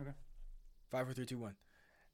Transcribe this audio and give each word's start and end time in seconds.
Okay. 0.00 0.10
Five, 0.90 1.06
four, 1.06 1.14
three, 1.14 1.26
two, 1.26 1.38
one. 1.38 1.54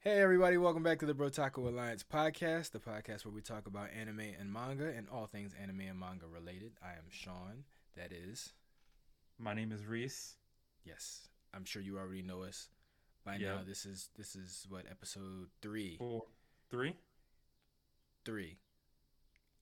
Hey 0.01 0.21
everybody, 0.21 0.59
welcome 0.59 0.83
back 0.83 0.99
to 1.01 1.07
the 1.07 1.15
Brotaku 1.15 1.67
Alliance 1.67 2.03
podcast, 2.05 2.73
the 2.73 2.79
podcast 2.79 3.25
where 3.25 3.33
we 3.33 3.41
talk 3.41 3.67
about 3.67 3.89
anime 3.99 4.21
and 4.39 4.53
manga 4.53 4.89
and 4.95 5.07
all 5.11 5.27
things 5.27 5.53
anime 5.61 5.81
and 5.89 5.99
manga 5.99 6.27
related. 6.27 6.73
I 6.83 6.91
am 6.93 7.05
Sean. 7.11 7.65
That 7.97 8.13
is, 8.13 8.53
My 9.39 9.55
name 9.55 9.73
is 9.73 9.87
Reese. 9.87 10.37
yes, 10.85 11.29
I'm 11.55 11.65
sure 11.65 11.81
you 11.81 11.97
already 11.97 12.23
know 12.23 12.43
us 12.43 12.69
by 13.25 13.37
Yeah. 13.37 13.55
now. 13.57 13.61
This 13.67 13.87
is 13.87 14.11
this 14.17 14.37
is 14.37 14.67
what 14.69 14.85
episode 14.91 15.49
three, 15.63 15.97
Four, 15.97 16.25
three. 16.71 16.97
three, 18.27 18.59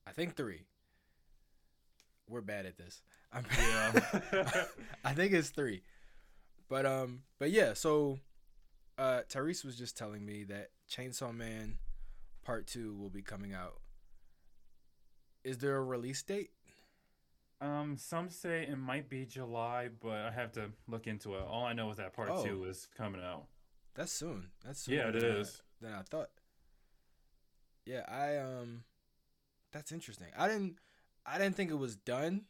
I 0.07 0.11
think 0.13 0.35
three. 0.35 0.63
We're 2.29 2.41
bad 2.41 2.67
at 2.67 2.77
this. 2.79 3.01
I'm 3.33 3.45
Yeah. 3.57 4.65
I 5.05 5.13
think 5.15 5.33
it's 5.35 5.51
three. 5.51 5.83
But 6.73 6.87
um, 6.87 7.21
but 7.39 7.51
yeah. 7.51 7.75
So, 7.75 8.19
uh, 8.97 9.21
Tyrese 9.29 9.63
was 9.63 9.77
just 9.77 9.95
telling 9.95 10.25
me 10.25 10.45
that 10.45 10.71
Chainsaw 10.91 11.37
Man 11.37 11.77
Part 12.47 12.67
Two 12.67 12.95
will 12.95 13.11
be 13.11 13.21
coming 13.21 13.53
out. 13.53 13.79
Is 15.45 15.59
there 15.59 15.77
a 15.77 15.85
release 15.85 16.23
date? 16.23 16.49
Um, 17.61 17.99
some 17.99 18.31
say 18.31 18.63
it 18.63 18.79
might 18.79 19.11
be 19.11 19.27
July, 19.27 19.91
but 20.01 20.13
I 20.15 20.31
have 20.31 20.51
to 20.53 20.71
look 20.89 21.07
into 21.07 21.35
it. 21.35 21.43
All 21.43 21.63
I 21.67 21.75
know 21.75 21.91
is 21.91 21.99
that 21.99 22.15
part 22.15 22.31
Oh. 22.33 22.43
two 22.43 22.65
is 22.65 22.89
coming 22.97 23.21
out. 23.23 23.49
That's 23.93 24.11
soon. 24.11 24.47
That's 24.65 24.81
soon. 24.81 24.95
Yeah, 24.95 25.09
it 25.09 25.21
than 25.21 25.31
I- 25.43 25.45
Than 25.83 25.93
I 25.93 26.01
thought. 26.01 26.31
Yeah, 27.85 28.07
I 28.09 28.39
um, 28.39 28.85
that's 29.73 29.93
interesting. 29.93 30.29
I 30.39 30.49
didn't, 30.49 30.77
I 31.27 31.37
didn't 31.37 31.55
think 31.55 31.71
it 31.71 31.75
was 31.75 31.97
done, 31.97 32.47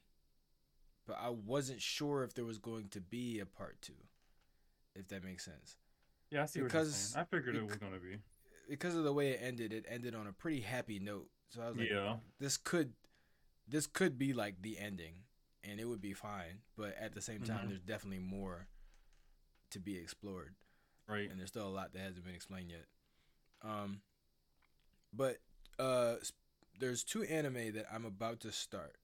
but 1.08 1.16
I 1.20 1.30
wasn't 1.30 1.82
sure 1.82 2.22
if 2.22 2.34
there 2.34 2.44
was 2.44 2.58
going 2.58 2.86
to 2.90 3.00
be 3.00 3.40
a 3.40 3.46
part 3.46 3.82
two. 3.82 3.94
If 4.94 5.08
that 5.08 5.24
makes 5.24 5.44
sense. 5.44 5.76
Yeah, 6.30 6.42
I 6.42 6.46
see 6.46 6.60
what 6.60 6.72
you're 6.72 6.80
Because- 6.82 6.94
saying. 6.94 7.22
I 7.22 7.24
figured 7.24 7.56
it 7.56 7.62
was 7.64 7.76
gonna 7.76 7.98
be. 8.00 8.18
because 8.68 8.94
of 8.94 9.04
the 9.04 9.12
way 9.12 9.32
it 9.32 9.40
ended, 9.42 9.72
it 9.72 9.84
ended 9.88 10.14
on 10.14 10.26
a 10.26 10.32
pretty 10.32 10.60
happy 10.60 10.98
note. 10.98 11.30
So 11.50 11.60
I 11.62 11.68
was 11.68 11.76
like, 11.76 11.90
Yeah. 11.90 12.18
this 12.38 12.56
could, 12.56 12.94
this 13.68 13.86
could 13.86 14.16
be 14.18 14.32
like 14.32 14.62
the 14.62 14.78
ending, 14.78 15.24
and 15.62 15.78
it 15.80 15.84
would 15.84 16.00
be 16.00 16.14
fine. 16.14 16.62
But 16.76 16.94
at 16.96 17.12
the 17.12 17.20
same 17.20 17.42
time, 17.42 17.66
Mhm. 17.66 17.68
there's 17.70 17.80
definitely 17.82 18.20
more 18.20 18.68
to 19.70 19.78
be 19.80 19.96
explored, 19.98 20.54
Right. 21.06 21.30
and 21.30 21.38
there's 21.38 21.50
still 21.50 21.66
a 21.66 21.70
lot 21.70 21.92
that 21.92 21.98
hasn't 22.00 22.24
been 22.24 22.34
explained 22.34 22.70
yet. 22.70 22.86
Um, 23.62 24.02
but 25.12 25.40
uh, 25.78 26.16
there's 26.78 27.02
two 27.04 27.22
anime 27.24 27.72
that 27.72 27.86
I'm 27.92 28.04
about 28.04 28.40
to 28.40 28.52
start. 28.52 28.96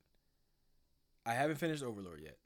I 1.27 1.35
haven't 1.35 1.57
finished 1.57 1.83
Overlord 1.83 2.21
yet, 2.21 2.39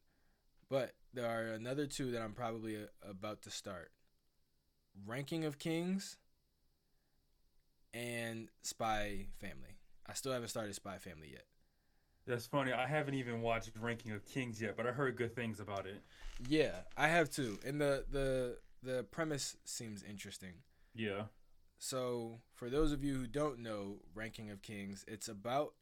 but 0.72 0.94
there 1.12 1.26
are 1.26 1.52
another 1.52 1.84
two 1.84 2.12
that 2.12 2.22
I'm 2.22 2.32
probably 2.32 2.76
uh, 2.76 2.86
about 3.06 3.42
to 3.42 3.50
start. 3.50 3.90
Ranking 5.06 5.44
of 5.44 5.58
Kings 5.58 6.16
and 7.92 8.48
Spy 8.62 9.26
Family. 9.38 9.76
I 10.06 10.14
still 10.14 10.32
haven't 10.32 10.48
started 10.48 10.74
Spy 10.74 10.96
Family 10.96 11.28
yet. 11.30 11.44
That's 12.26 12.46
funny. 12.46 12.72
I 12.72 12.86
haven't 12.86 13.14
even 13.14 13.42
watched 13.42 13.70
Ranking 13.78 14.12
of 14.12 14.24
Kings 14.24 14.62
yet, 14.62 14.78
but 14.78 14.86
I 14.86 14.92
heard 14.92 15.16
good 15.16 15.36
things 15.36 15.60
about 15.60 15.84
it. 15.84 16.00
Yeah, 16.48 16.76
I 16.96 17.08
have 17.08 17.28
too. 17.28 17.58
And 17.66 17.78
the 17.78 18.06
the 18.10 18.56
the 18.82 19.02
premise 19.02 19.58
seems 19.66 20.02
interesting. 20.02 20.54
Yeah. 20.94 21.24
So, 21.76 22.40
for 22.54 22.70
those 22.70 22.92
of 22.92 23.04
you 23.04 23.14
who 23.14 23.26
don't 23.26 23.58
know 23.58 23.96
Ranking 24.14 24.50
of 24.50 24.62
Kings, 24.62 25.04
it's 25.06 25.28
about 25.28 25.74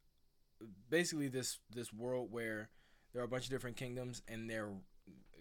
basically 0.88 1.28
this 1.28 1.58
this 1.72 1.92
world 1.92 2.32
where 2.32 2.70
there 3.12 3.22
are 3.22 3.24
a 3.24 3.28
bunch 3.28 3.44
of 3.44 3.50
different 3.50 3.76
kingdoms 3.76 4.22
and 4.28 4.48
they're 4.48 4.70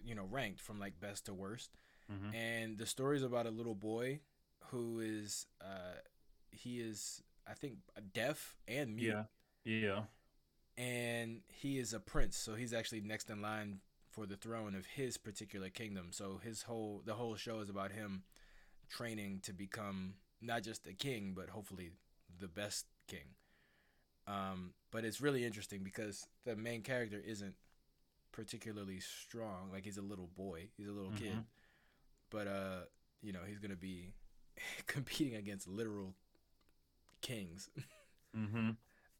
you 0.04 0.14
know 0.14 0.26
ranked 0.30 0.60
from 0.60 0.78
like 0.78 0.98
best 1.00 1.26
to 1.26 1.34
worst. 1.34 1.70
hmm 2.08 2.34
And 2.34 2.78
the 2.78 2.86
story 2.86 3.16
is 3.16 3.22
about 3.22 3.46
a 3.46 3.50
little 3.50 3.74
boy 3.74 4.20
who 4.70 5.00
is 5.00 5.46
uh 5.60 5.98
he 6.50 6.80
is 6.80 7.22
I 7.46 7.54
think 7.54 7.78
deaf 8.12 8.56
and 8.68 8.96
mute. 8.96 9.14
Yeah. 9.14 9.24
Yeah. 9.64 10.02
and 10.78 11.42
he 11.48 11.78
is 11.78 11.92
a 11.92 12.00
prince 12.00 12.36
so 12.36 12.54
he's 12.54 12.72
actually 12.72 13.00
next 13.02 13.28
in 13.30 13.42
line 13.42 13.80
for 14.10 14.26
the 14.26 14.36
throne 14.36 14.74
of 14.74 14.86
his 14.86 15.16
particular 15.18 15.68
kingdom 15.68 16.08
so 16.10 16.40
his 16.42 16.62
whole 16.62 17.02
the 17.04 17.14
whole 17.14 17.36
show 17.36 17.60
is 17.60 17.68
about 17.68 17.92
him 17.92 18.22
training 18.88 19.40
to 19.42 19.52
become 19.52 20.14
not 20.40 20.62
just 20.62 20.86
a 20.86 20.92
king 20.94 21.32
but 21.36 21.50
hopefully 21.50 21.90
the 22.38 22.48
best 22.48 22.86
king 23.06 23.34
um, 24.30 24.72
but 24.92 25.04
it's 25.04 25.20
really 25.20 25.44
interesting 25.44 25.82
because 25.82 26.26
the 26.44 26.54
main 26.56 26.82
character 26.82 27.20
isn't 27.24 27.54
particularly 28.32 29.00
strong 29.00 29.70
like 29.72 29.84
he's 29.84 29.98
a 29.98 30.02
little 30.12 30.28
boy 30.36 30.68
he's 30.76 30.86
a 30.88 30.92
little 30.92 31.10
kid 31.12 31.32
Mhm. 31.32 31.44
but 32.30 32.46
uh 32.46 32.80
you 33.22 33.32
know 33.32 33.40
he's 33.46 33.58
gonna 33.58 33.74
be 33.92 34.14
competing 34.86 35.34
against 35.34 35.66
literal 35.68 36.14
kings 37.20 37.68
hmm 38.34 38.70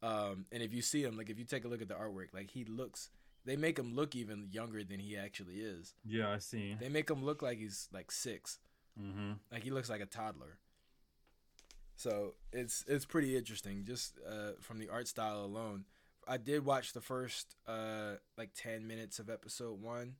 um, 0.03 0.47
and 0.51 0.63
if 0.63 0.73
you 0.73 0.81
see 0.81 1.03
him, 1.03 1.19
like 1.19 1.29
if 1.29 1.39
you 1.39 1.45
take 1.45 1.67
a 1.67 1.69
look 1.69 1.83
at 1.83 1.89
the 1.89 1.95
artwork, 1.95 2.33
like 2.33 2.49
he 2.51 2.65
looks, 2.65 3.11
they 3.45 3.55
make 3.55 3.79
him 3.79 3.95
look 3.95 4.15
even 4.17 4.49
younger 4.51 4.83
than 4.83 4.99
he 4.99 5.15
actually 5.15 5.57
is. 5.57 5.93
Yeah, 6.07 6.31
I 6.31 6.39
see. 6.39 6.75
They 6.81 6.89
make 6.89 7.11
him 7.11 7.23
look 7.23 7.43
like 7.43 7.59
he's 7.59 7.87
like 7.93 8.11
six, 8.11 8.59
hmm 8.99 9.33
like 9.53 9.63
he 9.63 9.71
looks 9.71 9.91
like 9.91 10.01
a 10.01 10.07
toddler. 10.07 10.57
So 12.01 12.33
it's 12.51 12.83
it's 12.89 13.05
pretty 13.05 13.37
interesting 13.37 13.85
just 13.85 14.19
uh, 14.27 14.53
from 14.63 14.79
the 14.79 14.89
art 14.89 15.07
style 15.07 15.45
alone. 15.45 15.85
I 16.27 16.39
did 16.39 16.65
watch 16.65 16.95
the 16.95 17.03
first 17.03 17.57
uh, 17.69 18.15
like 18.39 18.53
ten 18.55 18.87
minutes 18.87 19.19
of 19.19 19.29
episode 19.29 19.83
one, 19.83 20.15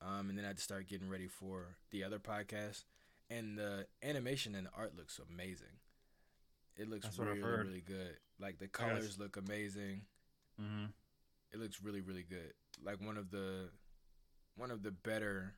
um, 0.00 0.28
and 0.28 0.38
then 0.38 0.44
I 0.44 0.48
had 0.48 0.58
to 0.58 0.62
start 0.62 0.86
getting 0.88 1.08
ready 1.08 1.26
for 1.26 1.78
the 1.90 2.04
other 2.04 2.20
podcast. 2.20 2.84
And 3.28 3.58
the 3.58 3.86
animation 4.04 4.54
and 4.54 4.68
the 4.68 4.70
art 4.76 4.96
looks 4.96 5.18
amazing. 5.28 5.80
It 6.76 6.88
looks 6.88 7.06
That's 7.06 7.18
really 7.18 7.42
really 7.42 7.82
good. 7.84 8.16
Like 8.38 8.60
the 8.60 8.68
colors 8.68 9.18
look 9.18 9.36
amazing. 9.36 10.02
hmm 10.56 10.84
it 11.52 11.60
looks 11.60 11.80
really 11.80 12.00
really 12.00 12.24
good 12.28 12.52
like 12.84 13.00
one 13.00 13.16
of 13.16 13.30
the 13.30 13.68
one 14.56 14.72
of 14.72 14.82
the 14.82 14.90
better 14.90 15.54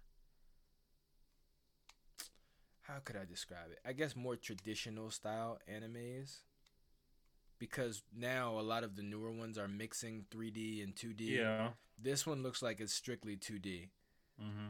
how 2.86 2.98
could 3.04 3.16
i 3.16 3.24
describe 3.24 3.70
it? 3.72 3.78
I 3.84 3.92
guess 3.92 4.14
more 4.16 4.36
traditional 4.36 5.10
style 5.10 5.58
animes. 5.70 6.42
Because 7.58 8.02
now 8.14 8.58
a 8.58 8.60
lot 8.60 8.84
of 8.84 8.97
the 8.97 9.02
newer 9.02 9.32
ones 9.32 9.56
are 9.56 9.66
mixing 9.69 10.26
3d 10.30 10.82
and 10.82 10.94
2d 10.94 11.20
Yeah. 11.20 11.70
this 11.98 12.26
one 12.26 12.42
looks 12.42 12.60
like 12.62 12.80
it's 12.80 12.92
strictly 12.92 13.36
2d 13.36 13.88
hmm 14.38 14.69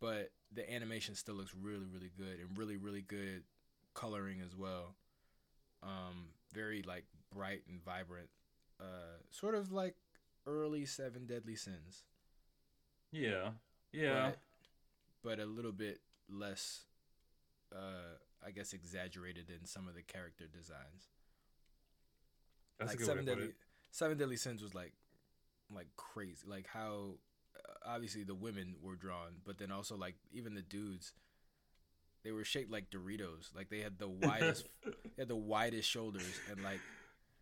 but 0.00 0.30
the 0.52 0.70
animation 0.70 1.14
still 1.14 1.34
looks 1.34 1.54
really 1.54 1.84
really 1.86 2.10
good 2.16 2.38
and 2.40 2.56
really 2.58 2.76
really 2.76 3.02
good 3.02 3.44
coloring 3.94 4.40
as 4.44 4.56
well. 4.56 4.96
Um 5.82 6.28
very 6.52 6.82
like 6.82 7.04
bright 7.34 7.62
and 7.68 7.82
vibrant. 7.84 8.28
Uh 8.80 9.18
sort 9.30 9.54
of 9.54 9.70
like 9.72 9.94
early 10.46 10.84
seven 10.86 11.26
deadly 11.26 11.56
sins. 11.56 12.04
Yeah. 13.12 13.50
Yeah. 13.92 14.32
but, 15.22 15.38
but 15.38 15.38
a 15.40 15.46
little 15.46 15.72
bit 15.72 16.00
less 16.28 16.84
uh 17.74 18.16
i 18.46 18.50
guess 18.50 18.72
exaggerated 18.72 19.50
in 19.50 19.66
some 19.66 19.88
of 19.88 19.94
the 19.94 20.02
character 20.02 20.44
designs. 20.46 21.08
That's 22.78 22.92
like 22.92 23.00
seven 23.00 23.24
way 23.24 23.24
to 23.24 23.30
put 23.30 23.38
deadly 23.40 23.54
seven 23.90 24.18
deadly 24.18 24.36
sins 24.36 24.62
was 24.62 24.74
like 24.74 24.92
like 25.74 25.88
crazy. 25.96 26.46
Like 26.46 26.66
how 26.66 27.14
uh, 27.56 27.72
obviously 27.94 28.24
the 28.24 28.34
women 28.34 28.74
were 28.82 28.96
drawn 28.96 29.36
but 29.44 29.58
then 29.58 29.70
also 29.70 29.96
like 29.96 30.16
even 30.32 30.54
the 30.54 30.62
dudes 30.62 31.12
they 32.22 32.32
were 32.32 32.44
shaped 32.44 32.70
like 32.70 32.90
doritos. 32.90 33.54
Like 33.54 33.68
they 33.70 33.80
had 33.80 33.98
the 33.98 34.08
widest 34.22 34.66
they 34.84 35.22
had 35.22 35.28
the 35.28 35.36
widest 35.36 35.88
shoulders 35.88 36.40
and 36.50 36.62
like 36.62 36.80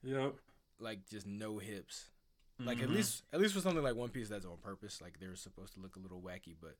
Yep. 0.04 0.34
like 0.80 1.08
just 1.08 1.26
no 1.26 1.58
hips. 1.58 2.10
Like 2.58 2.80
at 2.82 2.88
Mhm. 2.88 2.94
least 2.94 3.22
at 3.32 3.40
least 3.40 3.54
for 3.54 3.60
something 3.60 3.82
like 3.82 3.96
one 3.96 4.10
piece 4.10 4.28
that's 4.28 4.44
on 4.46 4.58
purpose 4.62 5.00
like 5.00 5.18
they're 5.18 5.34
supposed 5.36 5.74
to 5.74 5.80
look 5.80 5.96
a 5.96 5.98
little 6.00 6.20
wacky 6.20 6.54
but 6.60 6.76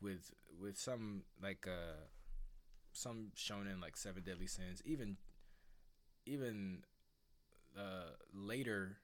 with 0.00 0.30
with 0.60 0.78
some 0.78 1.22
like 1.42 1.66
uh 1.66 1.96
some 2.92 3.28
shonen 3.36 3.80
like 3.80 3.96
seven 3.96 4.22
deadly 4.22 4.46
sins 4.46 4.82
even 4.84 5.16
even 6.26 6.82
uh 7.76 8.10
later 8.34 8.98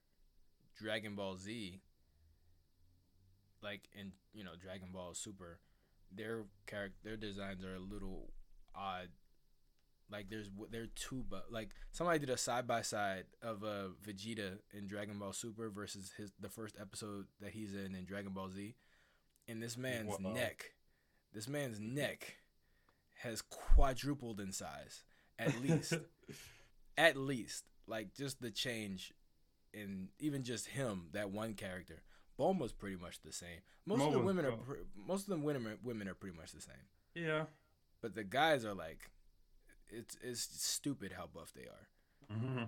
dragon 0.77 1.15
ball 1.15 1.37
z 1.37 1.81
like 3.63 3.89
in 3.99 4.13
you 4.33 4.45
know 4.45 4.53
dragon 4.61 4.89
ball 4.93 5.15
super 5.15 5.59
their 6.15 6.45
character 6.67 6.97
their 7.05 7.17
designs 7.17 7.65
are 7.65 7.75
a 7.75 7.81
little 7.81 8.31
odd 8.75 9.09
like 10.11 10.31
there's 10.31 10.49
they're 10.71 10.87
too 10.95 11.25
but 11.29 11.47
like 11.51 11.71
somebody 11.91 12.19
did 12.19 12.31
a 12.31 12.37
side 12.37 12.67
by 12.67 12.81
side 12.81 13.25
of 13.43 13.63
uh 13.63 13.89
Vegeta 14.07 14.59
in 14.73 14.87
Dragon 14.87 15.19
Ball 15.19 15.35
Super 15.35 15.69
versus 15.69 16.13
his 16.17 16.33
the 16.41 16.49
first 16.49 16.77
episode 16.81 17.27
that 17.43 17.51
he's 17.51 17.75
in 17.75 17.95
in 17.95 18.07
Dragon 18.07 18.33
Ball 18.33 18.49
Z, 18.49 18.75
and 19.49 19.63
this 19.63 19.77
man's 19.77 20.19
Wow. 20.19 20.33
neck, 20.33 20.73
this 21.35 21.47
man's 21.47 21.79
neck, 21.79 22.38
has 23.23 23.43
quadrupled 23.43 24.41
in 24.41 24.53
size 24.53 25.03
at 25.39 25.61
least, 25.63 25.95
at 26.99 27.17
least 27.17 27.65
like 27.87 28.15
just 28.15 28.41
the 28.41 28.51
change, 28.51 29.13
in 29.73 30.09
even 30.19 30.43
just 30.43 30.67
him 30.67 31.09
that 31.13 31.31
one 31.31 31.55
character. 31.55 32.03
Bulma's 32.39 32.73
pretty 32.73 32.97
much 32.97 33.21
the 33.23 33.33
same. 33.33 33.61
Most 33.87 34.03
of 34.03 34.13
the 34.13 34.19
women 34.21 34.45
are 34.47 34.53
pre- 34.53 34.79
most 35.07 35.23
of 35.29 35.31
the 35.39 35.45
women 35.45 35.79
women 35.83 36.09
are 36.09 36.15
pretty 36.15 36.37
much 36.37 36.53
the 36.53 36.61
same. 36.61 36.87
Yeah. 37.15 37.45
but 38.01 38.15
the 38.15 38.23
guys 38.25 38.65
are 38.65 38.75
like, 38.75 39.11
it's 39.89 40.17
it's 40.23 40.49
stupid 40.63 41.13
how 41.17 41.27
buff 41.33 41.53
they 41.55 41.63
are. 41.67 42.37
hmm 42.37 42.63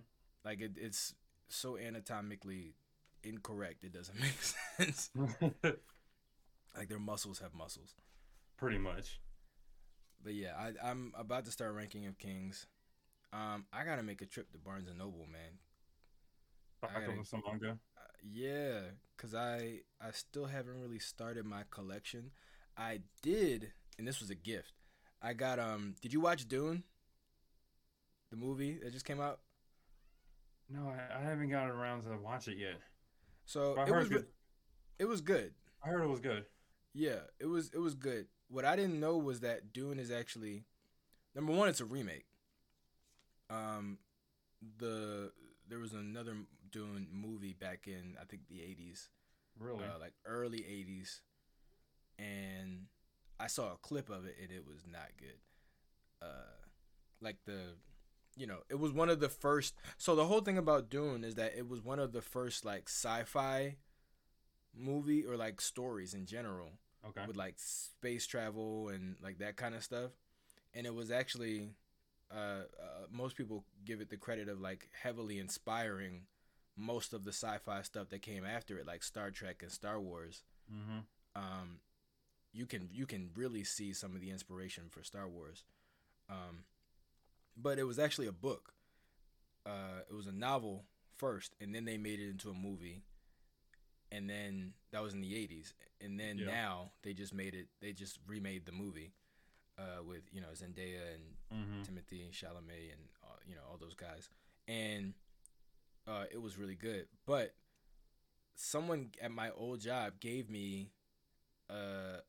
Like 0.45 0.61
it, 0.61 0.73
it's 0.77 1.15
so 1.49 1.77
anatomically 1.79 2.75
incorrect. 3.23 3.85
It 3.85 3.93
doesn't 3.93 4.19
make 4.21 4.41
sense. 4.43 5.11
like 6.77 6.89
their 6.89 6.99
muscles 6.99 7.39
have 7.41 7.55
muscles. 7.55 7.95
Pretty 8.57 8.79
much. 8.79 9.21
But 10.23 10.35
yeah, 10.35 10.53
I, 10.59 10.73
I'm 10.91 11.13
about 11.17 11.45
to 11.47 11.51
start 11.51 11.75
ranking 11.75 12.07
of 12.07 12.19
kings. 12.19 12.67
Um, 13.33 13.65
I 13.73 13.85
gotta 13.85 14.03
make 14.03 14.23
a 14.23 14.27
trip 14.27 14.51
to 14.53 14.59
Barnes 14.59 14.89
and 14.89 14.99
Noble, 14.99 15.27
man. 15.31 15.59
Back 16.83 17.07
gotta- 17.07 17.25
some 17.25 17.43
manga. 17.47 17.79
Uh, 17.97 18.01
yeah, 18.23 18.81
cause 19.17 19.35
I 19.35 19.81
I 20.01 20.11
still 20.13 20.47
haven't 20.47 20.81
really 20.81 20.99
started 20.99 21.45
my 21.45 21.63
collection. 21.71 22.33
I 22.77 23.01
did, 23.23 23.73
and 23.99 24.07
this 24.07 24.21
was 24.21 24.31
a 24.31 24.35
gift. 24.35 24.73
I 25.23 25.33
got 25.33 25.59
um. 25.59 25.95
Did 26.01 26.13
you 26.13 26.21
watch 26.21 26.49
Dune? 26.49 26.83
The 28.31 28.37
movie 28.37 28.79
that 28.83 28.93
just 28.93 29.05
came 29.05 29.21
out. 29.21 29.41
No, 30.69 30.89
I, 30.89 31.19
I 31.19 31.23
haven't 31.23 31.51
gotten 31.51 31.71
around 31.71 32.03
to 32.03 32.17
watch 32.23 32.47
it 32.49 32.57
yet. 32.57 32.79
So 33.45 33.75
it 33.83 33.91
was 33.91 34.09
it 34.99 35.05
was 35.07 35.21
good. 35.21 35.53
I 35.85 35.89
heard 35.89 36.03
it 36.03 36.09
was 36.09 36.21
good. 36.21 36.45
Yeah, 36.95 37.21
it 37.39 37.47
was 37.47 37.71
it 37.75 37.79
was 37.79 37.95
good. 37.95 38.27
What 38.51 38.65
I 38.65 38.75
didn't 38.77 38.99
know 38.99 39.17
was 39.17 39.41
that 39.41 39.73
Dune 39.73 39.99
is 40.01 40.11
actually 40.11 40.65
number 41.35 41.53
one. 41.53 41.69
It's 41.69 41.81
a 41.81 41.85
remake. 41.85 42.27
Um, 43.49 43.99
the 44.79 45.33
there 45.69 45.79
was 45.79 45.93
another 45.93 46.35
Dune 46.71 47.07
movie 47.13 47.53
back 47.53 47.87
in 47.87 48.17
I 48.21 48.25
think 48.25 48.43
the 48.49 48.61
eighties, 48.63 49.09
Really? 49.59 49.85
uh, 49.85 49.99
like 50.01 50.15
early 50.27 50.65
eighties, 50.67 51.23
and 52.19 52.87
I 53.39 53.47
saw 53.47 53.73
a 53.73 53.77
clip 53.77 54.11
of 54.11 54.27
it 54.27 54.37
and 54.43 54.51
it 54.51 54.67
was 54.67 54.85
not 54.91 55.09
good. 55.19 55.39
Uh, 56.21 56.67
like 57.21 57.37
the, 57.47 57.77
you 58.37 58.47
know, 58.47 58.59
it 58.69 58.79
was 58.79 58.93
one 58.93 59.09
of 59.09 59.21
the 59.21 59.29
first. 59.29 59.75
So 59.97 60.15
the 60.15 60.27
whole 60.27 60.41
thing 60.41 60.59
about 60.59 60.91
Dune 60.91 61.25
is 61.25 61.37
that 61.37 61.55
it 61.57 61.69
was 61.69 61.83
one 61.83 61.99
of 61.99 62.13
the 62.13 62.21
first 62.23 62.65
like 62.65 62.89
sci-fi 62.89 63.77
movie 64.77 65.25
or 65.25 65.37
like 65.37 65.61
stories 65.61 66.15
in 66.15 66.27
general 66.27 66.73
okay. 67.09 67.23
with 67.27 67.37
like 67.37 67.55
space 67.57 68.27
travel 68.27 68.89
and 68.89 69.17
like 69.23 69.39
that 69.39 69.57
kind 69.57 69.75
of 69.75 69.83
stuff. 69.83 70.11
And 70.75 70.87
it 70.87 70.95
was 70.95 71.11
actually, 71.11 71.71
uh, 72.33 72.65
uh, 72.81 73.07
most 73.11 73.37
people 73.37 73.65
give 73.85 74.01
it 74.01 74.11
the 74.11 74.17
credit 74.17 74.49
of 74.49 74.61
like 74.61 74.89
heavily 75.03 75.39
inspiring 75.39 76.23
most 76.77 77.13
of 77.13 77.25
the 77.25 77.33
sci-fi 77.33 77.83
stuff 77.83 78.09
that 78.11 78.23
came 78.23 78.45
after 78.45 78.79
it, 78.79 78.87
like 78.87 79.03
Star 79.03 79.31
Trek 79.31 79.63
and 79.63 79.71
Star 79.71 80.01
Wars. 80.01 80.43
Mm-hmm. 80.73 81.01
Um, 81.35 81.81
you 82.53 82.67
can 82.67 82.89
you 82.93 83.07
can 83.07 83.31
really 83.37 83.65
see 83.65 83.93
some 83.93 84.15
of 84.15 84.21
the 84.21 84.31
inspiration 84.31 84.85
for 84.89 85.03
Star 85.03 85.29
Wars. 85.29 85.65
Um, 86.29 86.65
but 87.57 87.79
it 87.79 87.85
was 87.85 87.99
actually 87.99 88.27
a 88.27 88.33
book. 88.33 88.73
Uh, 89.67 90.03
it 90.09 90.15
was 90.15 90.27
a 90.27 90.33
novel 90.33 90.85
first, 91.17 91.55
and 91.61 91.75
then 91.75 91.85
they 91.85 91.99
made 91.99 92.21
it 92.21 92.31
into 92.31 92.51
a 92.51 92.55
movie. 92.55 93.03
And 94.13 94.29
then 94.29 94.73
that 94.93 95.03
was 95.03 95.13
in 95.15 95.21
the 95.21 95.35
'80s, 95.35 95.73
and 96.01 96.19
then 96.19 96.39
Yeah. 96.39 96.47
now 96.47 96.91
they 97.03 97.13
just 97.15 97.33
made 97.33 97.55
it. 97.55 97.69
They 97.81 97.93
just 97.93 98.19
remade 98.27 98.67
the 98.67 98.73
movie 98.73 99.13
uh, 99.79 100.03
with 100.05 100.23
you 100.33 100.41
know 100.41 100.49
Zendaya 100.55 101.15
and 101.15 101.37
Mm-hmm. 101.53 101.83
Timothée 101.83 102.31
Chalamet 102.31 102.93
and 102.93 103.03
uh, 103.25 103.37
you 103.47 103.55
know 103.55 103.63
all 103.71 103.77
those 103.79 103.95
guys, 103.95 104.29
and 104.69 105.15
uh, 106.09 106.25
it 106.33 106.41
was 106.41 106.57
really 106.59 106.75
good. 106.77 107.07
But 107.27 107.55
someone 108.55 109.11
at 109.21 109.31
my 109.31 109.51
old 109.51 109.81
job 109.81 110.21
gave 110.21 110.49
me 110.51 110.91
uh, 111.69 112.21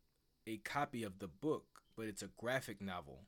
a 0.48 0.57
copy 0.57 1.04
of 1.04 1.19
the 1.19 1.27
book, 1.27 1.66
but 1.95 2.06
it's 2.07 2.22
a 2.24 2.30
graphic 2.38 2.81
novel 2.81 3.22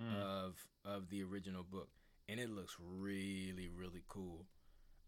Mm. 0.00 0.14
of 0.22 0.68
of 0.84 1.08
the 1.10 1.24
original 1.24 1.64
book, 1.64 1.88
and 2.28 2.38
it 2.38 2.48
looks 2.50 2.76
really 2.80 3.68
really 3.68 4.02
cool. 4.06 4.46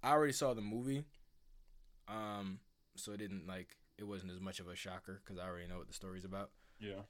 I 0.02 0.10
already 0.10 0.32
saw 0.32 0.52
the 0.52 0.60
movie, 0.62 1.04
um, 2.08 2.60
so 2.96 3.12
it 3.12 3.18
didn't 3.18 3.46
like 3.46 3.76
it 3.98 4.04
wasn't 4.04 4.32
as 4.32 4.40
much 4.40 4.60
of 4.60 4.68
a 4.68 4.74
shocker 4.76 5.20
because 5.24 5.38
I 5.38 5.46
already 5.46 5.66
know 5.66 5.78
what 5.78 5.86
the 5.88 5.92
story's 5.94 6.24
about 6.24 6.50
yeah. 6.80 7.02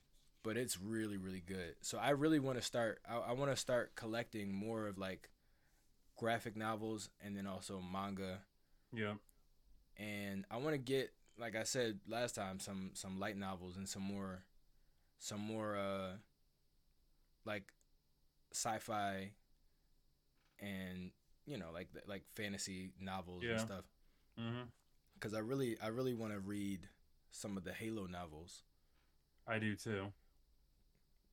but 0.43 0.57
it's 0.57 0.79
really 0.81 1.17
really 1.17 1.43
good. 1.47 1.77
So 1.83 1.99
I 1.99 2.11
really 2.11 2.39
want 2.41 2.59
to 2.59 2.63
start. 2.65 3.01
I, 3.09 3.17
I 3.19 3.33
want 3.33 3.51
to 3.51 3.57
start 3.57 3.95
collecting 3.95 4.53
more 4.53 4.87
of 4.89 4.99
like 4.99 5.31
graphic 6.17 6.57
novels 6.57 7.09
and 7.21 7.37
then 7.37 7.47
also 7.47 7.81
manga. 7.81 8.41
Yeah. 8.93 9.15
And 9.97 10.45
I 10.51 10.57
want 10.57 10.75
to 10.75 10.79
get, 10.79 11.13
like 11.39 11.55
I 11.57 11.63
said 11.63 12.01
last 12.09 12.35
time, 12.35 12.59
some 12.59 12.91
some 12.95 13.19
light 13.21 13.37
novels 13.37 13.77
and 13.77 13.89
some 13.89 14.03
more, 14.03 14.43
some 15.19 15.41
more 15.41 15.77
uh, 15.77 16.17
like 17.45 17.65
sci-fi 18.53 19.31
and 20.59 21.11
you 21.47 21.57
know 21.57 21.69
like 21.73 21.89
like 22.07 22.25
fantasy 22.35 22.91
novels 23.01 23.43
Yeah. 23.45 23.53
and 23.53 23.61
stuff. 23.61 23.85
Mm-hmm. 24.41 24.63
Because 25.21 25.35
I 25.35 25.41
really 25.41 25.77
I 25.83 25.89
really 25.89 26.15
want 26.15 26.33
to 26.33 26.41
read 26.41 26.89
some 27.31 27.57
of 27.59 27.65
the 27.65 27.73
Halo 27.73 28.07
novels. 28.07 28.65
I 29.47 29.59
do 29.59 29.77
too. 29.77 30.13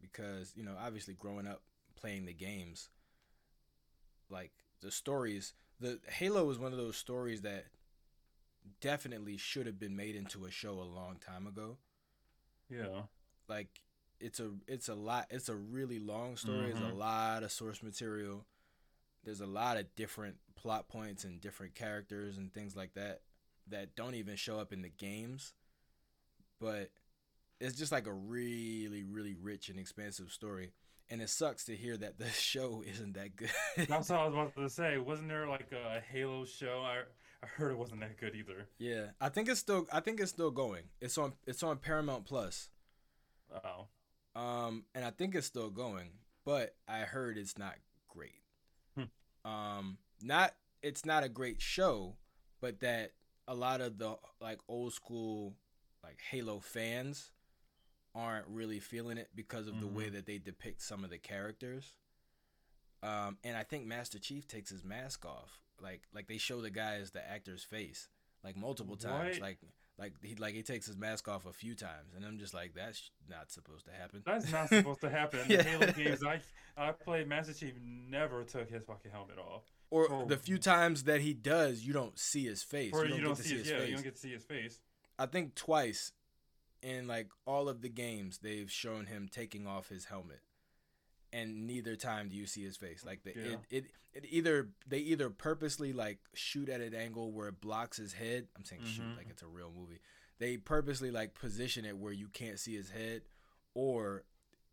because 0.02 0.54
you 0.56 0.64
know 0.64 0.76
obviously 0.80 1.14
growing 1.14 1.48
up 1.48 1.62
playing 1.96 2.26
the 2.26 2.34
games 2.34 2.90
like 4.30 4.52
the 4.82 4.92
stories 4.92 5.54
the 5.80 6.00
halo 6.08 6.50
is 6.50 6.60
one 6.60 6.72
of 6.72 6.78
those 6.78 6.96
stories 6.98 7.42
that 7.42 7.66
definitely 8.82 9.38
should 9.38 9.66
have 9.66 9.80
been 9.80 9.96
made 9.96 10.16
into 10.16 10.46
a 10.46 10.52
show 10.52 10.74
a 10.80 10.84
long 10.84 11.18
time 11.18 11.48
ago 11.48 11.78
Yeah. 12.70 13.04
like 13.48 13.82
it's 14.20 14.40
a 14.40 14.52
it's 14.68 14.90
a 14.90 14.96
lot 14.96 15.26
it's 15.30 15.50
a 15.50 15.56
really 15.56 16.00
long 16.00 16.36
story 16.38 16.70
it's 16.72 16.80
a 16.80 16.84
Mhm. 16.84 16.98
lot 16.98 17.44
of 17.44 17.52
source 17.52 17.82
material 17.82 18.46
there's 19.24 19.42
a 19.42 19.48
lot 19.48 19.78
of 19.78 19.96
different 19.96 20.38
plot 20.56 20.88
points 20.88 21.24
and 21.24 21.42
different 21.42 21.74
characters 21.76 22.38
and 22.38 22.54
things 22.54 22.76
like 22.76 22.94
that 22.94 23.22
that 23.70 23.96
don't 23.96 24.16
even 24.16 24.36
show 24.36 24.60
up 24.60 24.72
in 24.74 24.82
the 24.82 24.90
games 24.90 25.54
but 26.60 26.90
it's 27.60 27.76
just 27.78 27.92
like 27.92 28.08
a 28.08 28.14
really 28.14 29.04
really 29.04 29.36
rich 29.36 29.70
and 29.70 29.80
expansive 29.80 30.32
story 30.32 30.72
and 31.10 31.22
it 31.22 31.30
sucks 31.30 31.66
to 31.66 31.76
hear 31.76 31.96
that 31.98 32.18
the 32.20 32.30
show 32.30 32.84
isn't 32.86 33.14
that 33.14 33.36
good 33.36 33.50
That's 33.88 34.10
what 34.10 34.20
I 34.20 34.26
was 34.26 34.34
about 34.34 34.56
to 34.56 34.70
say. 34.70 34.98
Wasn't 34.98 35.30
there 35.30 35.48
like 35.48 35.72
a 35.72 36.02
Halo 36.12 36.44
show? 36.46 36.82
I 36.84 37.04
I 37.42 37.48
heard 37.48 37.72
it 37.72 37.78
wasn't 37.78 38.02
that 38.02 38.18
good 38.20 38.36
either. 38.36 38.68
yeah 38.80 39.08
i 39.22 39.30
think 39.30 39.48
it's 39.48 39.60
still 39.60 39.86
i 39.94 40.00
think 40.00 40.20
it's 40.20 40.32
still 40.32 40.50
going 40.52 40.84
it's 41.00 41.18
on 41.20 41.34
it's 41.46 41.62
on 41.64 41.78
paramount 41.78 42.26
plus 42.26 42.70
Oh. 43.64 43.88
Um, 44.40 44.84
and 44.94 45.06
I 45.06 45.10
think 45.12 45.34
it's 45.34 45.48
still 45.48 45.70
going, 45.70 46.10
but 46.46 46.76
I 46.88 47.00
heard 47.00 47.38
it's 47.38 47.58
not 47.58 47.76
great. 48.10 48.42
Hmm. 48.96 49.50
Um, 49.50 49.98
not 50.22 50.54
it's 50.84 51.06
not 51.06 51.24
a 51.24 51.30
great 51.30 51.62
show, 51.62 52.18
but 52.62 52.82
that 52.82 53.14
a 53.48 53.56
lot 53.56 53.82
of 53.82 53.98
the 53.98 54.16
like 54.42 54.60
old 54.68 54.94
school 54.94 55.54
like 56.04 56.20
Halo 56.32 56.60
fans 56.60 57.32
aren't 58.16 58.48
really 58.48 58.80
feeling 58.80 59.18
it 59.18 59.30
because 59.36 59.68
of 59.68 59.80
the 59.80 59.88
way 59.88 60.06
Mhm. 60.10 60.14
that 60.14 60.26
they 60.26 60.38
depict 60.38 60.82
some 60.82 61.04
of 61.04 61.10
the 61.10 61.18
characters. 61.20 61.98
Um, 63.04 63.38
and 63.44 63.56
I 63.56 63.64
think 63.64 63.86
Master 63.86 64.18
Chief 64.20 64.48
takes 64.48 64.70
his 64.70 64.84
mask 64.84 65.26
off. 65.26 65.62
Like 65.80 66.02
like 66.14 66.28
they 66.28 66.38
show 66.38 66.62
the 66.62 66.72
guy 66.72 66.96
as 66.96 67.12
the 67.12 67.28
actor's 67.28 67.64
face 67.64 68.10
like 68.44 68.56
multiple 68.58 68.96
times. 68.98 69.36
What? 69.36 69.42
Like 69.42 69.58
like 70.00 70.14
he 70.24 70.36
like 70.36 70.56
he 70.56 70.64
takes 70.64 70.88
his 70.88 70.98
mask 70.98 71.28
off 71.28 71.46
a 71.46 71.54
few 71.54 71.76
times, 71.76 72.14
and 72.16 72.26
I'm 72.26 72.40
just 72.40 72.54
like 72.56 72.74
that's 72.74 73.12
not 73.30 73.52
supposed 73.52 73.86
to 73.86 73.92
happen. 73.92 74.24
That's 74.26 74.52
not 74.52 74.70
supposed 74.70 75.02
to 75.02 75.10
happen. 75.10 75.42
In 75.42 75.52
Yeah. 75.52 75.58
the 75.58 75.64
Halo 75.70 75.92
games 75.94 76.24
I 76.24 76.42
I 76.76 76.92
played, 76.92 77.28
Master 77.28 77.54
Chief 77.54 77.76
never 77.84 78.44
took 78.44 78.70
his 78.70 78.84
fucking 78.86 79.12
helmet 79.12 79.38
off. 79.38 79.64
Or 79.90 80.12
Oh. 80.12 80.26
the 80.26 80.38
few 80.38 80.58
times 80.58 81.04
that 81.04 81.22
he 81.22 81.34
does, 81.34 81.84
you 81.84 81.94
don't 81.94 82.18
see 82.20 82.46
his 82.46 82.62
face. 82.64 82.92
Or 82.94 83.04
you 83.06 83.10
don't, 83.12 83.18
you 83.20 83.24
don't 83.26 83.36
get 83.36 83.44
to 83.44 83.50
see 83.50 83.56
his, 83.58 83.64
his 83.64 83.72
yeah, 83.72 83.80
face. 83.80 83.88
you 83.90 83.96
don't 83.96 84.04
get 84.04 84.16
to 84.16 84.22
see 84.22 84.32
his 84.34 84.44
face. 84.44 84.82
I 85.18 85.26
think 85.28 85.56
twice 85.56 86.12
in 86.82 87.08
like 87.08 87.30
all 87.46 87.70
of 87.70 87.82
the 87.82 87.90
games 87.90 88.40
they've 88.40 88.70
shown 88.72 89.06
him 89.06 89.28
taking 89.32 89.66
off 89.66 89.90
his 89.90 90.06
helmet. 90.06 90.42
And 91.34 91.68
neither 91.68 91.96
time 91.96 92.30
do 92.30 92.36
you 92.36 92.46
see 92.46 92.64
his 92.64 92.78
face. 92.78 93.04
Like 93.06 93.24
the, 93.24 93.32
Yeah. 93.36 93.44
it, 93.44 93.60
it 93.70 93.86
it 94.14 94.26
either 94.30 94.70
they 94.88 95.00
either 95.00 95.30
purposely 95.30 95.94
like 95.94 96.20
shoot 96.34 96.70
at 96.70 96.82
an 96.82 96.94
angle 96.96 97.32
where 97.32 97.50
it 97.50 97.62
blocks 97.62 97.98
his 97.98 98.14
head. 98.14 98.48
I'm 98.56 98.64
saying 98.66 98.84
shoot 98.86 99.04
Mhm. 99.06 99.18
like 99.18 99.30
it's 99.30 99.42
a 99.44 99.48
real 99.48 99.72
movie. 99.76 100.00
They 100.40 100.58
purposely 100.58 101.12
like 101.12 101.34
position 101.34 101.86
it 101.86 101.98
where 101.98 102.14
you 102.14 102.28
can't 102.28 102.60
see 102.60 102.76
his 102.76 102.90
head 102.92 103.24
or 103.74 104.24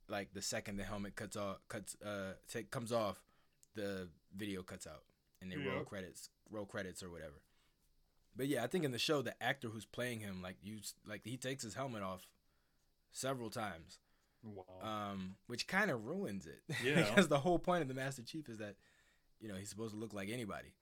like 0.08 0.32
the 0.34 0.42
second 0.42 0.76
the 0.76 0.84
helmet 0.84 1.16
cuts 1.16 1.36
off 1.36 1.58
cuts 1.68 1.96
uh 2.04 2.34
take, 2.48 2.70
comes 2.70 2.92
off 2.92 3.22
the 3.74 4.08
video 4.36 4.62
cuts 4.62 4.86
out 4.86 5.02
and 5.40 5.50
they 5.50 5.56
roll 5.56 5.84
credits 5.84 6.30
roll 6.50 6.66
credits 6.66 7.02
or 7.02 7.10
whatever. 7.10 7.40
But 8.36 8.48
yeah, 8.48 8.64
I 8.64 8.66
think 8.66 8.84
in 8.84 8.90
the 8.92 8.98
show 8.98 9.22
the 9.22 9.40
actor 9.42 9.68
who's 9.68 9.84
playing 9.86 10.20
him 10.20 10.42
like 10.42 10.56
you 10.62 10.78
like 11.06 11.22
he 11.24 11.36
takes 11.36 11.62
his 11.62 11.74
helmet 11.74 12.02
off 12.02 12.26
several 13.12 13.48
times, 13.50 13.98
Wow. 14.42 14.64
um, 15.12 15.36
which 15.46 15.66
kind 15.66 15.90
of 15.90 16.04
ruins 16.04 16.46
it. 16.46 16.62
Yeah. 16.84 17.02
because 17.08 17.28
the 17.28 17.38
whole 17.38 17.58
point 17.58 17.82
of 17.82 17.88
the 17.88 17.94
Master 17.94 18.22
Chief 18.22 18.48
is 18.48 18.58
that 18.58 18.74
you 19.40 19.48
know 19.48 19.54
he's 19.54 19.68
supposed 19.68 19.94
to 19.94 20.00
look 20.00 20.12
like 20.12 20.28
anybody. 20.30 20.74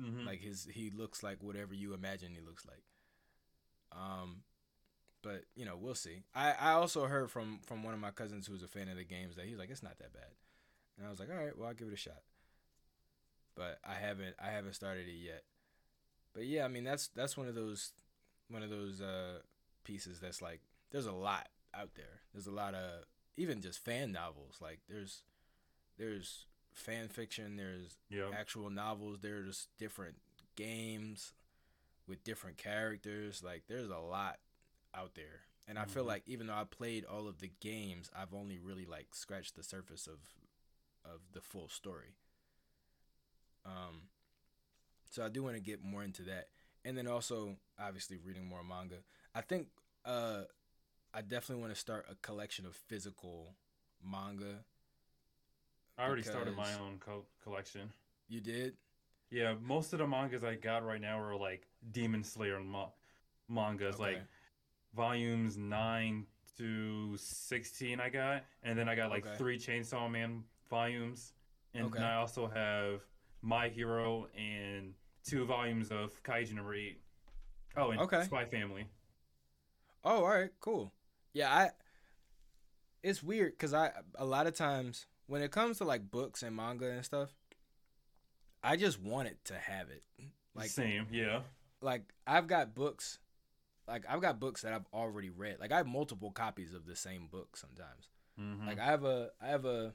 Mhm. 0.00 0.26
Like 0.26 0.40
his 0.40 0.66
he 0.72 0.90
looks 0.90 1.22
like 1.22 1.42
whatever 1.42 1.72
you 1.74 1.94
imagine 1.94 2.32
he 2.34 2.40
looks 2.40 2.66
like. 2.66 2.82
Um, 3.92 4.42
but 5.22 5.44
you 5.54 5.64
know, 5.64 5.76
we'll 5.80 5.94
see. 5.94 6.24
I 6.34 6.52
I 6.52 6.72
also 6.72 7.04
heard 7.06 7.30
from 7.30 7.60
from 7.64 7.82
one 7.82 7.94
of 7.94 8.00
my 8.00 8.10
cousins 8.10 8.46
who's 8.46 8.62
a 8.62 8.68
fan 8.68 8.88
of 8.88 8.96
the 8.96 9.04
games 9.04 9.36
that 9.36 9.46
he's 9.46 9.58
like, 9.58 9.70
it's 9.70 9.82
not 9.82 9.98
that 9.98 10.12
bad, 10.12 10.32
and 10.98 11.06
I 11.06 11.10
was 11.10 11.18
like, 11.20 11.30
all 11.30 11.36
right, 11.42 11.56
well, 11.56 11.68
I'll 11.68 11.74
give 11.74 11.88
it 11.88 11.94
a 11.94 11.96
shot. 11.96 12.22
But 13.56 13.78
I 13.84 13.94
haven't 13.94 14.36
I 14.42 14.50
haven't 14.50 14.74
started 14.74 15.06
it 15.08 15.12
yet. 15.12 15.44
But 16.34 16.46
yeah, 16.46 16.64
I 16.64 16.68
mean 16.68 16.84
that's 16.84 17.08
that's 17.08 17.36
one 17.36 17.48
of 17.48 17.54
those 17.54 17.92
one 18.48 18.62
of 18.62 18.70
those 18.70 19.00
uh 19.00 19.38
pieces 19.84 20.20
that's 20.20 20.42
like 20.42 20.60
there's 20.90 21.06
a 21.06 21.12
lot 21.12 21.48
out 21.74 21.90
there. 21.94 22.20
There's 22.32 22.46
a 22.46 22.52
lot 22.52 22.74
of 22.74 23.04
even 23.36 23.60
just 23.60 23.78
fan 23.84 24.12
novels. 24.12 24.58
Like 24.60 24.80
there's 24.88 25.22
there's 25.96 26.46
fan 26.72 27.08
fiction, 27.08 27.56
there's 27.56 27.96
Yeah. 28.10 28.30
actual 28.32 28.70
novels, 28.70 29.18
there's 29.20 29.68
different 29.78 30.16
games 30.56 31.32
with 32.08 32.24
different 32.24 32.56
characters. 32.58 33.42
Like 33.42 33.64
there's 33.68 33.90
a 33.90 33.98
lot 33.98 34.38
out 34.94 35.14
there. 35.14 35.42
And 35.66 35.78
I 35.78 35.86
feel 35.86 36.04
Mhm. 36.04 36.08
like 36.08 36.22
even 36.26 36.48
though 36.48 36.54
I 36.54 36.64
played 36.64 37.04
all 37.04 37.26
of 37.28 37.38
the 37.38 37.48
games, 37.60 38.10
I've 38.14 38.34
only 38.34 38.58
really 38.58 38.84
like 38.84 39.14
scratched 39.14 39.54
the 39.54 39.62
surface 39.62 40.06
of 40.06 40.18
of 41.04 41.20
the 41.32 41.40
full 41.40 41.68
story. 41.68 42.16
Um 43.64 44.08
so 45.10 45.24
I 45.24 45.28
do 45.28 45.42
want 45.42 45.54
to 45.56 45.60
get 45.62 45.82
more 45.82 46.02
into 46.02 46.22
that. 46.22 46.48
And 46.84 46.96
then 46.98 47.06
also 47.06 47.56
obviously 47.78 48.18
reading 48.24 48.46
more 48.46 48.62
manga. 48.64 48.96
I 49.34 49.40
think 49.40 49.68
uh 50.04 50.42
I 51.12 51.22
definitely 51.22 51.62
want 51.62 51.72
to 51.74 51.80
start 51.80 52.06
a 52.10 52.16
collection 52.16 52.66
of 52.66 52.74
physical 52.74 53.54
manga. 54.04 54.64
I 55.96 56.06
already 56.06 56.22
started 56.22 56.56
my 56.56 56.72
own 56.74 56.98
co- 56.98 57.26
collection. 57.42 57.92
You 58.28 58.40
did? 58.40 58.74
Yeah, 59.30 59.54
most 59.62 59.92
of 59.92 60.00
the 60.00 60.06
mangas 60.06 60.42
I 60.44 60.56
got 60.56 60.84
right 60.84 61.00
now 61.00 61.20
are 61.20 61.36
like 61.36 61.66
Demon 61.92 62.24
Slayer 62.24 62.60
ma- 62.60 62.90
mangas, 63.48 63.98
like 64.00 64.20
volumes 64.94 65.56
nine 65.56 66.26
to 66.58 67.16
sixteen. 67.16 68.00
I 68.00 68.08
got, 68.08 68.44
and 68.62 68.78
then 68.78 68.88
I 68.88 68.94
got 68.94 69.10
like 69.10 69.24
Okay. 69.26 69.36
three 69.36 69.58
Chainsaw 69.58 70.10
Man 70.10 70.44
volumes, 70.68 71.32
and 71.74 71.86
Okay. 71.86 71.98
then 71.98 72.04
I 72.04 72.16
also 72.16 72.48
have 72.48 73.02
My 73.44 73.68
Hero 73.68 74.26
and 74.36 74.94
two 75.24 75.44
volumes 75.44 75.90
of 75.90 76.22
Kaiju 76.22 76.54
number 76.54 76.74
eight. 76.74 77.00
Oh, 77.76 77.90
and 77.90 78.00
Okay. 78.00 78.22
Spy 78.24 78.46
Family. 78.46 78.86
Oh, 80.02 80.24
all 80.24 80.28
right, 80.28 80.50
cool. 80.60 80.92
Yeah, 81.32 81.52
I. 81.52 81.70
It's 83.02 83.22
weird 83.22 83.52
because 83.52 83.74
I 83.74 83.90
a 84.14 84.24
lot 84.24 84.46
of 84.46 84.54
times 84.54 85.06
when 85.26 85.42
it 85.42 85.50
comes 85.50 85.78
to 85.78 85.84
like 85.84 86.10
books 86.10 86.42
and 86.42 86.56
manga 86.56 86.90
and 86.90 87.04
stuff, 87.04 87.34
I 88.62 88.76
just 88.76 88.98
want 89.00 89.28
it 89.28 89.38
to 89.46 89.54
have 89.54 89.90
it. 89.90 90.02
Like 90.54 90.70
Same, 90.70 91.06
yeah. 91.10 91.40
like 91.82 92.14
I've 92.26 92.46
got 92.46 92.74
books, 92.74 93.18
like 93.86 94.04
I've 94.08 94.22
got 94.22 94.40
books 94.40 94.62
that 94.62 94.72
I've 94.72 94.86
already 94.94 95.28
read. 95.28 95.58
Like 95.60 95.72
I 95.72 95.76
have 95.78 95.86
multiple 95.86 96.30
copies 96.30 96.72
of 96.72 96.86
the 96.86 96.96
same 96.96 97.26
book 97.26 97.56
sometimes. 97.58 98.08
hmm 98.38 98.66
Like 98.66 98.78
I 98.78 98.86
have 98.86 99.04
a 99.04 99.30
I 99.42 99.48
have 99.48 99.64
a 99.66 99.92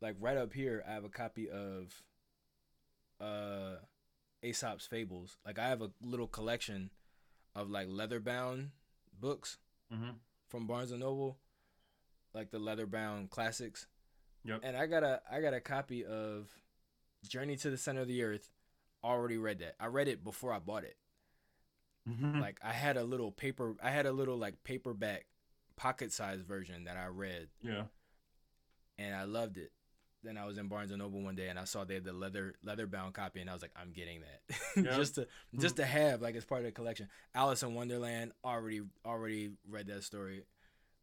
like 0.00 0.16
right 0.20 0.36
up 0.36 0.52
here 0.52 0.82
I 0.88 0.92
have 0.92 1.04
a 1.04 1.08
copy 1.08 1.48
of 1.50 2.02
uh 3.20 3.76
Aesop's 4.42 4.86
Fables. 4.86 5.38
Like 5.46 5.58
I 5.58 5.68
have 5.68 5.82
a 5.82 5.90
little 6.02 6.26
collection 6.26 6.90
of 7.54 7.70
like 7.70 7.86
leather 7.88 8.20
bound 8.20 8.70
books 9.18 9.58
hmm 9.92 10.10
from 10.48 10.66
Barnes 10.68 10.92
and 10.92 11.00
Noble, 11.00 11.38
like 12.32 12.50
the 12.50 12.58
leather 12.58 12.86
bound 12.86 13.30
classics. 13.30 13.86
Yep. 14.44 14.60
And 14.62 14.76
I 14.76 14.86
got 14.86 15.02
a 15.02 15.20
I 15.30 15.40
got 15.40 15.54
a 15.54 15.60
copy 15.60 16.04
of 16.04 16.48
Journey 17.26 17.56
to 17.56 17.70
the 17.70 17.78
Center 17.78 18.02
of 18.02 18.08
the 18.08 18.22
Earth. 18.22 18.50
Already 19.02 19.36
read 19.38 19.58
that. 19.60 19.74
I 19.80 19.86
read 19.86 20.08
it 20.08 20.22
before 20.22 20.52
I 20.52 20.58
bought 20.58 20.84
it. 20.84 20.96
hmm 22.06 22.38
Like 22.40 22.58
I 22.62 22.72
had 22.72 22.96
a 22.96 23.04
little 23.04 23.30
paper 23.32 23.74
I 23.82 23.90
had 23.90 24.06
a 24.06 24.12
little 24.12 24.36
like 24.36 24.62
paperback 24.64 25.26
pocket 25.76 26.12
size 26.12 26.40
version 26.42 26.84
that 26.84 26.96
I 26.96 27.06
read 27.06 27.48
yeah. 27.62 27.84
and 28.98 29.14
I 29.14 29.24
loved 29.24 29.56
it. 29.56 29.72
Then 30.24 30.38
I 30.38 30.46
was 30.46 30.56
in 30.58 30.68
Barnes 30.68 30.90
and 30.90 31.00
Noble 31.00 31.20
one 31.20 31.34
day 31.34 31.48
and 31.48 31.58
I 31.58 31.64
saw 31.64 31.84
they 31.84 31.94
had 31.94 32.04
the 32.04 32.12
leather 32.12 32.54
leather 32.64 32.86
bound 32.86 33.14
copy 33.14 33.40
and 33.40 33.50
I 33.50 33.52
was 33.52 33.62
like, 33.62 33.72
I'm 33.76 33.92
getting 33.92 34.20
that 34.22 34.84
just 34.96 35.16
to 35.16 35.26
hmm. 35.52 35.60
just 35.60 35.76
to 35.76 35.84
have 35.84 36.22
like 36.22 36.34
as 36.34 36.44
part 36.44 36.60
of 36.60 36.66
the 36.66 36.72
collection. 36.72 37.08
Alice 37.34 37.62
in 37.62 37.74
Wonderland 37.74 38.32
already 38.44 38.82
already 39.04 39.50
read 39.68 39.86
that 39.88 40.02
story, 40.02 40.44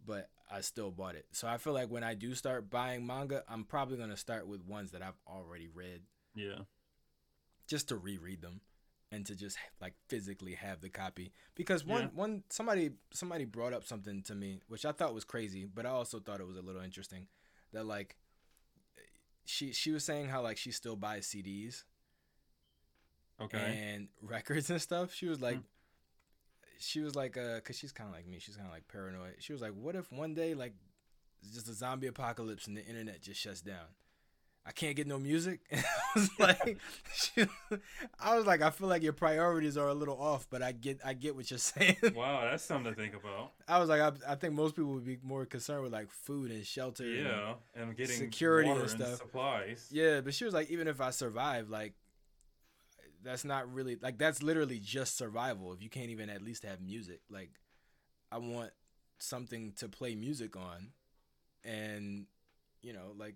but 0.05 0.29
I 0.51 0.61
still 0.61 0.91
bought 0.91 1.15
it. 1.15 1.25
So 1.31 1.47
I 1.47 1.57
feel 1.57 1.73
like 1.73 1.89
when 1.89 2.03
I 2.03 2.15
do 2.15 2.33
start 2.35 2.69
buying 2.69 3.05
manga, 3.05 3.43
I'm 3.47 3.63
probably 3.63 3.97
gonna 3.97 4.17
start 4.17 4.47
with 4.47 4.65
ones 4.65 4.91
that 4.91 5.01
I've 5.01 5.19
already 5.27 5.69
read 5.73 6.01
Yeah. 6.35 6.63
just 7.67 7.89
to 7.89 7.97
reread 7.97 8.41
them 8.41 8.61
and 9.11 9.25
to 9.25 9.35
just 9.35 9.57
like 9.79 9.93
physically 10.07 10.53
have 10.53 10.81
the 10.81 10.89
copy 10.89 11.31
because 11.55 11.85
one 11.85 12.03
Yeah. 12.03 12.07
one 12.13 12.43
somebody 12.49 12.91
somebody 13.11 13.45
brought 13.45 13.73
up 13.73 13.83
something 13.83 14.23
to 14.23 14.35
me 14.35 14.61
which 14.67 14.85
I 14.85 14.93
thought 14.93 15.13
was 15.13 15.25
crazy 15.25 15.65
but 15.65 15.85
I 15.85 15.89
also 15.89 16.19
thought 16.19 16.39
it 16.39 16.47
was 16.47 16.57
a 16.57 16.61
little 16.61 16.81
interesting 16.81 17.27
that 17.73 17.85
like 17.85 18.15
she 19.51 19.73
she 19.73 19.91
was 19.91 20.03
saying 20.03 20.27
how 20.29 20.41
like 20.41 20.57
she 20.57 20.71
still 20.71 20.95
buys 20.95 21.27
CDs 21.27 21.83
Okay. 23.39 23.79
and 23.95 24.07
records 24.21 24.69
and 24.69 24.81
stuff 24.81 25.13
she 25.13 25.25
was 25.25 25.41
like 25.41 25.57
Mm. 25.57 25.63
she 26.79 26.99
was 27.01 27.15
like 27.15 27.37
uh 27.37 27.59
cuz 27.61 27.77
she's 27.77 27.91
kind 27.91 28.07
of 28.09 28.15
like 28.15 28.27
me 28.27 28.39
she's 28.39 28.55
kind 28.55 28.67
of 28.67 28.73
like 28.73 28.87
paranoid 28.87 29.35
she 29.39 29.51
was 29.53 29.61
like 29.61 29.73
what 29.73 29.95
if 29.95 30.11
one 30.11 30.33
day 30.33 30.53
like 30.53 30.73
just 31.53 31.67
a 31.67 31.73
zombie 31.73 32.07
apocalypse 32.07 32.67
and 32.67 32.77
the 32.77 32.85
internet 32.85 33.21
just 33.21 33.39
shuts 33.39 33.61
down 33.61 33.87
I 34.65 34.71
can't 34.71 34.95
get 34.95 35.07
no 35.07 35.17
music. 35.17 35.59
And 35.71 35.83
I 36.15 36.19
was 36.19 36.29
like, 36.39 36.77
I 38.19 38.35
was 38.37 38.45
like, 38.45 38.61
I 38.61 38.69
feel 38.69 38.87
like 38.87 39.01
your 39.01 39.13
priorities 39.13 39.75
are 39.75 39.87
a 39.87 39.93
little 39.93 40.21
off, 40.21 40.45
but 40.51 40.61
I 40.61 40.71
get, 40.71 40.99
I 41.03 41.13
get 41.13 41.35
what 41.35 41.49
you're 41.49 41.57
saying. 41.73 41.97
wow, 42.15 42.47
that's 42.49 42.63
something 42.63 42.93
to 42.93 42.99
think 42.99 43.15
about. 43.15 43.53
I 43.67 43.79
was 43.79 43.89
like, 43.89 44.01
I, 44.01 44.11
I 44.31 44.35
think 44.35 44.53
most 44.53 44.75
people 44.75 44.91
would 44.93 45.05
be 45.05 45.17
more 45.23 45.45
concerned 45.45 45.81
with 45.83 45.91
like 45.93 46.11
food 46.11 46.51
and 46.51 46.63
shelter. 46.65 47.03
and- 47.05 47.15
Yeah, 47.25 47.53
and 47.75 47.97
getting 47.97 48.15
security 48.17 48.69
and 48.69 48.87
stuff. 48.89 49.17
supplies. 49.17 49.87
yeah, 49.91 50.21
but 50.21 50.33
she 50.35 50.45
was 50.45 50.53
like, 50.53 50.69
even 50.69 50.87
if 50.87 51.01
I 51.01 51.09
survive, 51.09 51.69
like, 51.69 51.93
that's 53.23 53.45
not 53.45 53.71
really 53.71 53.97
like 54.01 54.17
that's 54.17 54.41
literally 54.41 54.79
just 54.79 55.15
survival. 55.15 55.73
If 55.73 55.83
you 55.83 55.89
can't 55.89 56.09
even 56.09 56.29
at 56.29 56.41
least 56.41 56.63
have 56.65 56.81
music, 56.81 57.19
like, 57.29 57.51
I 58.31 58.37
want 58.39 58.71
something 59.19 59.73
to 59.77 59.87
play 59.89 60.15
music 60.15 60.55
on, 60.57 60.89
and 61.63 62.25
you 62.81 62.93
know, 62.93 63.13
like, 63.15 63.35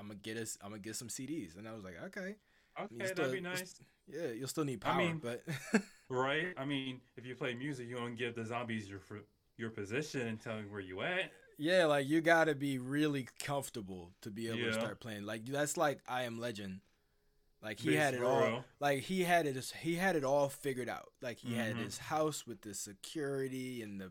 I'm 0.00 0.06
gonna 0.08 0.18
get 0.22 0.36
us, 0.38 0.56
I'm 0.62 0.70
gonna 0.70 0.80
get 0.80 0.96
some 0.96 1.08
CDs, 1.08 1.56
and 1.58 1.68
I 1.68 1.72
was 1.74 1.84
like, 1.84 1.94
okay, 2.06 2.36
Okay, 2.80 3.04
still- 3.06 3.16
that'd 3.26 3.32
be 3.32 3.40
nice. 3.40 3.74
yeah, 4.08 4.28
you'll 4.28 4.48
still 4.48 4.64
need 4.64 4.80
power, 4.80 4.94
I 4.94 4.98
mean- 4.98 5.18
but 5.18 5.44
Right? 6.08 6.54
I 6.56 6.64
mean, 6.64 7.00
if 7.16 7.24
you 7.26 7.34
play 7.36 7.54
music, 7.54 7.86
you 7.88 7.96
don't 7.96 8.16
give 8.16 8.34
the 8.34 8.44
zombies 8.44 8.88
your 8.88 9.00
your 9.58 9.70
position 9.70 10.22
and 10.26 10.40
tell 10.40 10.56
them 10.56 10.70
where 10.70 10.80
you 10.80 11.02
at. 11.02 11.30
yeah, 11.58 11.84
like 11.84 12.08
you 12.08 12.20
gotta 12.22 12.54
be 12.54 12.78
really 12.78 13.28
comfortable 13.44 14.10
to 14.22 14.30
be 14.30 14.48
able 14.48 14.58
to 14.58 14.72
start 14.72 14.98
playing. 15.00 15.24
Like 15.24 15.44
that's 15.44 15.76
like 15.76 16.00
I 16.08 16.22
Am 16.22 16.40
Legend. 16.40 16.80
Like 17.62 17.78
he 17.78 17.94
had 17.94 18.14
it 18.14 18.22
all. 18.22 18.64
Like 18.80 19.02
he 19.02 19.22
had 19.22 19.46
it. 19.46 19.72
He 19.82 19.96
had 19.96 20.16
it 20.16 20.24
all 20.24 20.48
figured 20.48 20.88
out. 20.88 21.12
Like 21.20 21.38
he 21.38 21.54
had 21.54 21.76
Mhm. 21.76 21.84
his 21.84 21.98
house 21.98 22.46
with 22.46 22.62
the 22.62 22.72
security 22.72 23.82
and 23.82 24.00
the 24.00 24.10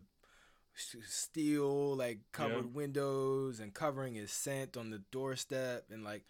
steel, 0.75 1.95
like 1.95 2.19
covered 2.31 2.65
Yeah. 2.65 2.71
windows 2.73 3.59
and 3.59 3.73
covering 3.73 4.15
his 4.15 4.31
scent 4.31 4.77
on 4.77 4.89
the 4.91 4.99
doorstep 5.11 5.85
and 5.91 6.03
like 6.03 6.25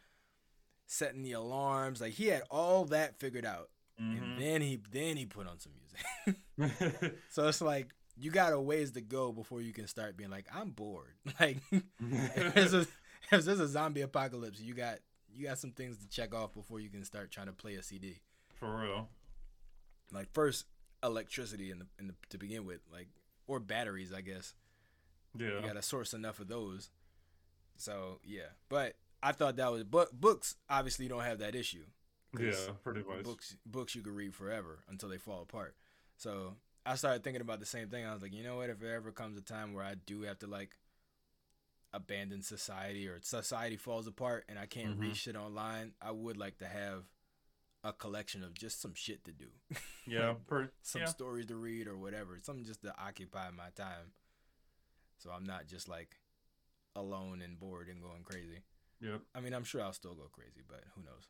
setting 0.88 1.22
the 1.24 1.34
alarms. 1.34 2.01
Like 2.01 2.13
he 2.13 2.27
had 2.27 2.43
all 2.50 2.86
that 2.86 3.19
figured 3.19 3.46
out. 3.46 3.69
Mm-hmm. 4.01 4.24
And 4.24 4.41
then 4.41 4.62
he 4.62 4.79
then 4.91 5.17
he 5.17 5.25
put 5.25 5.48
on 5.48 5.60
some 5.60 5.74
music. 5.75 7.15
So 7.29 7.48
it's 7.48 7.62
like 7.62 7.93
you 8.17 8.31
got 8.31 8.53
a 8.53 8.60
ways 8.60 8.91
to 8.91 9.01
go 9.01 9.31
before 9.31 9.62
you 9.62 9.72
can 9.72 9.88
start 9.88 10.17
being 10.17 10.29
like, 10.29 10.48
I'm 10.53 10.72
bored. 10.72 11.13
Like 11.39 11.58
if 11.72 12.53
there's 12.53 12.74
a 12.74 12.88
if 13.31 13.46
there's 13.46 13.60
a 13.60 13.67
zombie 13.67 14.01
apocalypse, 14.01 14.60
you 14.60 14.74
got 14.74 15.00
you 15.31 15.48
got 15.48 15.60
some 15.60 15.72
things 15.72 15.98
to 16.00 16.08
check 16.10 16.34
off 16.34 16.53
before 16.53 16.79
you 16.79 16.89
can 16.89 17.03
start 17.05 17.29
trying 17.31 17.46
to 17.48 17.53
play 17.53 17.75
a 17.75 17.84
CD. 17.84 18.19
For 18.55 18.81
real. 18.81 19.10
Like 20.12 20.27
first 20.34 20.65
electricity 21.03 21.69
in 21.72 21.79
the 21.79 21.86
in 22.00 22.08
the 22.08 22.15
to 22.29 22.38
begin 22.38 22.65
with, 22.65 22.79
like 22.91 23.08
or 23.49 23.59
batteries, 23.59 24.13
I 24.13 24.21
guess. 24.21 24.53
Yeah. 25.37 25.47
You 25.47 25.61
got 25.61 25.73
to 25.73 25.81
source 25.81 26.13
enough 26.13 26.39
of 26.39 26.47
those. 26.47 26.89
So 27.75 28.19
yeah, 28.23 28.49
but 28.69 28.95
I 29.23 29.31
thought 29.31 29.55
that 29.57 29.71
was 29.71 29.83
but 29.83 30.13
books 30.19 30.55
obviously 30.69 31.07
don't 31.07 31.23
have 31.23 31.39
that 31.39 31.55
issue. 31.55 31.85
Yeah, 32.39 32.51
pretty 32.83 33.01
much. 33.03 33.23
books 33.23 33.57
books 33.65 33.95
you 33.95 34.01
could 34.03 34.13
read 34.13 34.35
forever 34.35 34.79
until 34.89 35.09
they 35.09 35.17
fall 35.17 35.41
apart. 35.41 35.75
So 36.17 36.55
I 36.85 36.95
started 36.95 37.23
thinking 37.23 37.41
about 37.41 37.59
the 37.59 37.65
same 37.65 37.87
thing. 37.89 38.05
I 38.05 38.13
was 38.13 38.21
like, 38.21 38.33
you 38.33 38.43
know 38.43 38.57
what? 38.57 38.69
If 38.69 38.79
there 38.79 38.95
ever 38.95 39.11
comes 39.11 39.37
a 39.37 39.41
time 39.41 39.73
where 39.73 39.83
I 39.83 39.95
do 39.95 40.21
have 40.23 40.37
to 40.39 40.47
like 40.47 40.77
abandon 41.93 42.41
society 42.43 43.07
or 43.07 43.19
society 43.21 43.77
falls 43.77 44.05
apart 44.07 44.45
and 44.47 44.59
I 44.59 44.67
can't 44.67 44.97
Mhm. 44.97 45.01
read 45.01 45.17
shit 45.17 45.35
online, 45.35 45.93
I 46.01 46.11
would 46.11 46.37
like 46.37 46.57
to 46.59 46.67
have 46.67 47.05
a 47.83 47.93
collection 47.93 48.43
of 48.43 48.53
just 48.53 48.81
some 48.81 48.93
shit 48.93 49.24
to 49.25 49.31
do, 49.31 49.48
Yeah, 50.07 50.33
per, 50.48 50.71
some 50.81 51.01
yeah. 51.01 51.07
stories 51.07 51.45
to 51.48 51.55
read 51.55 51.88
or 51.88 51.98
whatever, 51.98 52.38
something 52.41 52.65
just 52.65 52.81
to 52.83 52.93
occupy 53.01 53.50
my 53.51 53.69
time. 53.75 54.12
So 55.17 55.31
I'm 55.31 55.45
not 55.45 55.67
just 55.67 55.88
like 55.88 56.17
alone 56.95 57.41
and 57.41 57.59
bored 57.59 57.88
and 57.89 58.01
going 58.01 58.24
crazy. 58.24 58.63
Yep. 59.01 59.21
I 59.33 59.39
mean, 59.39 59.53
I'm 59.53 59.63
sure 59.63 59.81
I'll 59.81 59.93
still 59.93 60.13
go 60.13 60.29
crazy, 60.31 60.62
but 60.67 60.83
who 60.95 61.01
knows? 61.03 61.27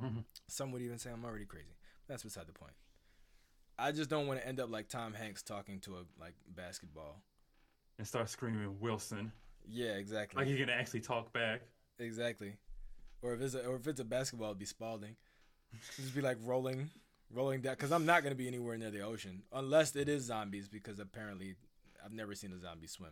Mhm. 0.00 0.24
Some 0.48 0.72
would 0.72 0.82
even 0.82 0.98
say 0.98 1.10
I'm 1.10 1.24
already 1.24 1.46
crazy. 1.46 1.74
That's 2.08 2.22
beside 2.22 2.46
the 2.46 2.52
point. 2.52 2.74
I 3.78 3.90
just 3.92 4.10
don't 4.10 4.26
want 4.28 4.40
to 4.40 4.46
end 4.46 4.60
up 4.60 4.70
like 4.70 4.88
Tom 4.88 5.14
Hanks 5.14 5.42
talking 5.42 5.80
to 5.80 5.96
a 5.96 6.04
like 6.20 6.34
basketball. 6.48 7.22
And 7.98 8.06
start 8.06 8.28
screaming 8.28 8.78
Wilson. 8.80 9.32
Yeah, 9.66 9.92
exactly. 9.92 10.42
Like 10.44 10.48
you 10.50 10.56
can 10.58 10.68
actually 10.70 11.00
talk 11.00 11.32
back. 11.32 11.62
Exactly. 11.98 12.56
Or 13.22 13.32
if 13.34 13.40
it's 13.40 13.54
a 13.54 13.64
or 13.66 13.76
if 13.76 13.86
it's 13.86 14.00
a 14.00 14.04
basketball, 14.04 14.48
it'd 14.48 14.58
be 14.58 14.64
Spalding. 14.64 15.16
Just 15.96 16.14
be 16.14 16.20
like 16.20 16.38
rolling, 16.44 16.90
rolling 17.32 17.60
down. 17.60 17.74
Because 17.74 17.92
I'm 17.92 18.06
not 18.06 18.22
gonna 18.22 18.34
be 18.34 18.46
anywhere 18.48 18.76
near 18.76 18.90
the 18.90 19.00
ocean 19.02 19.42
unless 19.52 19.94
it 19.96 20.08
is 20.08 20.24
zombies. 20.24 20.68
Because 20.68 20.98
apparently, 20.98 21.56
I've 22.04 22.12
never 22.12 22.34
seen 22.34 22.52
a 22.52 22.58
zombie 22.60 22.86
swim. 22.86 23.10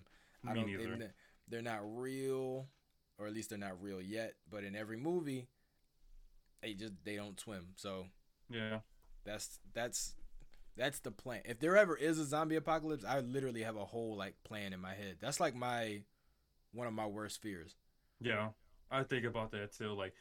I 0.49 0.55
don't. 0.55 0.67
neither. 0.67 0.97
They, 0.97 1.07
they're 1.49 1.63
not 1.63 1.81
real, 1.83 2.67
or 3.19 3.27
at 3.27 3.33
least 3.35 3.51
they're 3.51 3.59
not 3.59 3.81
real 3.83 4.01
yet. 4.01 4.35
But 4.51 4.65
in 4.65 4.75
every 4.77 4.97
movie, 4.97 5.49
they 6.63 6.75
just 6.75 6.93
they 7.05 7.17
don't 7.17 7.39
swim. 7.39 7.69
So 7.77 8.07
Yeah. 8.51 8.81
that's 9.25 9.59
that's 9.75 10.15
that's 10.77 11.01
the 11.01 11.11
plan. 11.11 11.43
If 11.45 11.61
there 11.61 11.77
ever 11.77 11.97
is 11.97 12.19
a 12.19 12.25
zombie 12.25 12.57
apocalypse, 12.57 13.05
I 13.05 13.21
literally 13.21 13.63
have 13.63 13.77
a 13.77 13.85
whole 13.85 14.17
like 14.17 14.35
plan 14.45 14.73
in 14.73 14.81
my 14.81 14.95
head. 14.95 15.17
That's 15.21 15.39
like 15.41 15.55
my 15.55 16.03
one 16.73 16.87
of 16.87 16.95
my 16.95 17.07
worst 17.07 17.43
fears. 17.43 17.77
Yeah. 18.21 18.49
I 18.91 19.03
think 19.03 19.25
about 19.27 19.51
that 19.53 19.75
too. 19.77 19.93
Like 19.93 20.15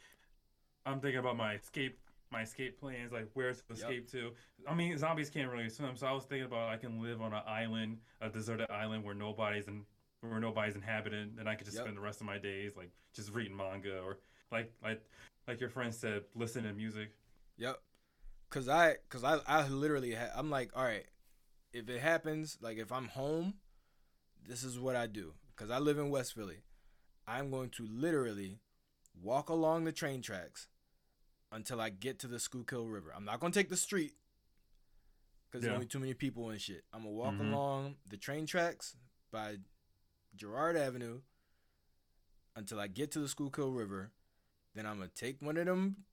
I'm 0.84 1.00
thinking 1.00 1.20
about 1.20 1.36
my 1.36 1.54
escape 1.54 1.98
my 2.32 2.42
escape 2.42 2.80
plans, 2.80 3.12
like 3.12 3.28
where 3.34 3.52
to 3.52 3.60
Yep. 3.68 3.78
escape 3.78 4.10
to. 4.12 4.32
I 4.66 4.74
mean, 4.74 4.96
zombies 4.98 5.30
can't 5.30 5.50
really 5.52 5.68
swim, 5.68 5.94
so 5.96 6.06
I 6.06 6.12
was 6.12 6.24
thinking 6.24 6.46
about 6.46 6.70
I 6.70 6.76
can 6.78 7.00
live 7.00 7.20
on 7.20 7.32
an 7.32 7.42
island, 7.46 7.98
a 8.20 8.28
deserted 8.30 8.70
island 8.70 9.04
where 9.04 9.14
nobody's 9.14 9.68
in 9.68 9.84
where 10.22 10.40
nobody's 10.40 10.74
inhabited, 10.76 11.36
and 11.38 11.48
I 11.48 11.54
could 11.56 11.66
just 11.66 11.76
Yep. 11.76 11.84
spend 11.84 11.96
the 11.96 12.00
rest 12.00 12.20
of 12.20 12.26
my 12.26 12.38
days 12.38 12.76
like 12.76 12.90
just 13.12 13.30
reading 13.32 13.56
manga 13.56 14.00
or 14.00 14.18
like 14.50 14.72
like 14.82 15.02
like 15.46 15.60
your 15.60 15.68
friend 15.70 15.92
said, 15.94 16.24
listening 16.34 16.66
to 16.66 16.72
music. 16.72 17.14
Yep. 17.58 17.80
Cause 18.50 18.68
I, 18.68 18.96
cause 19.08 19.24
I, 19.24 19.38
I 19.46 19.66
literally, 19.66 20.14
ha- 20.14 20.30
I'm 20.36 20.50
like, 20.50 20.70
all 20.76 20.84
right, 20.84 21.06
if 21.72 21.88
it 21.88 22.00
happens, 22.00 22.58
like 22.60 22.76
if 22.78 22.92
I'm 22.92 23.08
home, 23.08 23.54
this 24.46 24.62
is 24.62 24.78
what 24.78 24.94
I 24.94 25.06
do. 25.06 25.32
Cause 25.56 25.70
I 25.70 25.78
live 25.78 25.98
in 25.98 26.10
West 26.10 26.34
Philly. 26.34 26.58
I'm 27.26 27.50
going 27.50 27.70
to 27.70 27.86
literally 27.90 28.60
walk 29.20 29.48
along 29.48 29.84
the 29.84 29.92
train 29.92 30.22
tracks 30.22 30.68
until 31.52 31.80
I 31.80 31.90
get 31.90 32.18
to 32.20 32.26
the 32.28 32.38
Schuylkill 32.40 32.86
River. 32.88 33.12
I'm 33.14 33.24
not 33.24 33.38
gonna 33.40 33.52
take 33.52 33.68
the 33.68 33.76
street. 33.76 34.14
Cause 35.52 35.60
there's 35.60 35.74
only 35.74 35.86
too 35.86 35.98
many 35.98 36.14
people 36.14 36.48
and 36.48 36.58
shit. 36.60 36.82
I'm 36.94 37.00
gonna 37.02 37.10
walk 37.14 37.34
Mhm. 37.34 37.52
along 37.52 37.96
the 38.06 38.16
train 38.16 38.46
tracks 38.46 38.96
by 39.30 39.58
Girard 40.34 40.76
Avenue 40.76 41.20
until 42.56 42.80
I 42.80 42.86
get 42.88 43.10
to 43.12 43.18
the 43.20 43.28
Schuylkill 43.28 43.70
River. 43.72 44.12
Then 44.74 44.86
I'm 44.86 44.96
gonna 44.96 45.08
take 45.10 45.42
one 45.42 45.58
of 45.58 45.66
them 45.66 46.06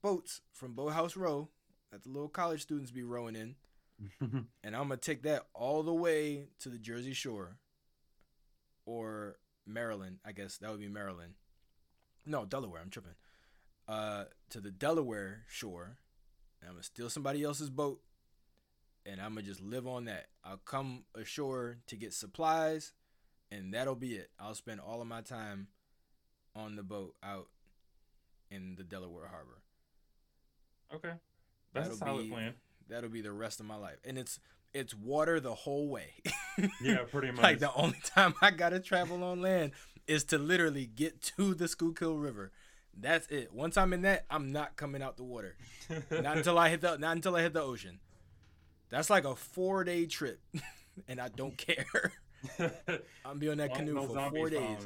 boats 0.00 0.42
from 0.52 0.74
Boathouse 0.74 1.16
Row 1.16 1.50
that 1.90 2.04
the 2.04 2.08
little 2.10 2.28
college 2.28 2.62
students 2.62 2.92
be 2.92 3.02
rowing 3.02 3.34
in, 3.34 3.56
and 4.62 4.76
I'm 4.76 4.82
gonna 4.88 4.96
take 4.96 5.22
that 5.22 5.48
all 5.54 5.82
the 5.82 5.92
way 5.94 6.50
to 6.60 6.68
the 6.68 6.78
Jersey 6.78 7.14
Shore 7.14 7.58
or 8.84 9.40
Maryland. 9.66 10.20
I 10.24 10.30
guess 10.30 10.58
that 10.58 10.70
would 10.70 10.78
be 10.80 10.88
Maryland. 10.88 11.34
No, 12.24 12.44
Delaware. 12.46 12.80
I'm 12.80 12.90
tripping. 12.90 13.16
Uh, 13.88 14.24
to 14.50 14.60
the 14.60 14.70
Delaware 14.70 15.44
shore. 15.48 15.96
And 16.60 16.68
I'm 16.68 16.74
gonna 16.74 16.82
steal 16.82 17.08
somebody 17.08 17.42
else's 17.42 17.70
boat, 17.70 18.00
and 19.06 19.20
I'm 19.20 19.30
gonna 19.34 19.42
just 19.46 19.62
live 19.62 19.86
on 19.86 20.04
that. 20.06 20.26
I'll 20.44 20.58
come 20.58 21.04
ashore 21.14 21.78
to 21.86 21.96
get 21.96 22.12
supplies, 22.12 22.92
and 23.50 23.72
that'll 23.72 23.94
be 23.94 24.14
it. 24.16 24.30
I'll 24.38 24.54
spend 24.54 24.80
all 24.80 25.00
of 25.00 25.06
my 25.08 25.20
time 25.22 25.68
on 26.54 26.76
the 26.76 26.82
boat 26.82 27.14
out 27.22 27.46
in 28.50 28.74
the 28.76 28.82
Delaware 28.82 29.28
Harbor. 29.28 29.62
okay. 30.94 31.12
That's 31.72 31.86
a 31.86 31.90
That'll 31.92 31.98
solid 31.98 32.22
be- 32.24 32.30
plan. 32.30 32.54
That'll 32.88 33.10
be 33.10 33.20
the 33.20 33.32
rest 33.32 33.60
of 33.60 33.66
my 33.66 33.76
life, 33.76 33.98
and 34.04 34.18
it's 34.18 34.40
it's 34.74 34.94
water 34.94 35.40
the 35.40 35.54
whole 35.54 35.88
way. 35.88 36.14
Yeah, 36.82 37.04
pretty 37.08 37.30
much. 37.32 37.40
like 37.42 37.58
the 37.60 37.72
only 37.74 38.00
time 38.04 38.34
I 38.42 38.50
gotta 38.50 38.80
travel 38.80 39.22
on 39.22 39.40
land 39.40 39.70
is 40.08 40.24
to 40.24 40.38
literally 40.38 40.86
get 40.86 41.22
to 41.36 41.54
the 41.54 41.68
Schuylkill 41.68 42.16
River. 42.18 42.50
That's 43.00 43.26
it. 43.28 43.52
Once 43.52 43.76
I'm 43.76 43.92
in 43.92 44.02
that, 44.02 44.24
I'm 44.30 44.50
not 44.50 44.76
coming 44.76 45.02
out 45.02 45.16
the 45.16 45.24
water. 45.24 45.56
Not 46.10 46.36
until 46.38 46.58
I 46.58 46.68
hit 46.68 46.80
the 46.80 46.96
not 46.96 47.14
until 47.16 47.36
I 47.36 47.42
hit 47.42 47.52
the 47.52 47.62
ocean. 47.62 48.00
That's 48.90 49.08
like 49.10 49.24
a 49.24 49.36
four 49.36 49.84
day 49.84 50.06
trip, 50.06 50.40
and 51.08 51.20
I 51.20 51.28
don't 51.28 51.56
care. 51.56 52.12
I'm 53.24 53.38
be 53.38 53.48
on 53.50 53.58
that 53.58 53.70
No- 53.70 53.76
canoe 53.76 53.94
no 53.94 54.06
for 54.06 54.30
four 54.30 54.50
days. 54.50 54.78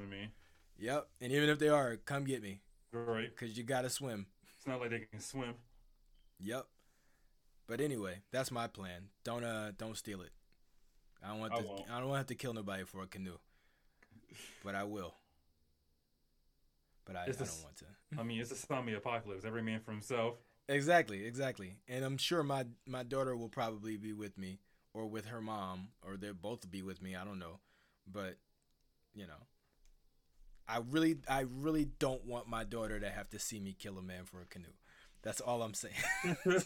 Yep. 0.79 1.07
And 1.21 1.33
even 1.33 1.49
if 1.49 1.59
they 1.59 1.69
are, 1.69 1.97
come 1.97 2.25
get 2.25 2.43
me, 2.43 2.61
Right. 2.93 3.35
cause 3.37 3.57
you 3.57 3.63
gotta 3.63 3.89
swim. 3.89 4.27
It's 4.59 4.67
not 4.67 4.81
like 4.81 4.91
they 4.91 5.01
can 5.11 5.21
swim. 5.21 5.55
Yep. 6.41 6.67
But 7.69 7.81
anyway, 7.81 8.19
that's 8.33 8.51
my 8.51 8.67
plan. 8.67 9.09
Don't 9.25 9.45
uh 9.45 9.73
don't 9.79 9.97
steal 9.97 10.21
it. 10.23 10.31
I 11.25 11.29
don't 11.29 11.39
want 11.41 11.53
I 11.55 11.61
to 11.61 11.67
won't. 11.67 11.83
I 11.91 11.99
don't 12.01 12.09
want 12.09 12.15
to 12.17 12.19
have 12.19 12.27
to 12.27 12.35
kill 12.35 12.53
nobody 12.53 12.85
for 12.85 13.03
a 13.03 13.07
canoe. 13.07 13.39
But 14.65 14.75
I 14.75 14.85
will. 14.85 15.15
But 17.05 17.17
I, 17.17 17.23
I 17.23 17.27
don't 17.27 17.39
want 17.39 17.77
to. 17.79 17.85
I 18.19 18.23
mean, 18.23 18.41
it's 18.41 18.53
a 18.53 18.57
zombie 18.57 18.95
apocalypse. 18.95 19.45
Every 19.45 19.63
man 19.63 19.81
for 19.81 19.91
himself. 19.91 20.37
Exactly, 20.69 21.25
exactly. 21.27 21.79
And 21.89 22.05
I'm 22.05 22.17
sure 22.17 22.43
my 22.43 22.67
my 22.87 23.03
daughter 23.03 23.37
will 23.37 23.49
probably 23.49 23.97
be 23.97 24.13
with 24.13 24.39
me 24.39 24.61
or 24.95 25.07
with 25.07 25.27
her 25.27 25.41
mom 25.41 25.89
or 26.07 26.17
they'll 26.17 26.35
both 26.35 26.71
be 26.71 26.83
with 26.83 27.03
me, 27.03 27.17
I 27.17 27.25
don't 27.25 27.39
know. 27.39 27.59
But 28.11 28.37
you 29.15 29.27
know, 29.27 29.47
I 30.69 30.79
really 30.91 31.17
I 31.29 31.41
really 31.41 31.87
don't 31.99 32.25
want 32.25 32.49
my 32.49 32.65
daughter 32.65 33.01
to 33.01 33.11
have 33.11 33.29
to 33.31 33.39
see 33.39 33.59
me 33.61 33.75
kill 33.79 33.99
a 33.99 34.03
man 34.03 34.25
for 34.25 34.41
a 34.41 34.47
canoe. 34.47 34.67
That's 35.23 35.41
all 35.41 35.63
I'm 35.63 35.75
saying. 35.75 35.95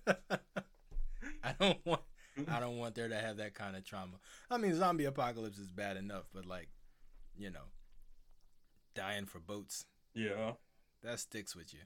I 1.44 1.54
don't 1.58 1.84
want 1.84 2.02
I 2.48 2.60
don't 2.60 2.78
want 2.78 2.94
there 2.94 3.08
to 3.08 3.14
have 3.16 3.36
that 3.38 3.54
kind 3.54 3.76
of 3.76 3.84
trauma. 3.84 4.16
I 4.50 4.56
mean, 4.56 4.74
zombie 4.74 5.04
apocalypse 5.04 5.58
is 5.58 5.70
bad 5.70 5.96
enough, 5.96 6.24
but 6.32 6.46
like, 6.46 6.68
you 7.36 7.50
know, 7.50 7.66
dying 8.94 9.26
for 9.26 9.38
boats 9.38 9.84
Yeah. 10.14 10.52
that 11.02 11.20
sticks 11.20 11.54
with 11.54 11.74
you. 11.74 11.80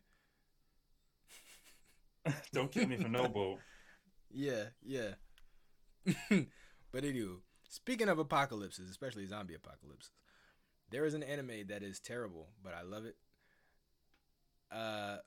Don't 2.53 2.71
kill 2.71 2.87
me 2.87 2.97
for 2.97 3.09
no 3.09 3.29
boat. 3.29 3.59
Yeah, 4.31 4.65
yeah. 4.85 5.15
but 6.31 7.03
anywho, 7.05 7.39
speaking 7.69 8.09
of 8.09 8.19
apocalypses, 8.19 8.91
especially 8.91 9.27
zombie 9.27 9.55
apocalypses, 9.55 10.11
there 10.91 11.05
is 11.05 11.15
an 11.15 11.23
anime 11.23 11.67
that 11.69 11.83
is 11.83 11.99
terrible, 12.01 12.49
but 12.63 12.73
I 12.75 12.83
love 12.83 13.05
it. 13.05 13.17
Uh, 14.71 15.19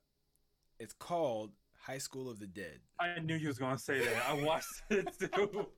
it's 0.80 0.94
called 0.94 1.52
High 1.82 1.98
School 1.98 2.30
of 2.30 2.40
the 2.40 2.48
Dead. 2.48 2.80
I 3.00 3.20
knew 3.20 3.36
you 3.36 3.48
was 3.48 3.58
gonna 3.58 3.78
say 3.78 4.00
that. 4.00 4.24
I 4.30 4.34
watched 4.34 4.68
it 4.90 5.08
too. 5.20 5.68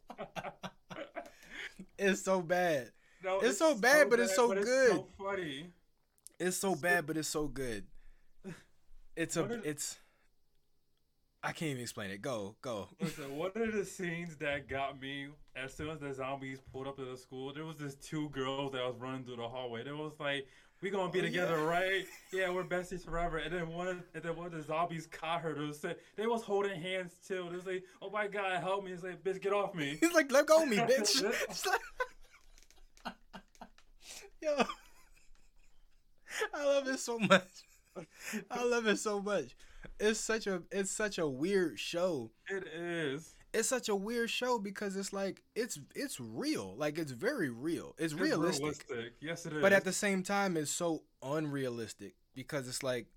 It's 1.98 2.24
so 2.24 2.42
bad. 2.42 2.92
no, 3.24 3.40
It's 3.40 3.58
so 3.60 3.76
bad, 3.76 4.10
but 4.10 4.20
it's 4.20 4.36
so 4.36 4.48
but 4.50 4.62
good. 4.64 4.92
so 4.92 5.08
funny. 5.18 5.68
It's 6.40 6.58
so 6.58 6.76
bad, 6.76 7.06
but 7.06 7.18
it's 7.18 7.28
so 7.28 7.48
good. 7.48 7.86
It's 9.16 9.36
a. 9.38 9.44
Are- 9.44 9.62
It's. 9.64 9.98
I 11.44 11.52
can't 11.54 11.72
even 11.72 11.82
explain 11.82 12.12
it. 12.12 12.22
Go, 12.22 12.56
go. 12.62 12.88
Listen, 13.00 13.36
one 13.36 13.52
of 13.56 13.74
the 13.74 13.84
scenes 13.84 14.36
that 14.38 14.68
got 14.70 15.02
me 15.02 15.28
as 15.56 15.74
soon 15.74 15.90
as 15.90 16.00
the 16.00 16.14
zombies 16.14 16.60
pulled 16.72 16.88
up 16.88 16.96
to 16.98 17.06
the 17.06 17.18
school, 17.18 17.52
there 17.54 17.66
was 17.66 17.78
this 17.78 17.96
two 17.96 18.30
girls 18.30 18.74
that 18.74 18.84
was 18.86 18.96
running 19.00 19.24
through 19.24 19.38
the 19.38 19.48
hallway. 19.48 19.84
There 19.84 19.96
was 19.96 20.14
like, 20.20 20.46
"We 20.82 20.90
gonna 20.90 21.12
be 21.12 21.20
Oh, 21.20 21.24
together, 21.24 21.58
yeah. 21.58 21.64
right? 21.64 22.06
Yeah, 22.34 22.50
we're 22.52 22.64
besties 22.64 23.06
forever." 23.06 23.38
And 23.38 23.54
then 23.54 23.68
one, 23.70 23.88
of, 23.88 23.98
and 24.14 24.24
then 24.24 24.36
one 24.36 24.48
of 24.48 24.52
the 24.54 24.64
zombies 24.64 25.08
caught 25.08 25.42
her. 25.42 25.54
They 25.54 25.62
was, 25.66 25.86
they 26.16 26.28
was 26.28 26.44
holding 26.44 26.80
hands 26.82 27.14
too. 27.28 27.48
They 27.50 27.56
was 27.56 27.66
like, 27.66 27.84
"Oh 28.02 28.10
my 28.10 28.28
god, 28.28 28.60
help 28.62 28.84
me!" 28.84 28.92
It's 28.92 29.04
like, 29.04 29.24
"Bitch, 29.24 29.42
get 29.42 29.54
off 29.54 29.74
me!" 29.76 29.98
He's 30.02 30.14
like, 30.14 30.32
let 30.32 30.46
go 30.48 30.64
of 30.64 30.70
me, 30.70 30.78
bitch. 30.78 31.22
Like- 31.68 33.14
Yo, 34.42 34.64
I 36.54 36.66
love 36.66 36.88
it 36.88 37.00
so 37.00 37.20
much. 37.20 37.48
I 38.50 38.64
love 38.64 38.88
it 38.88 38.98
so 38.98 39.22
much. 39.22 39.56
It's 40.00 40.20
such 40.20 40.48
a 40.48 40.64
it's 40.72 40.92
such 40.92 41.18
a 41.20 41.28
weird 41.28 41.80
show. 41.80 42.32
It 42.50 42.66
is. 42.76 43.36
It's 43.54 43.68
such 43.68 43.90
a 43.90 43.96
weird 43.96 44.30
show 44.30 44.60
because 44.60 44.96
it's 44.96 45.12
like 45.14 45.42
it's 45.56 45.78
it's 45.96 46.20
real. 46.20 46.76
Like 46.78 46.98
it's 46.98 47.12
very 47.12 47.50
real. 47.50 47.96
It's, 47.98 48.14
It's 48.14 48.22
realistic. 48.22 48.86
Yes, 49.20 49.46
it 49.46 49.54
is. 49.54 49.62
But 49.62 49.74
at 49.74 49.84
the 49.84 49.92
same 49.94 50.24
time 50.24 50.56
it's 50.58 50.72
so 50.72 51.04
unrealistic 51.22 52.16
because 52.34 52.68
it's 52.68 52.82
like 52.84 53.08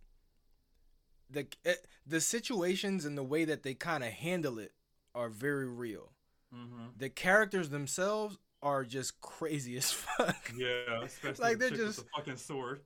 the 1.31 1.47
it, 1.65 1.87
the 2.07 2.21
situations 2.21 3.05
and 3.05 3.17
the 3.17 3.23
way 3.23 3.45
that 3.45 3.63
they 3.63 3.75
kind 3.75 4.05
of 4.05 4.11
handle 4.11 4.59
it 4.59 4.73
are 5.15 5.29
very 5.29 5.69
real. 5.69 6.13
hmm 6.53 6.87
the 6.97 7.09
characters 7.09 7.71
themselves 7.71 8.37
are 8.63 8.85
just 8.85 9.21
crazy 9.21 9.77
as 9.77 9.91
fuck. 9.93 10.53
Yeah, 10.57 11.03
especially 11.05 11.43
Like, 11.45 11.59
the 11.59 11.69
they're 11.69 11.77
just- 11.79 11.99
with 11.99 12.07
the 12.07 12.11
fucking 12.17 12.37
sword. 12.37 12.81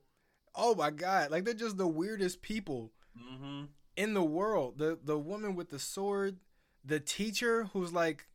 Oh 0.55 0.75
my 0.75 0.89
god, 0.91 1.31
like 1.31 1.45
they're 1.45 1.53
just 1.53 1.77
the 1.77 1.87
weirdest 1.87 2.41
people 2.41 2.91
hmm 3.17 3.65
in 3.95 4.13
the 4.13 4.23
world. 4.23 4.77
The 4.77 4.97
the 5.03 5.17
woman 5.17 5.55
with 5.55 5.69
the 5.69 5.79
sword, 5.79 6.37
the 6.85 6.99
teacher 6.99 7.65
who's 7.73 7.93
like 7.93 8.25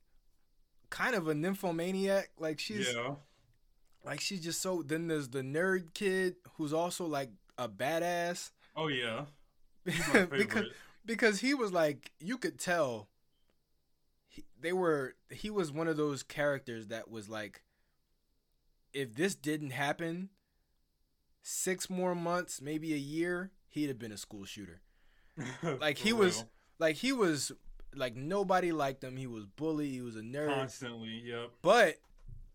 kind 0.90 1.14
of 1.14 1.28
a 1.28 1.34
nymphomaniac, 1.34 2.30
like 2.38 2.58
she's 2.60 2.92
Yeah. 2.92 3.14
like 4.04 4.20
she's 4.20 4.40
just 4.40 4.60
so 4.62 4.82
then 4.82 5.08
there's 5.08 5.28
the 5.28 5.42
nerd 5.42 5.94
kid 5.94 6.36
who's 6.56 6.72
also 6.72 7.06
like 7.06 7.30
a 7.58 7.68
badass. 7.68 8.50
Oh 8.76 8.88
yeah. 8.88 9.24
Because 10.30 10.66
because 11.04 11.40
he 11.40 11.52
was 11.54 11.72
like 11.72 12.12
you 12.20 12.38
could 12.38 12.58
tell 12.58 13.08
he, 14.28 14.44
they 14.60 14.72
were 14.72 15.14
he 15.30 15.50
was 15.50 15.70
one 15.70 15.88
of 15.88 15.96
those 15.96 16.22
characters 16.22 16.86
that 16.88 17.10
was 17.10 17.28
like 17.28 17.62
if 18.92 19.14
this 19.14 19.34
didn't 19.34 19.70
happen 19.70 20.30
six 21.42 21.90
more 21.90 22.14
months 22.14 22.62
maybe 22.62 22.94
a 22.94 22.98
year 22.98 23.50
he'd 23.68 23.88
have 23.88 23.98
been 23.98 24.12
a 24.12 24.16
school 24.16 24.44
shooter 24.44 24.80
like, 25.80 25.98
he 25.98 26.12
was- 26.12 26.44
like 26.78 26.96
he 26.96 27.12
was 27.12 27.52
like 27.96 28.16
nobody 28.16 28.72
liked 28.72 29.02
him 29.04 29.16
he 29.16 29.26
was 29.26 29.44
bullied 29.46 29.92
he 29.92 30.00
was 30.02 30.16
a 30.16 30.20
nerd 30.20 30.48
constantly. 30.54 31.22
Yep. 31.24 31.50
but 31.62 31.94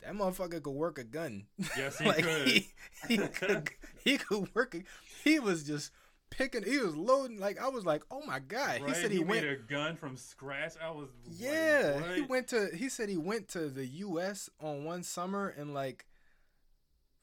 that 0.01 0.13
motherfucker 0.13 0.61
could 0.63 0.71
work 0.71 0.97
a 0.97 1.03
gun 1.03 1.45
Yes, 1.77 1.97
he 1.99 2.05
like 2.05 2.23
could. 2.23 2.47
he, 2.47 2.67
he 3.07 3.17
could 3.17 3.69
he 4.03 4.17
could 4.17 4.53
work 4.55 4.75
a, 4.75 4.83
he 5.23 5.39
was 5.39 5.63
just 5.63 5.91
picking 6.29 6.63
he 6.63 6.77
was 6.77 6.95
loading 6.95 7.39
like 7.39 7.59
i 7.59 7.67
was 7.67 7.85
like 7.85 8.03
oh 8.11 8.21
my 8.25 8.37
god 8.39 8.81
he 8.85 8.93
said 8.93 9.11
he, 9.11 9.17
went 9.19 9.43
made 9.43 9.51
a 9.51 9.55
gun 9.55 9.95
from 9.95 10.15
scratch. 10.15 10.73
I 10.81 10.91
was. 10.91 11.07
like, 11.25 11.35
Yeah, 11.39 12.13
he 12.13 12.21
went 12.21 12.47
to. 12.49 12.69
He 12.75 12.87
said 12.87 13.09
he 13.09 13.17
went 13.17 13.47
to 13.49 13.67
the 13.69 13.85
U.S. 13.87 14.47
on 14.61 14.83
one 14.83 15.01
summer 15.01 15.49
and 15.57 15.73
like 15.73 16.05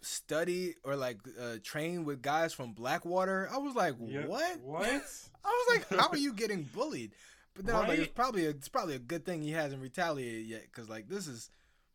study 0.03 0.75
or 0.85 0.97
like 0.97 1.19
uh, 1.41 1.57
train 1.63 2.05
with 2.05 2.23
guys 2.23 2.53
from 2.53 2.73
Blackwater. 2.73 3.49
I 3.53 3.59
was 3.59 3.75
like, 3.75 3.95
Yep. 4.01 4.27
what? 4.29 4.61
What? 4.61 4.87
I 5.45 5.49
was 5.69 5.79
like, 5.91 6.01
how 6.01 6.09
are 6.09 6.17
you 6.17 6.33
getting 6.33 6.63
bullied? 6.63 7.13
But 7.57 7.66
then 7.66 7.75
I 7.75 7.79
was 7.81 7.88
like, 7.88 7.99
it's 7.99 8.12
probably 8.12 8.47
a, 8.47 8.51
it's 8.51 8.69
probably 8.69 8.95
a 8.95 8.99
good 9.01 9.25
thing 9.25 9.42
he 9.42 9.53
hasn't 9.53 9.83
retaliated 9.83 10.47
yet 10.47 10.62
because 10.64 10.88
like 10.88 11.09
this 11.09 11.27
is 11.27 11.51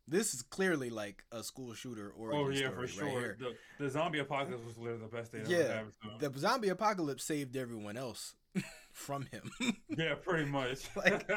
this 0.08 0.34
is 0.34 0.42
clearly 0.42 0.90
like 0.90 1.24
a 1.30 1.42
school 1.42 1.72
shooter 1.74 2.10
origin 2.16 2.40
Oh 2.40 2.48
yeah, 2.50 2.70
for 2.70 2.86
sure. 2.88 3.06
right 3.28 3.38
the, 3.38 3.54
the 3.78 3.88
zombie 3.88 4.18
apocalypse 4.18 4.64
was 4.66 4.76
literally 4.76 5.02
the 5.02 5.16
best 5.16 5.30
thing 5.32 5.44
Yeah. 5.46 5.82
The 6.18 6.32
zombie 6.38 6.68
apocalypse 6.70 7.24
saved 7.24 7.56
everyone 7.56 7.96
else 7.96 8.34
from 8.92 9.26
him. 9.26 9.50
Yeah, 9.96 10.14
pretty 10.14 10.46
much. 10.50 10.80
Like- 10.96 11.30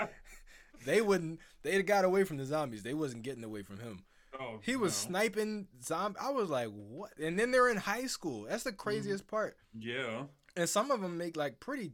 they 0.86 1.02
wouldn't. 1.02 1.40
They 1.62 1.82
got 1.84 2.06
away 2.06 2.24
from 2.26 2.38
the 2.38 2.46
zombies. 2.46 2.84
They 2.84 2.94
wasn't 2.94 3.24
getting 3.24 3.44
away 3.44 3.62
from 3.64 3.80
him. 3.80 4.04
oh, 4.40 4.60
He 4.62 4.76
was 4.76 4.92
no. 5.06 5.10
sniping 5.10 5.68
zombie. 5.84 6.20
I 6.22 6.32
was 6.32 6.50
like, 6.50 6.68
what? 6.70 7.18
And 7.18 7.40
then 7.40 7.52
they're 7.52 7.70
in 7.70 7.78
high 7.78 8.08
school. 8.08 8.46
That's 8.50 8.64
the 8.64 8.72
Mm-hmm. 8.72 8.78
craziest 8.78 9.28
part. 9.28 9.56
Yeah. 9.78 10.24
And 10.58 10.68
some 10.68 10.92
of 10.92 11.02
them 11.02 11.18
make 11.18 11.38
like 11.38 11.60
pretty 11.60 11.94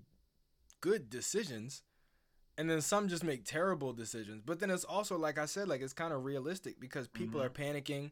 good 0.82 1.10
decisions, 1.10 1.84
and 2.62 2.70
then 2.70 2.80
some 2.80 3.08
just 3.08 3.24
make 3.24 3.44
terrible 3.44 3.92
decisions. 3.92 4.44
But 4.46 4.60
then 4.60 4.70
it's 4.70 4.84
also 4.84 5.18
like 5.18 5.40
I 5.40 5.48
said, 5.48 5.68
like 5.68 5.82
it's 5.82 5.94
kind 5.94 6.14
of 6.14 6.24
realistic 6.24 6.80
because 6.80 7.08
people 7.08 7.42
Mhm. 7.42 7.46
are 7.46 7.50
panicking. 7.50 8.12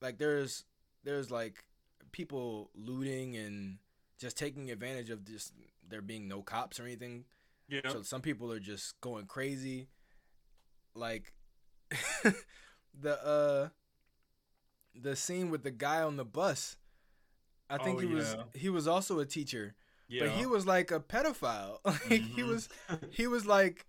Like 0.00 0.18
there's 0.18 0.64
there's 1.04 1.30
like 1.30 1.64
people 2.10 2.70
looting 2.74 3.36
and 3.36 3.78
just 4.18 4.36
taking 4.36 4.70
advantage 4.72 5.10
of 5.10 5.24
just 5.24 5.52
there 5.88 6.02
being 6.02 6.26
no 6.26 6.42
cops 6.42 6.80
or 6.80 6.84
anything. 6.84 7.24
Yeah. 7.68 7.88
So 7.88 8.02
some 8.02 8.20
people 8.20 8.50
are 8.52 8.58
just 8.60 9.00
going 9.00 9.26
crazy. 9.26 9.88
Like 10.94 11.32
the 13.00 13.24
uh 13.24 13.68
the 14.94 15.14
scene 15.14 15.50
with 15.50 15.62
the 15.62 15.70
guy 15.70 16.02
on 16.02 16.16
the 16.16 16.24
bus. 16.24 16.76
I 17.70 17.78
think 17.78 17.98
Oh, 17.98 18.00
he 18.00 18.06
was 18.06 18.36
he 18.54 18.68
was 18.70 18.88
also 18.88 19.18
a 19.20 19.26
teacher, 19.26 19.74
yeah. 20.08 20.24
but 20.24 20.30
he 20.32 20.46
was 20.46 20.66
like 20.66 20.90
a 20.90 21.00
pedophile. 21.00 21.78
Like 21.84 22.02
he 22.22 22.42
Mhm. 22.42 22.48
was 22.48 22.68
he 23.10 23.26
was 23.26 23.46
like 23.46 23.86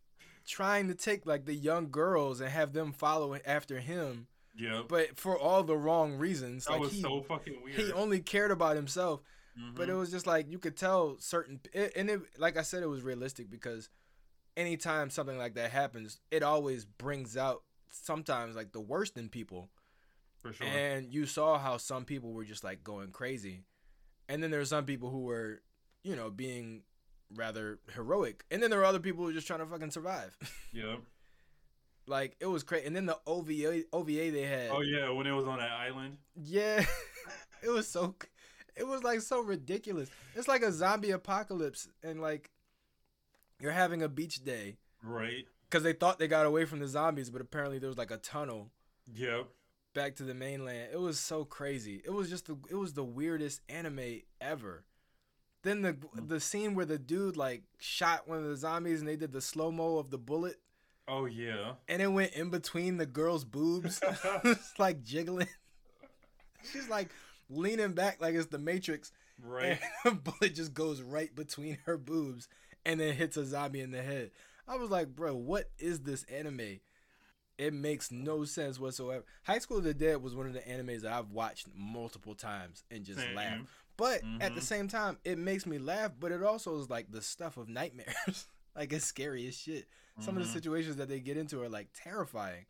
trying 0.47 0.87
to 0.87 0.95
take 0.95 1.25
like 1.25 1.45
the 1.45 1.53
young 1.55 1.89
girls 1.91 2.41
and 2.41 2.49
have 2.49 2.73
them 2.73 2.91
follow 2.91 3.35
after 3.45 3.79
him, 3.79 4.27
yeah. 4.57 4.81
but 4.87 5.17
for 5.19 5.37
all 5.37 5.63
the 5.63 5.77
wrong 5.77 6.15
reasons. 6.17 6.65
that 6.65 6.71
like 6.73 6.81
was 6.81 6.91
he 6.93 7.01
so 7.01 7.21
fucking 7.21 7.61
weird. 7.63 7.75
he 7.77 7.91
only 7.93 8.19
cared 8.19 8.51
about 8.51 8.75
himself 8.75 9.21
but 9.75 9.89
it 9.89 9.91
Mhm. 9.91 9.99
was 9.99 10.09
just 10.11 10.25
like 10.25 10.49
you 10.49 10.57
could 10.57 10.77
tell 10.77 11.17
certain 11.19 11.59
it, 11.73 11.91
and 11.97 12.09
it 12.09 12.21
like 12.37 12.55
i 12.57 12.61
said 12.61 12.81
it 12.81 12.85
was 12.87 13.01
realistic 13.01 13.49
because 13.51 13.89
anytime 14.55 15.09
something 15.09 15.37
like 15.37 15.55
that 15.55 15.69
happens 15.71 16.19
it 16.31 16.43
always 16.43 16.85
brings 16.85 17.35
out 17.35 17.63
sometimes 17.91 18.55
like 18.55 18.71
the 18.71 18.79
worst 18.79 19.17
in 19.17 19.27
people 19.29 19.69
for 20.41 20.53
sure. 20.53 20.65
and 20.65 21.11
you 21.13 21.25
saw 21.25 21.57
how 21.57 21.75
some 21.77 22.05
people 22.05 22.31
were 22.31 22.45
just 22.45 22.63
like 22.63 22.83
going 22.83 23.11
crazy 23.11 23.63
and 24.29 24.41
then 24.41 24.49
there's 24.51 24.69
some 24.69 24.85
people 24.85 25.09
who 25.09 25.21
were 25.23 25.61
you 26.03 26.15
know 26.15 26.29
being 26.29 26.81
rather 27.35 27.79
heroic 27.93 28.43
and 28.49 28.61
then 28.63 28.69
there 28.69 28.79
were 28.79 28.85
other 28.85 28.99
people 28.99 29.19
who 29.21 29.25
were 29.27 29.33
just 29.33 29.45
trying 29.47 29.59
to 29.59 29.65
fucking 29.65 29.91
survive 29.91 30.35
yeah. 30.73 30.95
like 32.07 32.35
it 32.39 32.47
was 32.47 32.63
crazy 32.63 32.85
and 32.87 32.95
then 32.95 33.05
the 33.05 33.17
ova 33.27 33.83
ova 33.93 34.11
they 34.31 34.41
had 34.43 34.69
Oh 34.71 34.81
yeah, 34.81 35.09
when 35.11 35.27
it 35.27 35.31
was 35.31 35.45
on 35.47 35.59
that 35.59 35.71
island. 35.71 36.17
Yeah, 36.35 36.83
it 37.63 37.69
was 37.69 37.87
so. 37.87 38.15
It 38.75 38.87
was 38.87 39.03
like 39.03 39.21
so 39.21 39.41
ridiculous. 39.41 40.09
It's 40.35 40.47
like 40.47 40.61
a 40.61 40.71
zombie 40.71 41.11
apocalypse, 41.11 41.87
and 42.01 42.21
like 42.21 42.49
you're 43.59 43.71
having 43.73 44.01
a 44.01 44.07
beach 44.09 44.43
day 44.43 44.77
Right. 45.03 45.45
because 45.69 45.83
they 45.83 45.91
thought 45.93 46.17
they 46.17 46.27
got 46.29 46.45
away 46.45 46.63
from 46.65 46.79
the 46.79 46.87
zombies, 46.87 47.29
but 47.29 47.41
apparently 47.41 47.77
there 47.77 47.89
was 47.89 47.97
like 47.97 48.11
a 48.11 48.17
tunnel 48.17 48.71
Yep. 49.13 49.47
back 49.93 50.15
to 50.15 50.23
the 50.23 50.33
mainland. 50.33 50.89
It 50.93 50.99
was 50.99 51.19
so 51.19 51.43
crazy. 51.43 52.01
It 52.05 52.11
was 52.11 52.29
just 52.29 52.45
the. 52.47 52.57
It 52.69 52.75
was 52.75 52.93
the 52.93 53.03
weirdest 53.03 53.61
anime 53.69 54.21
ever. 54.39 54.85
Then 55.63 55.81
the 55.81 55.91
hmm. 55.93 56.27
the 56.27 56.39
scene 56.39 56.75
where 56.75 56.85
the 56.85 56.99
dude 56.99 57.37
like 57.37 57.63
shot 57.79 58.27
one 58.27 58.37
of 58.39 58.45
the 58.45 58.55
zombies 58.55 58.99
and 58.99 59.09
they 59.09 59.15
did 59.15 59.31
the 59.31 59.41
slow 59.41 59.71
mo 59.71 59.97
of 59.97 60.09
the 60.09 60.17
bullet 60.17 60.57
Oh 61.07 61.25
yeah. 61.25 61.73
and 61.87 62.01
it 62.01 62.07
went 62.07 62.33
in 62.33 62.49
between 62.49 62.97
the 62.97 63.05
girl's 63.05 63.43
boobs. 63.43 63.99
it's 64.43 64.77
like 64.77 65.03
jiggling. 65.03 65.47
She's 66.71 66.87
like 66.87 67.09
leaning 67.49 67.93
back 67.93 68.21
like 68.21 68.35
it's 68.35 68.47
the 68.47 68.59
Matrix. 68.59 69.11
Right. 69.41 69.79
And 70.05 70.13
a 70.13 70.15
bullet 70.15 70.55
just 70.55 70.73
goes 70.73 71.01
right 71.01 71.33
between 71.33 71.79
her 71.85 71.97
boobs 71.97 72.47
and 72.85 72.99
then 72.99 73.15
hits 73.15 73.37
a 73.37 73.45
zombie 73.45 73.81
in 73.81 73.91
the 73.91 74.03
head. 74.03 74.31
I 74.67 74.75
was 74.75 74.91
like, 74.91 75.15
bro, 75.15 75.35
what 75.35 75.69
is 75.79 76.01
this 76.01 76.23
anime? 76.25 76.79
It 77.57 77.73
makes 77.73 78.11
no 78.11 78.45
sense 78.45 78.79
whatsoever. 78.79 79.25
High 79.43 79.59
School 79.59 79.79
of 79.79 79.83
the 79.83 79.93
Dead 79.93 80.21
was 80.21 80.35
one 80.35 80.45
of 80.45 80.53
the 80.53 80.59
animes 80.59 81.01
that 81.01 81.11
I've 81.11 81.31
watched 81.31 81.67
multiple 81.75 82.35
times 82.35 82.83
and 82.89 83.03
just 83.03 83.19
Same. 83.19 83.35
laughed. 83.35 83.67
But 83.99 84.23
at 84.39 84.55
the 84.55 84.61
Mhm. 84.61 84.63
same 84.63 84.87
time, 84.87 85.19
it 85.23 85.37
makes 85.37 85.65
me 85.67 85.77
laugh, 85.77 86.13
but 86.19 86.31
it 86.31 86.41
also 86.41 86.79
is 86.79 86.89
like 86.89 87.11
the 87.11 87.21
stuff 87.21 87.57
of 87.57 87.67
nightmares. 87.69 88.47
like 88.75 88.91
it's 88.93 89.05
scary 89.05 89.45
as 89.47 89.55
shit. 89.55 89.87
Some 90.21 90.35
of 90.37 90.43
the 90.43 90.49
Mhm. 90.49 90.53
situations 90.53 90.95
that 90.95 91.09
they 91.09 91.19
get 91.19 91.37
into 91.37 91.61
are 91.61 91.69
like 91.69 91.89
terrifying. 91.93 92.65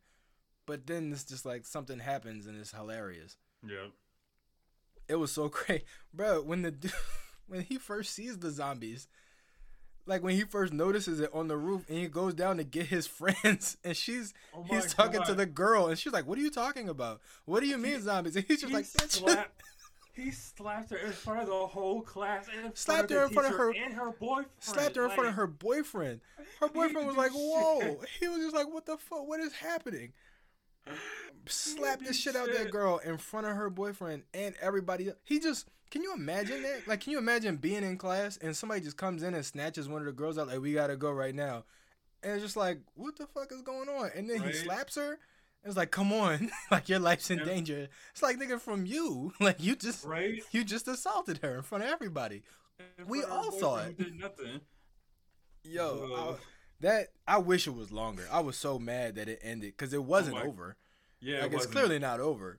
But 0.66 0.86
then 0.86 1.12
it's 1.12 1.24
just 1.24 1.44
like 1.46 1.64
something 1.66 2.00
happens 2.00 2.46
and 2.46 2.58
it's 2.58 2.72
hilarious. 2.72 3.36
Yeah. 3.66 3.88
It 5.08 5.16
was 5.16 5.32
so 5.32 5.48
great, 5.48 5.84
bro. 6.12 6.42
When 6.42 6.62
the 6.62 6.72
when 7.46 7.62
he 7.62 7.78
first 7.78 8.12
sees 8.14 8.38
the 8.38 8.50
zombies, 8.50 9.08
like 10.06 10.22
when 10.22 10.34
he 10.34 10.42
first 10.44 10.72
notices 10.72 11.20
it 11.20 11.30
on 11.32 11.48
the 11.48 11.56
roof, 11.56 11.84
and 11.88 11.98
he 11.98 12.08
goes 12.08 12.34
down 12.34 12.56
to 12.56 12.64
get 12.64 12.86
his 12.86 13.06
friends, 13.06 13.76
and 13.84 13.96
she's 13.96 14.32
Oh 14.54 14.62
he's 14.64 14.92
talking 14.94 15.22
to 15.24 15.34
the 15.34 15.46
girl, 15.46 15.86
and 15.88 15.98
she's 15.98 16.12
like, 16.12 16.26
"What 16.26 16.38
are 16.38 16.42
you 16.42 16.50
talking 16.50 16.88
about? 16.88 17.20
What 17.44 17.60
do 17.60 17.66
you 17.66 17.78
mean 17.78 17.94
He- 17.96 18.00
zombies?" 18.00 18.36
And 18.36 18.44
he's 18.46 18.60
just 18.60 18.70
He 18.70 18.74
like, 18.76 18.84
slapped, 18.86 19.62
he 20.14 20.30
slapped 20.30 20.90
her 20.90 20.96
in 20.96 21.12
front 21.12 21.40
of 21.40 21.46
the 21.48 21.66
whole 21.66 22.02
class 22.02 22.46
and 22.48 22.76
Slapped 22.76 23.10
her 23.10 23.24
in 23.24 23.30
front 23.30 23.48
of 23.52 23.56
her- 23.58 23.72
and 23.72 23.94
her 23.94 24.10
boyfriend. 24.10 24.48
Slapped 24.60 24.96
her 24.96 25.04
in 25.04 25.10
front 25.10 25.28
of 25.28 25.34
her 25.34 25.46
boyfriend. 25.46 26.20
Her 26.60 26.68
boyfriend 26.68 27.06
was 27.06 27.16
like, 27.16 27.32
"Whoa!" 27.32 28.02
He 28.18 28.28
was 28.28 28.38
just 28.38 28.54
like, 28.54 28.68
"What 28.72 28.86
the 28.86 28.96
fuck? 28.98 29.26
What 29.26 29.40
is 29.40 29.52
happening?" 29.54 30.12
Slapped 31.46 32.00
the 32.00 32.04
didn't 32.06 32.16
shit 32.16 32.36
out 32.36 32.48
that 32.52 32.70
girl 32.70 32.98
in 32.98 33.18
front 33.18 33.46
of 33.46 33.56
her 33.56 33.70
boyfriend 33.70 34.24
and 34.34 34.54
everybody. 34.60 35.12
He 35.24 35.40
just 35.40 35.68
can 35.90 36.02
you 36.02 36.14
imagine 36.14 36.62
that? 36.62 36.86
Like, 36.86 37.00
can 37.00 37.12
you 37.12 37.18
imagine 37.18 37.56
being 37.56 37.82
in 37.82 37.98
class 37.98 38.36
and 38.36 38.56
somebody 38.56 38.80
just 38.80 38.96
comes 38.96 39.22
in 39.24 39.34
and 39.34 39.44
snatches 39.44 39.88
one 39.88 40.00
of 40.00 40.06
the 40.06 40.12
girls 40.12 40.38
out 40.38 40.46
like, 40.48 40.60
"We 40.60 40.72
gotta 40.72 40.96
go 40.96 41.10
right 41.10 41.34
now," 41.34 41.64
and 42.22 42.32
it's 42.34 42.42
just 42.42 42.56
like, 42.56 42.78
"What 42.94 43.16
the 43.16 43.26
fuck 43.26 43.50
is 43.52 43.62
going 43.62 43.88
on?" 43.88 44.10
And 44.14 44.28
then 44.30 44.42
he 44.42 44.52
slaps 44.52 44.94
her. 44.94 45.18
It's 45.64 45.76
like, 45.76 45.90
come 45.90 46.12
on, 46.12 46.50
like 46.70 46.88
your 46.88 46.98
life's 46.98 47.30
in 47.30 47.38
Yeah. 47.40 47.44
danger. 47.44 47.88
It's 48.12 48.22
like 48.22 48.38
nigga 48.38 48.58
from 48.60 48.86
you, 48.86 49.32
like 49.40 49.62
you 49.62 49.76
just 49.76 50.04
Right? 50.06 50.42
you 50.52 50.64
just 50.64 50.88
assaulted 50.88 51.38
her 51.42 51.56
in 51.56 51.62
front 51.62 51.84
of 51.84 51.90
everybody. 51.90 52.42
We 53.06 53.22
of 53.22 53.30
all 53.30 53.52
saw 53.52 53.76
it. 53.80 53.98
Did 53.98 54.18
nothing. 54.18 54.60
Yo, 55.64 56.36
I- 56.38 56.44
that 56.80 57.08
I 57.28 57.36
wish 57.38 57.66
it 57.66 57.74
was 57.74 57.92
longer. 57.92 58.26
I 58.32 58.40
was 58.40 58.56
so 58.56 58.78
mad 58.78 59.16
that 59.16 59.28
it 59.28 59.38
ended 59.42 59.72
because 59.76 59.92
it 59.92 60.02
wasn't 60.02 60.36
my- 60.36 60.44
over. 60.44 60.76
Yeah, 61.20 61.42
like 61.42 61.52
it 61.52 61.56
it's 61.56 61.66
clearly 61.66 61.98
not 61.98 62.20
over. 62.20 62.58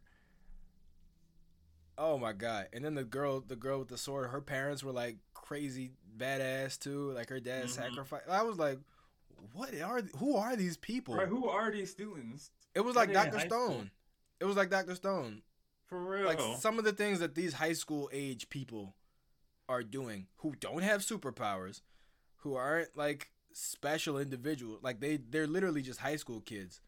Oh 1.97 2.17
my 2.19 2.33
god! 2.33 2.67
And 2.73 2.85
then 2.85 2.93
the 2.95 3.03
girl, 3.03 3.41
the 3.41 3.55
girl 3.55 3.79
with 3.79 3.87
the 3.87 3.97
sword, 3.97 4.29
her 4.29 4.41
parents 4.41 4.83
were 4.83 4.91
like 4.91 5.17
crazy 5.33 5.91
badass 6.17 6.77
too. 6.79 7.11
Like 7.11 7.29
her 7.29 7.39
dad 7.39 7.65
Mhm. 7.65 7.69
sacrificed. 7.69 8.29
I 8.29 8.43
was 8.43 8.57
like, 8.59 8.79
what 9.53 9.73
are 9.81 10.01
who 10.17 10.35
are 10.35 10.55
these 10.55 10.77
people? 10.77 11.15
Right? 11.15 11.27
Who 11.27 11.47
are 11.49 11.71
these 11.71 11.89
students? 11.91 12.51
It 12.75 12.81
was 12.81 12.95
like 12.95 13.11
Doctor 13.13 13.37
high 13.37 13.47
school? 13.47 13.67
Stone. 13.69 13.91
It 14.39 14.45
was 14.45 14.55
like 14.57 14.69
Doctor 14.69 14.95
Stone. 14.95 15.41
For 15.87 15.99
real? 15.99 16.25
Like 16.25 16.39
some 16.59 16.79
of 16.79 16.85
the 16.85 16.93
things 16.93 17.19
that 17.19 17.35
these 17.35 17.53
high 17.53 17.73
school 17.73 18.09
age 18.13 18.49
people 18.49 18.95
are 19.67 19.83
doing, 19.83 20.27
who 20.37 20.53
don't 20.59 20.83
have 20.83 21.01
superpowers, 21.01 21.81
who 22.37 22.55
aren't 22.55 22.95
like 22.97 23.31
special 23.53 24.17
individuals. 24.17 24.79
Like 24.81 24.99
they 24.99 25.17
they're 25.17 25.47
literally 25.47 25.81
just 25.81 25.99
high 25.99 26.15
school 26.15 26.41
kids. 26.41 26.79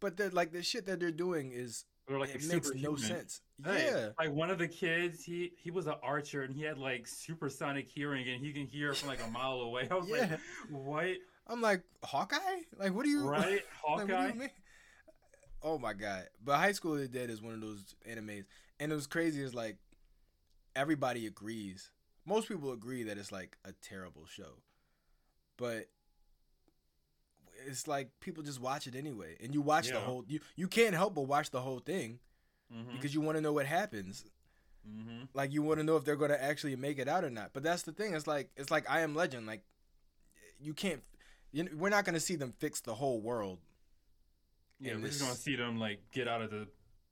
But 0.00 0.16
they're 0.16 0.30
like 0.30 0.52
the 0.52 0.62
shit 0.62 0.86
that 0.86 1.00
they're 1.00 1.10
doing 1.10 1.50
is 1.52 1.84
They're 2.06 2.18
like 2.18 2.30
it 2.30 2.44
makes 2.46 2.48
no 2.48 2.60
superhuman. 2.96 2.98
sense. 2.98 3.40
Hey, 3.64 3.86
Yeah. 3.92 4.08
like 4.18 4.32
one 4.32 4.50
of 4.50 4.58
the 4.58 4.68
kids, 4.68 5.24
he 5.24 5.52
he 5.56 5.70
was 5.70 5.86
an 5.86 5.94
archer 6.02 6.42
and 6.42 6.54
he 6.54 6.62
had 6.62 6.78
like 6.78 7.06
supersonic 7.06 7.88
hearing 7.90 8.28
and 8.28 8.44
he 8.44 8.52
can 8.52 8.66
hear 8.66 8.92
from 8.94 9.08
like 9.08 9.20
a 9.26 9.30
mile 9.30 9.60
away. 9.60 9.88
I 9.90 9.94
was 9.94 10.08
Yeah. 10.08 10.16
like, 10.30 10.40
what? 10.70 11.06
I'm 11.46 11.60
like 11.60 11.82
Hawkeye. 12.02 12.38
Like, 12.78 12.94
what 12.94 13.04
do 13.04 13.10
you? 13.10 13.26
Right, 13.28 13.62
like, 13.88 13.98
what 13.98 14.06
do 14.06 14.12
Hawkeye. 14.14 14.28
you 14.28 14.34
mean? 14.40 14.50
Oh 15.64 15.78
my 15.78 15.94
god! 15.94 16.28
But 16.44 16.58
High 16.58 16.72
School 16.72 16.92
of 16.92 17.00
the 17.00 17.08
Dead 17.08 17.30
is 17.30 17.40
one 17.42 17.54
of 17.54 17.60
those 17.62 17.94
animes, 18.08 18.44
and 18.78 18.92
it 18.92 18.94
was 18.94 19.06
crazy. 19.06 19.42
Is 19.42 19.54
like 19.54 19.78
everybody 20.76 21.26
agrees. 21.26 21.90
Most 22.26 22.48
people 22.48 22.70
agree 22.72 23.02
that 23.04 23.16
it's 23.18 23.32
like 23.32 23.56
a 23.64 23.72
terrible 23.82 24.26
show, 24.26 24.58
but 25.56 25.86
it's 27.66 27.88
like 27.88 28.10
people 28.20 28.42
just 28.42 28.60
watch 28.60 28.86
it 28.86 28.94
anyway, 28.94 29.36
and 29.42 29.54
you 29.54 29.60
watch 29.62 29.88
the 29.88 30.00
whole. 30.00 30.24
You 30.28 30.40
you 30.54 30.68
can't 30.68 30.94
help 30.94 31.14
but 31.14 31.22
watch 31.22 31.50
the 31.50 31.60
whole 31.60 31.78
thing 31.80 32.18
Mm-hmm. 32.74 32.96
because 32.96 33.14
you 33.14 33.20
want 33.20 33.36
to 33.36 33.42
know 33.42 33.52
what 33.52 33.66
happens. 33.66 34.24
mm-hmm. 34.88 35.24
Like 35.34 35.52
you 35.52 35.62
want 35.62 35.78
to 35.78 35.84
know 35.84 35.96
if 35.96 36.04
they're 36.04 36.16
going 36.16 36.30
to 36.30 36.42
actually 36.42 36.74
make 36.76 36.98
it 36.98 37.08
out 37.08 37.22
or 37.22 37.30
not. 37.30 37.50
But 37.52 37.62
that's 37.62 37.82
the 37.82 37.92
thing. 37.92 38.14
It's 38.14 38.26
like 38.26 38.48
it's 38.56 38.70
like 38.70 38.88
I 38.90 39.00
Am 39.00 39.14
Legend. 39.14 39.46
Like 39.46 39.62
you 40.60 40.72
can't. 40.74 41.02
You, 41.52 41.68
we're 41.76 41.90
not 41.90 42.04
going 42.04 42.14
to 42.14 42.20
see 42.20 42.36
them 42.36 42.54
fix 42.58 42.80
the 42.80 42.94
whole 42.94 43.20
world. 43.20 43.58
Yeah, 44.84 44.96
we're 44.96 45.08
just 45.08 45.20
gonna 45.20 45.34
see 45.34 45.56
them 45.56 45.78
like 45.78 46.00
get 46.12 46.28
out 46.28 46.42
of 46.42 46.50
the 46.50 46.68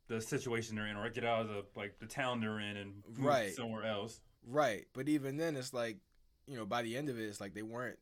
the 0.09 0.21
situation 0.21 0.77
they're 0.77 0.87
in, 0.87 0.97
or 0.97 1.09
get 1.11 1.25
out 1.25 1.43
of 1.43 1.49
the 1.49 1.65
like 1.75 1.99
the 1.99 2.07
town 2.07 2.41
they're 2.41 2.61
in, 2.61 2.77
and 2.77 3.03
move 3.09 3.25
Right. 3.27 3.55
somewhere 3.55 3.85
else. 3.85 4.21
Right. 4.47 4.87
But 4.93 5.09
even 5.09 5.37
then, 5.37 5.57
it's 5.57 5.73
like 5.73 5.99
you 6.47 6.57
know 6.57 6.67
by 6.67 6.83
the 6.83 6.97
end 6.97 7.09
of 7.09 7.19
it, 7.19 7.25
it's 7.25 7.41
like 7.41 7.55
they 7.55 7.63
weren't 7.63 7.99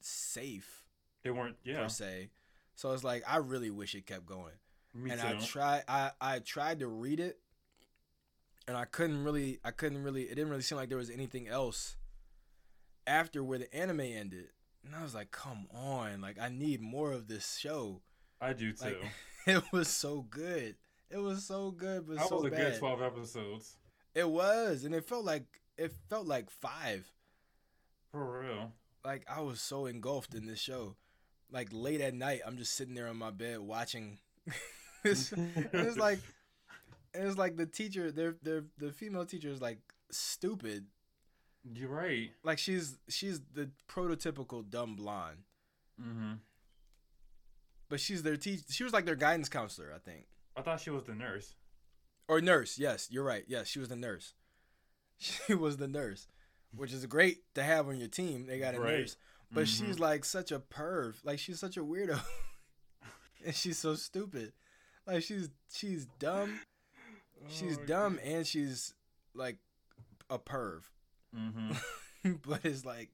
safe 0.00 0.84
They 1.22 1.30
weren't. 1.30 1.56
Yeah, 1.64 1.82
per 1.82 1.88
se. 1.88 2.30
So 2.74 2.92
it's 2.92 3.04
like 3.04 3.22
I 3.28 3.36
really 3.36 3.70
wish 3.70 3.94
it 3.94 4.06
kept 4.06 4.26
going. 4.26 4.54
me 4.94 5.10
and 5.10 5.20
too. 5.20 5.26
I 5.26 5.32
tried. 5.34 5.82
I 5.88 6.10
I 6.20 6.38
tried 6.38 6.78
to 6.80 6.88
read 6.88 7.20
it, 7.20 7.38
and 8.66 8.76
I 8.76 8.84
couldn't 8.86 9.22
really. 9.24 9.58
I 9.64 9.70
couldn't 9.72 10.02
really. 10.02 10.22
It 10.22 10.34
didn't 10.36 10.48
really 10.50 10.62
seem 10.62 10.76
like 10.78 10.88
there 10.88 10.98
was 10.98 11.10
anything 11.10 11.48
else 11.48 11.96
after 13.06 13.42
where 13.44 13.58
the 13.58 13.74
anime 13.74 14.00
ended. 14.00 14.48
And 14.84 14.94
I 14.96 15.02
was 15.02 15.14
like, 15.14 15.30
come 15.30 15.66
on! 15.72 16.20
Like 16.20 16.38
I 16.40 16.48
need 16.48 16.80
more 16.80 17.12
of 17.12 17.28
this 17.28 17.56
show. 17.58 18.00
I 18.42 18.52
do 18.52 18.72
too. 18.72 18.84
Like 18.84 18.96
it 19.46 19.62
was 19.72 19.88
so 19.88 20.26
good. 20.28 20.76
It 21.10 21.18
was 21.18 21.44
so 21.44 21.70
good, 21.70 22.06
but 22.06 22.16
that 22.16 22.28
so 22.28 22.36
was 22.36 22.46
a 22.46 22.50
bad. 22.50 22.72
good 22.72 22.78
twelve 22.78 23.02
episodes. 23.02 23.76
It 24.14 24.28
was, 24.28 24.84
and 24.84 24.94
it 24.94 25.04
felt 25.06 25.24
like 25.24 25.44
it 25.78 25.92
felt 26.10 26.26
like 26.26 26.50
five. 26.50 27.06
For 28.10 28.40
real. 28.42 28.72
Like 29.04 29.24
I 29.28 29.40
was 29.40 29.60
so 29.60 29.86
engulfed 29.86 30.34
in 30.34 30.46
this 30.46 30.58
show. 30.60 30.96
Like 31.50 31.68
late 31.72 32.00
at 32.00 32.14
night, 32.14 32.40
I'm 32.46 32.56
just 32.56 32.74
sitting 32.74 32.94
there 32.94 33.08
on 33.08 33.16
my 33.16 33.30
bed 33.30 33.60
watching. 33.60 34.18
it's, 35.04 35.32
it's 35.36 35.96
like, 35.96 36.18
it's 37.14 37.36
like 37.36 37.56
the 37.56 37.66
teacher, 37.66 38.10
their 38.10 38.36
their 38.42 38.64
the 38.78 38.90
female 38.92 39.24
teacher 39.26 39.48
is 39.48 39.60
like 39.60 39.78
stupid. 40.10 40.86
You're 41.74 41.90
right. 41.90 42.30
Like 42.42 42.58
she's 42.58 42.98
she's 43.08 43.40
the 43.54 43.70
prototypical 43.88 44.68
dumb 44.68 44.96
blonde, 44.96 45.38
Mm-hmm. 46.00 46.32
But 47.92 48.00
she's 48.00 48.22
their 48.22 48.38
teach. 48.38 48.62
She 48.70 48.84
was 48.84 48.94
like 48.94 49.04
their 49.04 49.14
guidance 49.16 49.50
counselor, 49.50 49.92
I 49.94 49.98
think. 49.98 50.24
I 50.56 50.62
thought 50.62 50.80
she 50.80 50.88
was 50.88 51.04
the 51.04 51.14
nurse. 51.14 51.54
or 52.26 52.40
nurse. 52.40 52.78
Yes, 52.78 53.08
you're 53.10 53.22
right. 53.24 53.44
Yes, 53.46 53.66
she 53.68 53.78
was 53.78 53.90
the 53.90 53.96
nurse. 53.96 54.32
She 55.18 55.54
was 55.54 55.76
the 55.76 55.86
nurse, 55.88 56.26
which 56.74 56.90
is 56.92 57.04
great 57.04 57.42
to 57.54 57.62
have 57.62 57.86
on 57.88 57.98
your 57.98 58.08
team. 58.08 58.46
They 58.46 58.58
got 58.58 58.74
a 58.74 58.80
Right. 58.80 59.00
nurse, 59.00 59.16
but 59.52 59.64
Mhm. 59.66 59.86
she's 59.86 59.98
like 60.00 60.24
such 60.24 60.50
a 60.50 60.58
perv. 60.58 61.16
Like 61.22 61.38
she's 61.38 61.60
such 61.60 61.76
a 61.76 61.84
weirdo, 61.84 62.18
and 63.44 63.54
she's 63.54 63.76
so 63.78 63.94
stupid. 63.94 64.54
Like 65.06 65.22
she's 65.22 65.50
she's 65.70 66.06
dumb. 66.18 66.60
She's 67.48 67.76
Oh, 67.78 67.84
dumb, 67.84 68.18
and 68.24 68.46
she's 68.46 68.94
like 69.34 69.58
a 70.30 70.38
perv. 70.38 70.84
Mm-hmm. 71.36 72.32
but 72.48 72.64
it's 72.64 72.84
like 72.86 73.10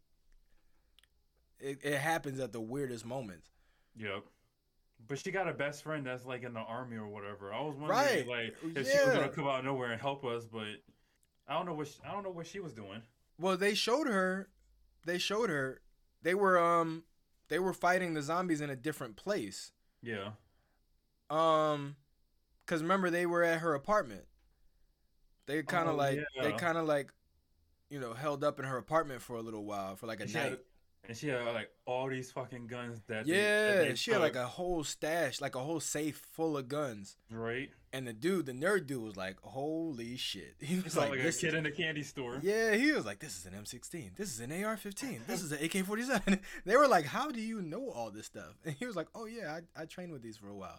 it, 1.58 1.80
it 1.82 1.98
happens 1.98 2.38
at 2.40 2.52
the 2.52 2.60
weirdest 2.60 3.04
moments. 3.04 3.50
Yep. 3.96 4.22
But 5.06 5.18
she 5.18 5.30
got 5.30 5.48
a 5.48 5.52
best 5.52 5.82
friend 5.82 6.04
that's 6.04 6.26
like 6.26 6.42
in 6.42 6.52
the 6.52 6.60
army 6.60 6.96
or 6.96 7.06
whatever. 7.08 7.52
I 7.52 7.60
was 7.60 7.76
wondering 7.76 7.90
Right. 7.90 8.26
like 8.28 8.56
if 8.76 8.90
she 8.90 8.98
was 8.98 9.14
gonna 9.14 9.28
come 9.28 9.46
out 9.46 9.60
of 9.60 9.64
nowhere 9.64 9.92
and 9.92 10.00
help 10.00 10.24
us, 10.24 10.44
but 10.44 10.66
I 11.46 11.54
don't 11.54 11.66
know 11.66 11.74
what 11.74 11.88
she, 11.88 11.94
I 12.06 12.12
don't 12.12 12.24
know 12.24 12.30
what 12.30 12.46
she 12.46 12.60
was 12.60 12.72
doing. 12.74 13.02
Well, 13.38 13.56
they 13.56 13.74
showed 13.74 14.06
her. 14.06 14.48
They 15.06 15.18
showed 15.18 15.48
her. 15.48 15.80
They 16.22 16.34
were 16.34 16.58
um 16.58 17.04
they 17.48 17.58
were 17.58 17.72
fighting 17.72 18.12
the 18.14 18.22
zombies 18.22 18.60
in 18.60 18.68
a 18.68 18.76
different 18.76 19.16
place. 19.16 19.72
Yeah. 20.02 20.32
Um, 21.30 21.96
cause 22.66 22.82
remember 22.82 23.10
they 23.10 23.26
were 23.26 23.42
at 23.42 23.60
her 23.60 23.74
apartment. 23.74 24.24
They 25.46 25.62
kind 25.62 25.88
of 25.88 25.94
Oh, 25.94 25.98
like 25.98 26.18
they 26.42 26.52
kind 26.52 26.76
of 26.76 26.86
like, 26.86 27.12
you 27.88 28.00
know, 28.00 28.12
held 28.12 28.44
up 28.44 28.58
in 28.58 28.66
her 28.66 28.76
apartment 28.76 29.22
for 29.22 29.36
a 29.36 29.40
little 29.42 29.64
while 29.64 29.96
for 29.96 30.06
like 30.06 30.20
a 30.20 30.28
she, 30.28 30.34
night. 30.34 30.58
And 31.06 31.16
she 31.16 31.28
had 31.28 31.42
like 31.54 31.70
all 31.86 32.08
these 32.08 32.30
fucking 32.32 32.66
guns 32.66 33.00
that 33.06 33.26
they- 33.26 33.32
yeah, 33.34 33.72
that 33.76 33.88
they 33.88 33.94
she 33.94 34.10
had 34.12 34.20
like 34.20 34.36
a 34.36 34.46
whole 34.46 34.84
stash, 34.84 35.40
like 35.40 35.54
a 35.54 35.60
whole 35.60 35.80
safe 35.80 36.16
full 36.32 36.56
of 36.56 36.68
guns. 36.68 37.16
right. 37.30 37.70
And 37.90 38.06
the 38.06 38.12
dude, 38.12 38.44
the 38.44 38.52
nerd 38.52 38.86
dude, 38.86 39.02
was 39.02 39.16
like, 39.16 39.40
"Holy 39.40 40.18
shit!" 40.18 40.56
He 40.60 40.78
was 40.78 40.94
like, 40.94 41.08
like, 41.08 41.20
a 41.20 41.22
"This 41.22 41.40
kid 41.40 41.48
is 41.48 41.54
in 41.54 41.64
a 41.64 41.70
candy 41.70 42.02
store. 42.02 42.38
Yeah, 42.42 42.74
he 42.74 42.92
was 42.92 43.06
like, 43.06 43.18
"This 43.18 43.38
is 43.38 43.46
an 43.46 43.54
M16. 43.54 44.14
This 44.14 44.28
is 44.30 44.40
an 44.40 44.52
AR-15. 44.52 45.26
This 45.26 45.42
is 45.42 45.52
an 45.52 45.64
AK-47." 45.64 46.38
They 46.66 46.76
were 46.76 46.86
like, 46.86 47.06
"How 47.06 47.30
do 47.30 47.40
you 47.40 47.62
know 47.62 47.88
all 47.88 48.10
this 48.10 48.26
stuff?" 48.26 48.58
And 48.66 48.74
he 48.74 48.84
was 48.84 48.94
like, 48.94 49.06
"Oh 49.14 49.24
yeah, 49.24 49.58
I, 49.76 49.82
I 49.82 49.86
trained 49.86 50.12
with 50.12 50.20
these 50.20 50.36
for 50.36 50.48
a 50.48 50.54
while." 50.54 50.78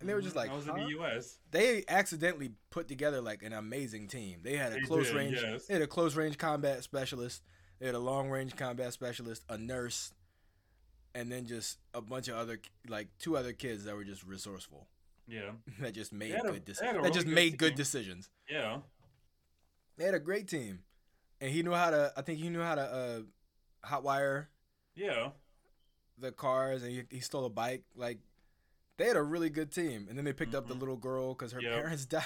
And 0.00 0.06
they 0.08 0.12
were 0.12 0.20
just 0.20 0.34
Mhm. 0.34 0.40
like, 0.40 0.50
I 0.50 0.54
was 0.56 0.66
"Huh?" 0.66 0.74
in 0.74 0.82
the 0.84 0.90
U.S. 0.90 1.38
they 1.50 1.82
accidentally 1.88 2.50
put 2.68 2.88
together 2.88 3.22
like 3.22 3.42
an 3.42 3.54
amazing 3.54 4.08
team. 4.08 4.40
They 4.42 4.56
had 4.56 4.72
a 4.72 4.74
They 4.74 4.80
close 4.82 5.06
did, 5.06 5.16
range. 5.16 5.40
yes. 5.40 5.64
They 5.64 5.72
had 5.72 5.82
a 5.82 5.86
close 5.86 6.14
range 6.14 6.36
combat 6.36 6.82
specialist. 6.84 7.42
They 7.84 7.88
had 7.88 7.96
a 7.96 7.98
long 7.98 8.30
range 8.30 8.56
combat 8.56 8.94
specialist, 8.94 9.44
a 9.50 9.58
nurse, 9.58 10.14
and 11.14 11.30
then 11.30 11.44
just 11.44 11.76
a 11.92 12.00
bunch 12.00 12.28
of 12.28 12.36
other 12.36 12.58
like 12.88 13.08
two 13.18 13.36
other 13.36 13.52
kids 13.52 13.84
that 13.84 13.94
were 13.94 14.04
just 14.04 14.24
resourceful. 14.24 14.86
Yeah. 15.28 15.50
That 15.80 15.92
just 15.92 16.10
made 16.10 16.32
a- 16.34 16.40
good 16.50 16.64
decisions. 16.64 17.02
That 17.02 17.12
just 17.12 17.26
good 17.26 17.34
made 17.34 17.58
good 17.58 17.74
decisions. 17.74 18.30
Yeah. 18.48 18.78
They 19.98 20.04
had 20.04 20.14
a 20.14 20.18
great 20.18 20.48
team, 20.48 20.78
and 21.42 21.50
he 21.50 21.62
knew 21.62 21.72
how 21.74 21.90
to. 21.90 22.10
I 22.16 22.22
think 22.22 22.38
he 22.38 22.48
knew 22.48 22.62
how 22.62 22.74
to 22.74 22.80
uh, 22.82 23.20
hotwire 23.86 24.46
Yeah. 24.94 25.32
the 26.16 26.32
cars, 26.32 26.82
and 26.84 26.90
he, 26.90 27.02
he 27.10 27.20
stole 27.20 27.44
a 27.44 27.50
bike. 27.50 27.84
Like 27.94 28.16
they 28.96 29.04
had 29.08 29.18
a 29.18 29.22
really 29.22 29.50
good 29.50 29.70
team, 29.72 30.06
and 30.08 30.16
then 30.16 30.24
they 30.24 30.32
picked 30.32 30.54
up 30.54 30.68
the 30.68 30.74
Mhm. 30.74 30.80
little 30.80 30.96
girl 30.96 31.34
because 31.34 31.52
her 31.52 31.60
Yep. 31.60 31.74
parents 31.82 32.06
died. 32.06 32.24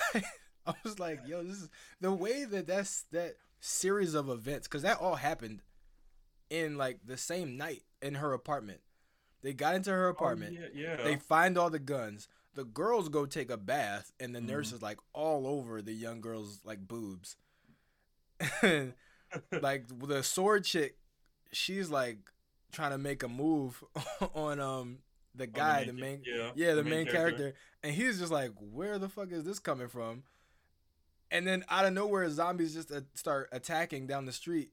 I 0.65 0.75
was 0.85 1.01
like, 1.01 1.23
yo, 1.27 1.43
this 1.43 1.57
is 1.57 1.69
the 2.01 2.13
way 2.13 2.45
that 2.45 2.69
that's 2.69 3.03
that 3.11 3.35
series 3.61 4.15
of 4.15 4.29
events 4.29 4.67
because 4.69 4.83
that 4.83 4.99
all 5.01 5.17
happened 5.17 5.63
in 6.51 6.77
like 6.79 6.99
the 7.07 7.17
same 7.17 7.57
night 7.57 7.83
in 8.01 8.15
her 8.17 8.33
apartment. 8.33 8.81
They 9.43 9.53
got 9.53 9.75
into 9.75 9.91
her 9.91 10.09
apartment. 10.09 10.57
Oh, 10.61 10.67
yeah. 10.75 10.97
Yeah. 10.97 11.03
They 11.05 11.17
find 11.17 11.57
all 11.57 11.71
the 11.71 11.79
guns. 11.79 12.29
The 12.55 12.65
girls 12.65 13.09
go 13.09 13.25
take 13.27 13.51
a 13.51 13.57
bath, 13.57 14.13
and 14.19 14.35
the 14.35 14.41
Mhm. 14.41 14.47
nurse 14.47 14.73
is 14.73 14.83
like 14.83 14.99
all 15.13 15.47
over 15.47 15.81
the 15.81 15.93
young 15.93 16.21
girl's 16.21 16.61
like 16.65 16.87
boobs. 16.89 17.37
And 18.63 18.95
like 19.63 19.85
the 20.01 20.23
sword 20.23 20.65
chick, 20.65 20.97
she's 21.53 21.91
like 21.91 22.19
trying 22.73 22.93
to 22.93 22.99
make 22.99 23.23
a 23.23 23.29
move 23.29 23.83
on 24.35 24.59
um 24.61 24.99
the 25.35 25.47
guy, 25.47 25.85
the 25.85 25.93
cha- 25.93 25.99
main, 25.99 26.23
Yeah. 26.25 26.51
yeah, 26.57 26.75
the, 26.75 26.83
main, 26.83 27.07
character. 27.07 27.55
and 27.83 27.95
he's 27.95 28.19
just 28.19 28.33
like, 28.33 28.53
where 28.59 28.99
the 28.99 29.09
fuck 29.09 29.31
is 29.31 29.45
this 29.45 29.59
coming 29.61 29.87
from? 29.89 30.25
And 31.31 31.47
then 31.47 31.65
out 31.69 31.85
of 31.85 31.93
nowhere, 31.93 32.29
zombies 32.31 32.75
just 32.75 32.91
uh, 32.91 33.03
start 33.15 33.49
attacking 33.53 34.07
down 34.07 34.25
the 34.25 34.33
street, 34.33 34.71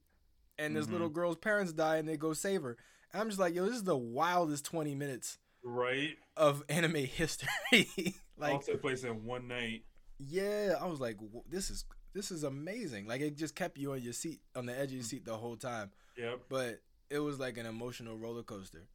and 0.57 0.75
this 0.75 0.87
Mhm. 0.87 0.91
little 0.93 1.09
girl's 1.09 1.35
parents 1.37 1.73
die, 1.73 1.97
and 1.97 2.07
they 2.07 2.17
go 2.17 2.33
save 2.33 2.61
her. 2.63 2.77
And 3.11 3.21
I'm 3.21 3.27
just 3.29 3.39
like, 3.39 3.53
yo, 3.53 3.65
this 3.65 3.75
is 3.75 3.83
the 3.83 3.97
wildest 3.97 4.63
20 4.65 4.95
minutes 4.95 5.37
Right. 5.63 6.17
of 6.37 6.63
anime 6.69 6.95
history. 7.05 7.49
All 7.97 8.13
like, 8.37 8.65
took 8.65 8.81
place 8.81 9.03
in 9.03 9.25
one 9.25 9.47
night. 9.47 9.83
yeah, 10.17 10.75
I 10.79 10.85
was 10.87 10.99
like, 10.99 11.17
w- 11.17 11.43
this 11.49 11.69
is 11.69 11.85
this 12.13 12.31
is 12.31 12.43
amazing. 12.45 13.07
Like, 13.07 13.19
it 13.19 13.35
just 13.35 13.55
kept 13.55 13.77
you 13.77 13.91
on 13.91 14.01
your 14.01 14.13
seat, 14.13 14.39
on 14.55 14.65
the 14.65 14.73
edge 14.77 14.91
of 14.91 14.93
your 14.93 15.03
seat 15.03 15.25
the 15.25 15.35
whole 15.35 15.57
time. 15.57 15.91
Yep. 16.17 16.43
But 16.47 16.81
it 17.09 17.19
was 17.19 17.39
like 17.39 17.57
an 17.57 17.65
emotional 17.65 18.15
roller 18.17 18.41
coaster. 18.43 18.87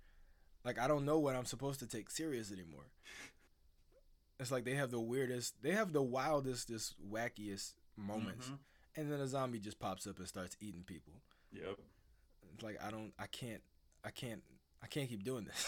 Like, 0.65 0.79
I 0.79 0.89
don't 0.89 1.05
know 1.05 1.19
what 1.19 1.37
I'm 1.37 1.45
supposed 1.45 1.81
to 1.81 1.87
take 1.87 2.11
serious 2.11 2.51
anymore. 2.51 2.87
It's 4.41 4.51
like 4.51 4.65
they 4.65 4.75
have 4.75 4.91
the 4.91 4.99
weirdest, 5.01 5.63
they 5.63 5.73
have 5.73 5.93
the 5.93 6.03
wildest, 6.03 6.69
this 6.69 6.95
wackiest 7.13 7.75
moments, 7.95 8.49
Mhm. 8.49 8.59
and 8.97 9.13
then 9.13 9.21
a 9.21 9.27
zombie 9.27 9.61
just 9.61 9.79
pops 9.79 10.07
up 10.07 10.19
and 10.19 10.27
starts 10.27 10.57
eating 10.61 10.83
people. 10.83 11.13
Yep. 11.53 11.79
It's 12.55 12.63
like 12.63 12.83
I 12.83 12.91
don't, 12.91 13.13
I 13.19 13.27
can't, 13.27 13.63
I 14.03 14.11
can't, 14.11 14.43
I 14.83 14.87
can't 14.87 15.11
keep 15.11 15.23
doing 15.25 15.45
this. 15.45 15.67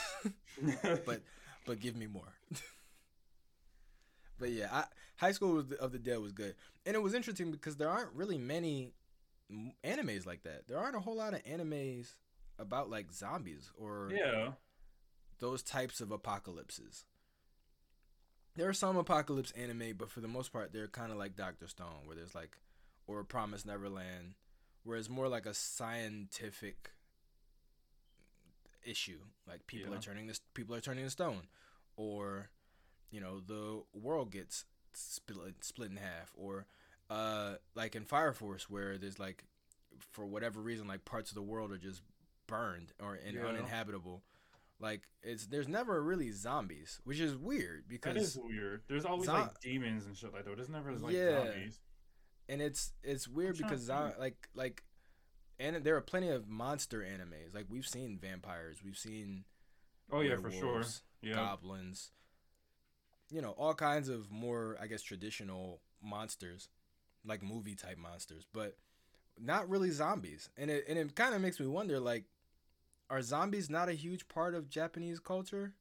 but 1.04 1.20
but 1.66 1.80
give 1.80 1.94
me 1.96 2.06
more. 2.06 2.32
but 4.38 4.50
yeah, 4.50 4.68
I, 4.72 4.85
High 5.16 5.32
School 5.32 5.58
of 5.58 5.68
the, 5.68 5.78
of 5.78 5.92
the 5.92 5.98
Dead 5.98 6.20
was 6.20 6.32
good, 6.32 6.54
and 6.87 6.96
it 6.96 7.02
was 7.02 7.12
interesting 7.12 7.50
because 7.50 7.76
there 7.76 7.90
aren't 7.90 8.12
really 8.14 8.38
many 8.38 8.94
animes 9.85 10.24
like 10.24 10.44
that. 10.44 10.66
There 10.66 10.78
aren't 10.78 10.96
a 10.96 11.00
whole 11.00 11.16
lot 11.16 11.35
of 11.35 11.42
animes 11.44 12.14
about 12.58 12.88
like 12.88 13.12
zombies 13.12 13.70
or 13.76 14.11
yeah. 14.11 14.52
those 15.40 15.62
types 15.62 16.00
of 16.00 16.11
apocalypses. 16.11 17.04
There 18.56 18.68
are 18.68 18.72
some 18.74 18.96
apocalypse 18.96 19.50
anime, 19.52 19.94
but 19.96 20.10
for 20.10 20.20
the 20.20 20.28
most 20.28 20.52
part, 20.52 20.72
they're 20.72 20.88
kind 20.88 21.10
of 21.12 21.18
like 21.18 21.36
Doctor 21.36 21.66
Stone, 21.68 22.06
where 22.06 22.16
there's 22.16 22.34
like, 22.34 22.58
or 23.06 23.24
Promise 23.24 23.64
Neverland, 23.64 24.34
where 24.84 24.98
it's 24.98 25.08
more 25.08 25.28
like 25.28 25.46
a 25.46 25.54
scientific 25.54 26.90
issue. 28.84 29.20
Like 29.46 29.66
people 29.66 29.90
Yeah. 29.92 29.98
are 29.98 30.02
turning 30.02 30.26
this, 30.26 30.40
people 30.54 30.74
are 30.74 30.80
turning 30.80 31.04
to 31.04 31.10
stone, 31.10 31.46
or 31.96 32.50
you 33.10 33.20
know 33.20 33.40
the 33.40 33.82
world 33.92 34.30
gets 34.30 34.64
split 34.94 35.62
split 35.64 35.90
in 35.90 35.96
half, 35.96 36.32
or 36.36 36.66
uh 37.10 37.54
like 37.74 37.94
in 37.94 38.04
Fire 38.04 38.32
Force, 38.32 38.68
where 38.68 38.98
there's 38.98 39.18
like 39.18 39.44
for 39.98 40.26
whatever 40.26 40.60
reason, 40.60 40.86
like 40.88 41.04
parts 41.04 41.30
of 41.30 41.34
the 41.34 41.42
world 41.42 41.70
are 41.72 41.78
just 41.78 42.02
burned 42.46 42.92
or 43.00 43.14
and 43.14 43.36
Yeah. 43.36 43.46
uninhabitable. 43.46 44.22
Like 44.80 45.02
it's 45.22 45.46
there's 45.46 45.68
never 45.68 46.02
really 46.02 46.32
zombies, 46.32 47.00
which 47.04 47.20
is 47.20 47.37
weird 47.37 47.85
because 47.88 48.14
That 48.14 48.20
is 48.20 48.38
weird. 48.42 48.82
There's 48.88 49.04
always 49.04 49.26
Zo- 49.26 49.35
like 49.35 49.61
demons 49.61 50.06
and 50.06 50.16
shit 50.16 50.32
like 50.32 50.44
that. 50.44 50.56
There's 50.56 50.68
never 50.68 50.92
like 50.94 51.14
Yeah. 51.14 51.44
zombies. 51.46 51.80
and 52.48 52.61
it's 52.61 52.92
it's 53.02 53.28
weird 53.28 53.56
to 53.56 53.62
because 53.62 53.82
zo- 53.82 54.14
like 54.18 54.48
like 54.54 54.82
and 55.61 55.76
there 55.85 55.94
are 55.96 56.00
plenty 56.00 56.28
of 56.30 56.48
monster 56.48 56.98
animes. 57.00 57.54
Like 57.54 57.66
we've 57.68 57.87
seen 57.87 58.18
vampires, 58.18 58.82
we've 58.85 58.98
seen 58.98 59.44
Oh 60.11 60.20
yeah, 60.20 60.37
for 60.37 60.50
sure. 60.50 60.82
Yeah. 61.22 61.35
goblins, 61.35 62.11
you 63.30 63.40
know, 63.40 63.52
all 63.52 63.74
kinds 63.74 64.08
of 64.08 64.30
more 64.32 64.76
I 64.80 64.88
guess 64.88 65.02
traditional 65.02 65.80
monsters, 66.02 66.68
like 67.24 67.42
movie 67.42 67.76
type 67.76 67.98
monsters, 67.98 68.44
but 68.52 68.76
not 69.38 69.68
really 69.68 69.90
zombies. 69.90 70.50
And 70.56 70.70
it 70.72 70.85
and 70.88 70.98
it 70.98 71.14
kind 71.14 71.35
of 71.37 71.40
makes 71.40 71.61
me 71.61 71.66
wonder 71.68 72.00
like 72.00 72.24
are 73.12 73.20
zombies 73.22 73.68
not 73.68 73.88
a 73.88 73.92
huge 73.92 74.27
part 74.29 74.55
of 74.55 74.68
Japanese 74.70 75.20
culture? 75.20 75.75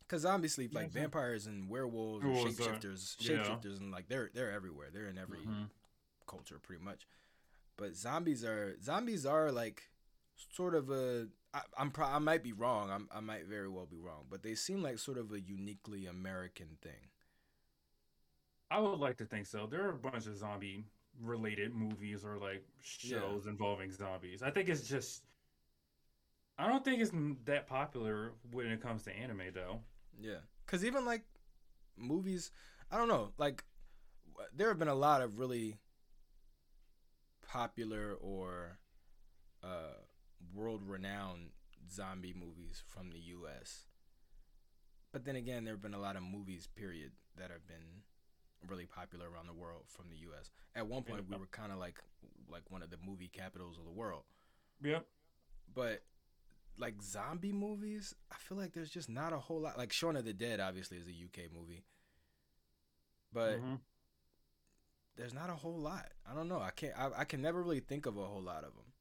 Because 0.00 0.24
obviously, 0.24 0.66
Yeah, 0.66 0.80
like 0.80 0.92
so- 0.92 1.00
vampires 1.00 1.46
and 1.46 1.68
werewolves, 1.68 2.24
and 2.24 2.36
shapeshifters, 2.36 3.16
yeah. 3.18 3.38
shapeshifters, 3.38 3.78
and 3.80 3.90
like 3.90 4.08
they're 4.08 4.30
they're 4.34 4.52
everywhere. 4.52 4.90
They're 4.92 5.08
in 5.08 5.18
every 5.18 5.40
Mhm. 5.40 5.70
culture 6.26 6.58
pretty 6.58 6.82
much. 6.82 7.06
But 7.76 7.96
zombies 7.96 8.44
are 8.44 8.78
zombies 8.80 9.26
are 9.26 9.50
like 9.50 9.90
sort 10.52 10.74
of 10.74 10.90
a 10.90 11.28
I, 11.52 11.62
I'm 11.78 11.90
pro- 11.90 12.06
I 12.06 12.18
might 12.18 12.42
be 12.42 12.52
wrong. 12.52 12.90
I'm, 12.90 13.08
I 13.12 13.20
might 13.20 13.46
very 13.46 13.68
well 13.68 13.86
be 13.86 13.98
wrong, 13.98 14.26
but 14.28 14.42
they 14.42 14.54
seem 14.56 14.82
like 14.82 14.98
sort 14.98 15.18
of 15.18 15.32
a 15.32 15.40
uniquely 15.40 16.04
American 16.06 16.76
thing. 16.82 17.10
I 18.70 18.80
would 18.80 18.98
like 18.98 19.18
to 19.18 19.24
think 19.24 19.46
so. 19.46 19.66
There 19.66 19.84
are 19.86 19.90
a 19.90 19.98
bunch 19.98 20.26
of 20.26 20.36
zombie 20.36 20.84
related 21.20 21.74
movies 21.74 22.24
or 22.24 22.38
like 22.38 22.64
Yeah. 23.02 23.18
shows 23.20 23.46
involving 23.46 23.92
zombies. 23.92 24.42
I 24.42 24.50
think 24.50 24.68
it's 24.68 24.88
just 24.88 25.24
I 26.56 26.68
don't 26.68 26.84
think 26.84 27.00
it's 27.00 27.10
that 27.46 27.66
popular 27.66 28.32
when 28.52 28.66
it 28.66 28.80
comes 28.80 29.02
to 29.04 29.12
anime 29.16 29.52
though. 29.52 29.80
Yeah, 30.20 30.38
because 30.64 30.84
even 30.84 31.04
like 31.04 31.22
movies, 31.96 32.50
I 32.90 32.96
don't 32.96 33.08
know. 33.08 33.32
Like 33.38 33.64
there 34.54 34.68
have 34.68 34.78
been 34.78 34.88
a 34.88 34.94
lot 34.94 35.20
of 35.20 35.38
really 35.38 35.78
popular 37.46 38.14
or 38.20 38.78
uh, 39.62 39.98
world-renowned 40.54 41.50
zombie 41.90 42.34
movies 42.34 42.82
from 42.86 43.10
the 43.10 43.18
U.S. 43.18 43.86
But 45.12 45.24
then 45.24 45.36
again, 45.36 45.64
there 45.64 45.74
have 45.74 45.82
been 45.82 45.94
a 45.94 46.00
lot 46.00 46.16
of 46.16 46.22
movies, 46.22 46.66
period, 46.66 47.12
that 47.36 47.50
have 47.50 47.66
been 47.66 47.93
really 48.68 48.86
popular 48.86 49.28
around 49.30 49.46
the 49.46 49.52
world 49.54 49.84
from 49.88 50.06
the 50.08 50.16
U.S. 50.28 50.50
At 50.74 50.86
one 50.86 51.02
point, 51.02 51.28
we 51.30 51.36
were 51.36 51.46
kind 51.46 51.72
of 51.72 51.78
like 51.78 51.98
like 52.48 52.62
one 52.70 52.82
of 52.82 52.90
the 52.90 52.98
movie 53.04 53.28
capitals 53.32 53.78
of 53.78 53.84
the 53.84 53.90
world. 53.92 54.22
Yep. 54.82 55.06
But 55.74 56.02
like 56.78 57.00
zombie 57.02 57.52
movies, 57.52 58.14
I 58.30 58.36
feel 58.36 58.58
like 58.58 58.72
there's 58.72 58.90
just 58.90 59.08
not 59.08 59.32
a 59.32 59.38
whole 59.38 59.60
lot. 59.60 59.78
Like 59.78 59.92
Shaun 59.92 60.16
of 60.16 60.24
the 60.24 60.32
Dead, 60.32 60.60
obviously, 60.60 60.98
is 60.98 61.06
a 61.06 61.10
UK 61.12 61.50
movie, 61.52 61.84
but 63.32 63.60
Mhm. 63.60 63.80
there's 65.16 65.34
not 65.34 65.50
a 65.50 65.54
whole 65.54 65.78
lot. 65.78 66.12
I 66.28 66.34
don't 66.34 66.48
know. 66.48 66.60
I 66.60 66.70
can't. 66.70 66.96
I, 66.98 67.10
I 67.20 67.24
can 67.24 67.40
never 67.42 67.62
really 67.62 67.80
think 67.80 68.06
of 68.06 68.16
a 68.16 68.24
whole 68.26 68.42
lot 68.42 68.64
of 68.64 68.72
them. 68.74 68.92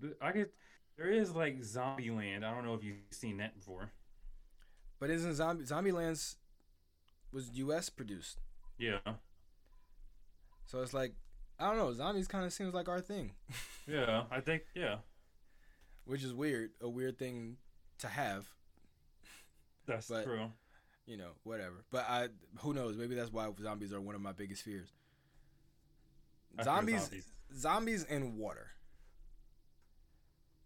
Th- 0.00 0.16
I 0.20 0.32
get 0.32 0.54
there 0.96 1.10
is 1.10 1.32
like 1.34 1.58
Zombieland. 1.60 2.44
I 2.44 2.54
don't 2.54 2.64
know 2.64 2.74
if 2.74 2.84
you've 2.84 2.96
seen 3.10 3.38
that 3.38 3.54
before. 3.56 3.92
But 5.00 5.10
isn't 5.10 5.34
Zombie 5.34 5.64
Zombielands 5.64 6.36
was 7.32 7.50
U.S. 7.54 7.88
produced? 7.88 8.38
Yeah. 8.78 8.98
So 10.66 10.80
it's 10.82 10.94
like 10.94 11.14
I 11.58 11.68
don't 11.68 11.76
know. 11.78 11.92
Zombies 11.92 12.26
kind 12.28 12.44
of 12.44 12.52
seems 12.52 12.74
like 12.74 12.88
our 12.88 13.00
thing, 13.00 13.32
Yeah. 13.86 14.24
I 14.30 14.40
think 14.40 14.62
yeah. 14.74 14.96
which 16.06 16.22
is 16.24 16.32
weird. 16.34 16.70
A 16.80 16.88
weird 16.88 17.18
thing 17.18 17.56
to 17.98 18.08
have. 18.08 18.46
That's 19.86 20.08
But- 20.08 20.24
true. 20.24 20.50
You 21.04 21.16
know, 21.16 21.30
whatever. 21.42 21.84
But 21.90 22.06
I 22.08 22.28
who 22.60 22.72
knows? 22.72 22.96
Maybe 22.96 23.16
that's 23.16 23.32
why 23.32 23.48
zombies 23.60 23.92
are 23.92 24.00
one 24.00 24.14
of 24.14 24.20
my 24.20 24.30
biggest 24.32 24.62
fears. 24.62 24.92
Fear 26.54 26.64
Zombies, 26.64 27.10
zombies 27.56 28.04
in 28.04 28.36
water. 28.36 28.68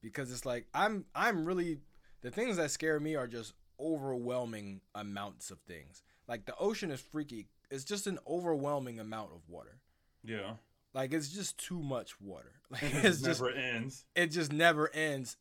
Because 0.02 0.30
it's 0.30 0.44
like 0.44 0.66
I'm 0.74 1.06
I'm 1.14 1.46
really 1.46 1.78
the 2.22 2.30
things 2.30 2.58
that 2.58 2.70
scare 2.70 3.00
me 3.00 3.16
are 3.16 3.26
just 3.26 3.54
overwhelming 3.80 4.82
amounts 4.94 5.50
of 5.50 5.58
things. 5.60 6.02
Like 6.28 6.46
the 6.46 6.56
ocean 6.56 6.90
is 6.90 7.00
freaky. 7.00 7.48
It's 7.70 7.84
just 7.84 8.06
an 8.06 8.18
overwhelming 8.26 9.00
amount 9.00 9.30
of 9.32 9.48
water. 9.48 9.80
Yeah. 10.24 10.54
Like 10.94 11.12
it's 11.12 11.28
just 11.28 11.58
too 11.58 11.82
much 11.82 12.20
water. 12.20 12.52
Like 12.68 12.82
it 12.82 13.04
it's 13.04 13.20
just 13.20 13.40
never 13.40 13.50
ends. 13.52 14.04
it 14.16 14.26
just 14.32 14.52
never 14.52 14.92
ends 14.92 15.36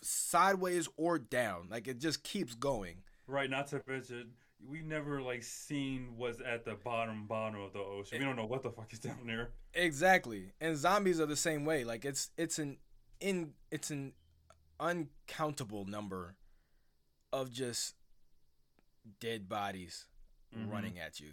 sideways 0.00 0.88
or 0.96 1.18
down. 1.18 1.68
Like 1.70 1.86
it 1.88 1.98
just 1.98 2.22
keeps 2.22 2.54
going. 2.54 3.02
Right, 3.26 3.50
not 3.50 3.66
to 3.68 3.82
mention 3.86 4.30
we 4.66 4.80
never 4.80 5.20
like 5.20 5.42
seen 5.42 6.14
what's 6.16 6.40
at 6.40 6.64
the 6.64 6.74
bottom 6.74 7.26
bottom 7.26 7.60
of 7.60 7.72
the 7.72 7.80
ocean. 7.80 8.18
We 8.18 8.24
don't 8.24 8.36
know 8.36 8.46
what 8.46 8.62
the 8.62 8.70
fuck 8.70 8.92
is 8.92 8.98
down 8.98 9.26
there. 9.26 9.50
Exactly. 9.74 10.52
And 10.60 10.76
zombies 10.76 11.20
are 11.20 11.26
the 11.26 11.36
same 11.36 11.64
way. 11.64 11.84
Like 11.84 12.04
it's 12.04 12.30
it's 12.38 12.58
an 12.58 12.78
in 13.20 13.52
it's 13.70 13.90
an 13.90 14.12
uncountable 14.80 15.84
number 15.84 16.36
of 17.32 17.50
just 17.50 17.94
dead 19.20 19.48
bodies 19.48 20.06
Mhm. 20.56 20.70
running 20.70 20.98
at 20.98 21.20
you. 21.20 21.32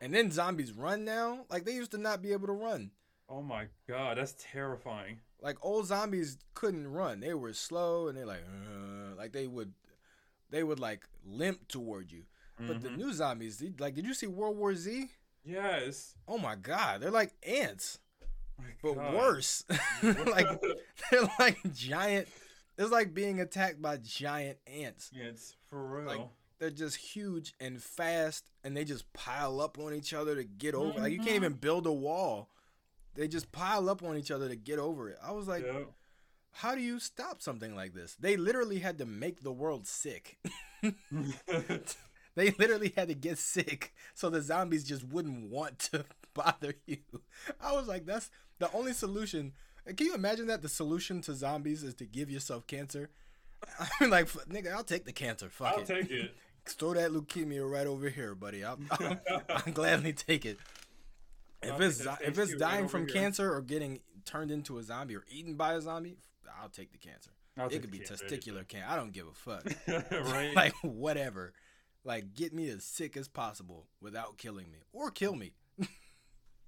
And 0.00 0.12
then 0.14 0.30
zombies 0.30 0.72
run 0.72 1.04
now? 1.04 1.46
Like 1.50 1.64
they 1.64 1.72
used 1.74 1.92
to 1.92 1.98
not 1.98 2.22
be 2.22 2.32
able 2.32 2.48
to 2.48 2.52
run. 2.52 2.90
Oh 3.28 3.42
my 3.42 3.68
god, 3.88 4.18
that's 4.18 4.34
terrifying. 4.38 5.20
Like 5.40 5.56
old 5.62 5.86
zombies 5.86 6.38
couldn't 6.54 6.86
run. 6.88 7.20
They 7.20 7.34
were 7.34 7.52
slow 7.52 8.08
and 8.08 8.16
they 8.18 8.24
like 8.24 8.42
uh, 8.44 9.14
like 9.16 9.32
they 9.32 9.46
would 9.46 9.72
they 10.50 10.62
would 10.62 10.80
like 10.80 11.04
limp 11.24 11.68
toward 11.68 12.10
you. 12.12 12.24
But 12.58 12.80
the 12.82 12.90
Mhm. 12.90 12.96
new 12.98 13.12
zombies, 13.12 13.62
like 13.78 13.94
did 13.94 14.06
you 14.06 14.14
see 14.14 14.26
World 14.26 14.56
War 14.56 14.74
Z? 14.74 15.08
yes, 15.44 16.14
Oh 16.28 16.38
my 16.38 16.54
god, 16.56 17.00
they're 17.00 17.10
like 17.10 17.32
ants. 17.44 17.98
But 18.82 18.94
God. 18.94 19.14
worse. 19.14 19.64
like 20.02 20.48
they're 21.10 21.28
like 21.38 21.58
giant. 21.72 22.28
It's 22.78 22.90
like 22.90 23.12
being 23.14 23.40
attacked 23.40 23.80
by 23.82 23.96
giant 23.98 24.58
ants. 24.66 25.10
Yeah, 25.12 25.24
it's 25.24 25.56
for 25.68 25.84
real. 25.84 26.06
Like, 26.06 26.28
They're 26.62 26.70
just 26.70 26.96
huge 26.96 27.54
and 27.58 27.82
fast, 27.82 28.44
and 28.62 28.76
they 28.76 28.84
just 28.84 29.12
pile 29.14 29.60
up 29.60 29.80
on 29.80 29.92
each 29.92 30.14
other 30.14 30.36
to 30.36 30.44
get 30.44 30.76
over. 30.76 31.00
Like 31.00 31.10
you 31.10 31.18
can't 31.18 31.30
Mhm. 31.30 31.34
even 31.34 31.52
build 31.54 31.88
a 31.88 31.92
wall. 31.92 32.50
They 33.14 33.26
just 33.26 33.50
pile 33.50 33.90
up 33.90 34.00
on 34.04 34.16
each 34.16 34.30
other 34.30 34.48
to 34.48 34.54
get 34.54 34.78
over 34.78 35.08
it. 35.08 35.18
I 35.20 35.32
was 35.32 35.48
like, 35.48 35.66
yeah. 35.66 35.80
how 36.52 36.76
do 36.76 36.80
you 36.80 37.00
stop 37.00 37.42
something 37.42 37.74
like 37.74 37.94
this? 37.94 38.14
They 38.14 38.36
literally 38.36 38.78
had 38.78 38.96
to 38.98 39.04
make 39.06 39.42
the 39.42 39.50
world 39.50 39.88
sick. 39.88 40.38
They 42.34 42.50
literally 42.52 42.92
had 42.96 43.08
to 43.08 43.14
get 43.14 43.36
sick 43.38 43.92
so 44.14 44.30
the 44.30 44.40
zombies 44.40 44.84
just 44.84 45.04
wouldn't 45.04 45.50
want 45.50 45.78
to 45.90 46.06
bother 46.34 46.74
you. 46.86 46.98
I 47.60 47.72
was 47.72 47.88
like, 47.88 48.06
that's 48.06 48.30
the 48.58 48.72
only 48.72 48.94
solution. 48.94 49.52
Can 49.84 50.06
you 50.06 50.14
imagine 50.14 50.46
that 50.46 50.62
the 50.62 50.68
solution 50.70 51.20
to 51.22 51.34
zombies 51.34 51.82
is 51.82 51.92
to 51.96 52.06
give 52.06 52.30
yourself 52.30 52.66
cancer? 52.66 53.10
I 53.78 53.86
mean, 54.00 54.08
like, 54.10 54.24
f- 54.24 54.46
nigga, 54.48 54.72
I'll 54.72 54.82
take 54.82 55.04
the 55.04 55.12
cancer. 55.12 55.50
Fuck 55.50 55.74
I'll 55.74 55.80
it. 55.80 55.86
take 55.86 56.10
it. 56.10 56.34
Throw 56.64 56.94
that 56.94 57.10
leukemia 57.10 57.68
right 57.68 57.86
over 57.86 58.08
here, 58.08 58.34
buddy. 58.34 58.64
I'll, 58.64 58.78
I'll, 58.90 59.18
I'll 59.48 59.72
gladly 59.72 60.12
take 60.12 60.46
it. 60.46 60.58
If 61.62 61.72
I'll 61.72 61.82
it's 61.82 61.98
take 61.98 62.20
if 62.22 62.38
it's 62.38 62.52
right 62.52 62.58
dying 62.58 62.88
from 62.88 63.06
here. 63.06 63.14
cancer 63.14 63.52
or 63.52 63.62
getting 63.62 64.00
turned 64.24 64.50
into 64.50 64.78
a 64.78 64.82
zombie 64.82 65.16
or 65.16 65.24
eaten 65.30 65.54
by 65.54 65.74
a 65.74 65.80
zombie, 65.80 66.18
I'll 66.60 66.68
take 66.68 66.92
the 66.92 66.98
cancer. 66.98 67.30
I'll 67.58 67.68
it 67.68 67.80
could 67.80 67.90
be 67.90 67.98
cancer 67.98 68.24
testicular 68.24 68.66
cancer. 68.66 68.86
I 68.88 68.96
don't 68.96 69.12
give 69.12 69.26
a 69.26 69.32
fuck. 69.32 69.64
right? 70.32 70.52
like 70.56 70.74
whatever. 70.82 71.52
Like 72.04 72.34
get 72.34 72.52
me 72.52 72.68
as 72.68 72.84
sick 72.84 73.16
as 73.16 73.28
possible 73.28 73.86
without 74.00 74.38
killing 74.38 74.70
me 74.70 74.78
or 74.92 75.10
kill 75.10 75.34
me. 75.34 75.52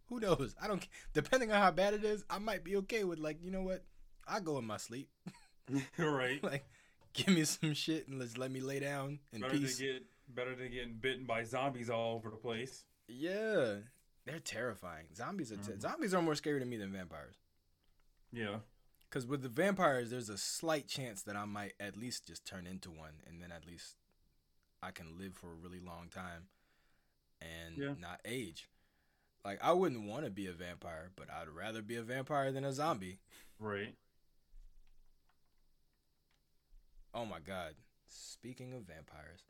Who 0.08 0.20
knows? 0.20 0.54
I 0.62 0.68
don't. 0.68 0.86
Depending 1.12 1.50
on 1.50 1.60
how 1.60 1.70
bad 1.70 1.94
it 1.94 2.04
is, 2.04 2.24
I 2.28 2.38
might 2.38 2.62
be 2.62 2.76
okay 2.76 3.04
with 3.04 3.18
like 3.18 3.42
you 3.42 3.50
know 3.50 3.62
what? 3.62 3.82
I 4.28 4.40
go 4.40 4.58
in 4.58 4.64
my 4.64 4.76
sleep. 4.76 5.08
right. 5.98 6.42
like 6.44 6.66
give 7.14 7.28
me 7.28 7.44
some 7.44 7.72
shit 7.74 8.06
and 8.08 8.18
let's 8.18 8.36
let 8.36 8.50
me 8.50 8.60
lay 8.60 8.80
down 8.80 9.20
in 9.32 9.40
Better 9.40 9.54
peace. 9.54 9.78
to 9.78 9.82
get 9.84 10.02
better 10.28 10.54
than 10.54 10.70
getting 10.70 10.94
bitten 10.94 11.24
by 11.24 11.44
zombies 11.44 11.88
all 11.90 12.14
over 12.16 12.30
the 12.30 12.36
place. 12.36 12.84
yeah, 13.08 13.76
they're 14.26 14.38
terrifying. 14.40 15.06
Zombies 15.14 15.52
are 15.52 15.56
te- 15.56 15.72
Mhm. 15.72 15.80
zombies 15.80 16.14
are 16.14 16.22
more 16.22 16.34
scary 16.34 16.58
to 16.60 16.66
me 16.66 16.76
than 16.76 16.92
vampires. 16.92 17.36
Yeah. 18.32 18.60
Because 19.08 19.26
with 19.26 19.42
the 19.42 19.48
vampires, 19.48 20.10
there's 20.10 20.28
a 20.30 20.38
slight 20.38 20.88
chance 20.88 21.22
that 21.22 21.36
I 21.36 21.44
might 21.44 21.74
at 21.78 21.96
least 21.96 22.26
just 22.26 22.44
turn 22.44 22.66
into 22.66 22.90
one 22.90 23.20
and 23.26 23.40
then 23.40 23.52
at 23.52 23.64
least 23.66 23.96
I 24.82 24.90
can 24.90 25.18
live 25.18 25.34
for 25.34 25.52
a 25.52 25.54
really 25.54 25.78
long 25.80 26.08
time 26.08 26.48
and 27.40 27.76
Yeah. 27.76 27.94
not 27.98 28.20
age. 28.24 28.68
Like 29.44 29.62
I 29.62 29.72
wouldn't 29.72 30.06
want 30.08 30.24
to 30.24 30.30
be 30.30 30.46
a 30.46 30.52
vampire, 30.52 31.10
but 31.16 31.30
I'd 31.30 31.48
rather 31.50 31.82
be 31.82 31.96
a 31.96 32.02
vampire 32.02 32.50
than 32.50 32.64
a 32.64 32.72
zombie. 32.72 33.20
Right. 33.58 33.94
Oh 37.14 37.24
my 37.24 37.38
god. 37.40 37.74
Speaking 38.08 38.72
of 38.74 38.82
vampires, 38.82 39.40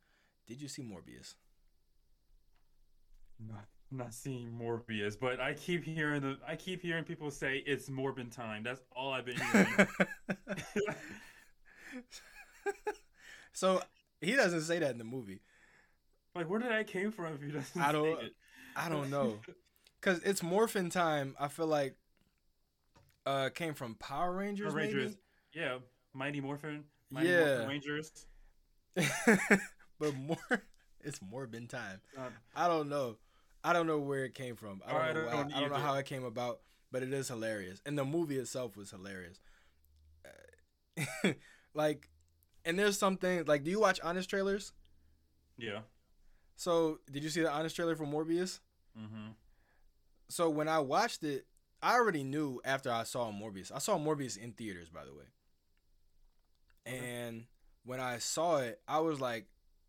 did 0.46 0.60
you 0.60 0.68
see 0.68 0.82
Morbius? 0.82 1.34
Not, 3.40 3.64
not 3.90 4.14
seeing 4.14 4.52
Morbius, 4.52 5.18
but 5.18 5.40
I 5.40 5.54
keep 5.54 5.84
hearing 5.84 6.20
the 6.22 6.38
I 6.46 6.56
keep 6.56 6.82
hearing 6.82 7.04
people 7.04 7.30
say 7.30 7.62
it's 7.66 7.88
Morbin 7.88 8.34
time. 8.34 8.62
That's 8.62 8.80
all 8.94 9.12
I've 9.12 9.26
been 9.26 9.36
hearing. 9.40 9.86
so 13.52 13.82
he 14.20 14.32
doesn't 14.32 14.62
say 14.62 14.78
that 14.78 14.90
in 14.92 14.98
the 14.98 15.04
movie. 15.04 15.40
like, 16.34 16.48
where 16.48 16.60
did 16.60 16.70
that 16.70 16.86
came 16.86 17.10
from? 17.12 17.34
If 17.34 17.42
he 17.42 17.50
doesn't 17.50 17.80
I 17.80 17.92
don't- 17.92 18.18
say 18.20 18.26
it? 18.26 18.32
I 18.76 18.88
don't 18.88 19.08
know. 19.08 19.38
Cause 20.00 20.20
it's 20.24 20.42
morphin 20.42 20.90
time. 20.90 21.36
I 21.38 21.46
feel 21.48 21.66
like 21.68 21.94
uh 23.24 23.48
came 23.54 23.72
from 23.74 23.94
Power 23.94 24.32
Rangers, 24.34 24.68
Power 24.72 24.76
Rangers. 24.82 25.16
Yeah, 25.54 25.78
Mighty 26.12 26.40
Morphin. 26.40 26.84
Mighty 27.14 27.28
Yeah. 27.28 27.44
Morphin 27.44 27.68
Rangers. 27.68 28.26
but 29.98 30.14
more, 30.16 30.36
it's 31.00 31.18
Morbin 31.20 31.68
time. 31.68 32.00
Uh, 32.16 32.28
I 32.54 32.68
don't 32.68 32.88
know. 32.88 33.16
I 33.62 33.72
don't 33.72 33.86
know 33.86 34.00
where 34.00 34.24
it 34.24 34.34
came 34.34 34.56
from. 34.56 34.82
I 34.86 34.92
don't 34.92 35.00
I 35.00 35.06
know. 35.12 35.14
don't 35.30 35.54
I 35.54 35.60
don't 35.60 35.70
know 35.70 35.76
how 35.78 35.94
it 35.94 36.06
came 36.06 36.24
about, 36.24 36.60
but 36.92 37.02
it 37.02 37.12
is 37.12 37.28
hilarious. 37.28 37.80
And 37.86 37.96
the 37.98 38.04
movie 38.04 38.36
itself 38.36 38.76
was 38.76 38.90
hilarious. 38.90 39.40
Uh, 40.26 41.32
like, 41.74 42.08
and 42.64 42.78
there's 42.78 42.98
something 42.98 43.44
like, 43.46 43.64
do 43.64 43.70
you 43.70 43.80
watch 43.80 44.00
honest 44.02 44.28
trailers? 44.28 44.72
yeah. 45.58 45.80
So, 46.56 47.00
did 47.10 47.24
you 47.24 47.30
see 47.30 47.40
the 47.40 47.50
honest 47.50 47.74
trailer 47.74 47.96
for 47.96 48.06
Morbius? 48.06 48.60
Mm-hmm. 48.96 49.32
So 50.28 50.48
when 50.48 50.68
I 50.68 50.78
watched 50.78 51.24
it, 51.24 51.46
I 51.82 51.94
already 51.94 52.22
knew 52.22 52.60
after 52.64 52.92
I 52.92 53.02
saw 53.02 53.32
Morbius. 53.32 53.72
I 53.74 53.78
saw 53.78 53.98
Morbius 53.98 54.38
in 54.38 54.52
theaters, 54.52 54.88
by 54.88 55.04
the 55.04 55.12
way. 55.12 55.24
And 56.86 57.44
when 57.84 58.00
I 58.00 58.18
saw 58.18 58.58
it, 58.58 58.80
I 58.86 59.00
was 59.00 59.20
like, 59.20 59.46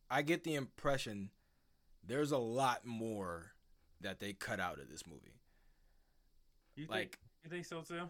I 0.10 0.22
get 0.22 0.43
the 0.43 0.56
impression 0.56 1.32
there's 2.08 2.32
a 2.32 2.38
lot 2.38 2.86
more 2.86 3.54
that 4.02 4.20
they 4.20 4.34
cut 4.34 4.60
out 4.60 4.80
of 4.80 4.89
this 4.89 5.08
movie. 5.08 5.39
You 6.76 6.86
think? 6.86 7.18
You 7.43 7.50
think 7.50 7.66
so 7.66 7.82
too? 7.82 8.10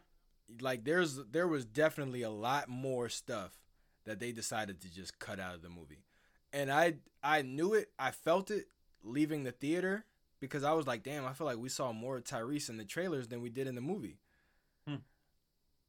like 0.61 0.83
there's 0.83 1.19
there 1.31 1.47
was 1.47 1.65
definitely 1.65 2.21
a 2.21 2.29
lot 2.29 2.69
more 2.69 3.09
stuff 3.09 3.51
that 4.05 4.19
they 4.19 4.31
decided 4.31 4.81
to 4.81 4.93
just 4.93 5.17
cut 5.19 5.39
out 5.39 5.55
of 5.55 5.61
the 5.61 5.69
movie. 5.69 6.03
And 6.53 6.71
I 6.71 6.95
I 7.23 7.41
knew 7.41 7.73
it, 7.73 7.89
I 7.97 8.11
felt 8.11 8.51
it 8.51 8.67
leaving 9.03 9.43
the 9.43 9.51
theater 9.51 10.05
because 10.39 10.63
I 10.63 10.73
was 10.73 10.85
like, 10.85 11.03
damn, 11.03 11.25
I 11.25 11.33
feel 11.33 11.47
like 11.47 11.57
we 11.57 11.69
saw 11.69 11.91
more 11.91 12.17
of 12.17 12.23
Tyrese 12.23 12.69
in 12.69 12.77
the 12.77 12.85
trailers 12.85 13.27
than 13.27 13.41
we 13.41 13.49
did 13.49 13.67
in 13.67 13.75
the 13.75 13.81
movie. 13.81 14.19
Hmm. 14.87 14.97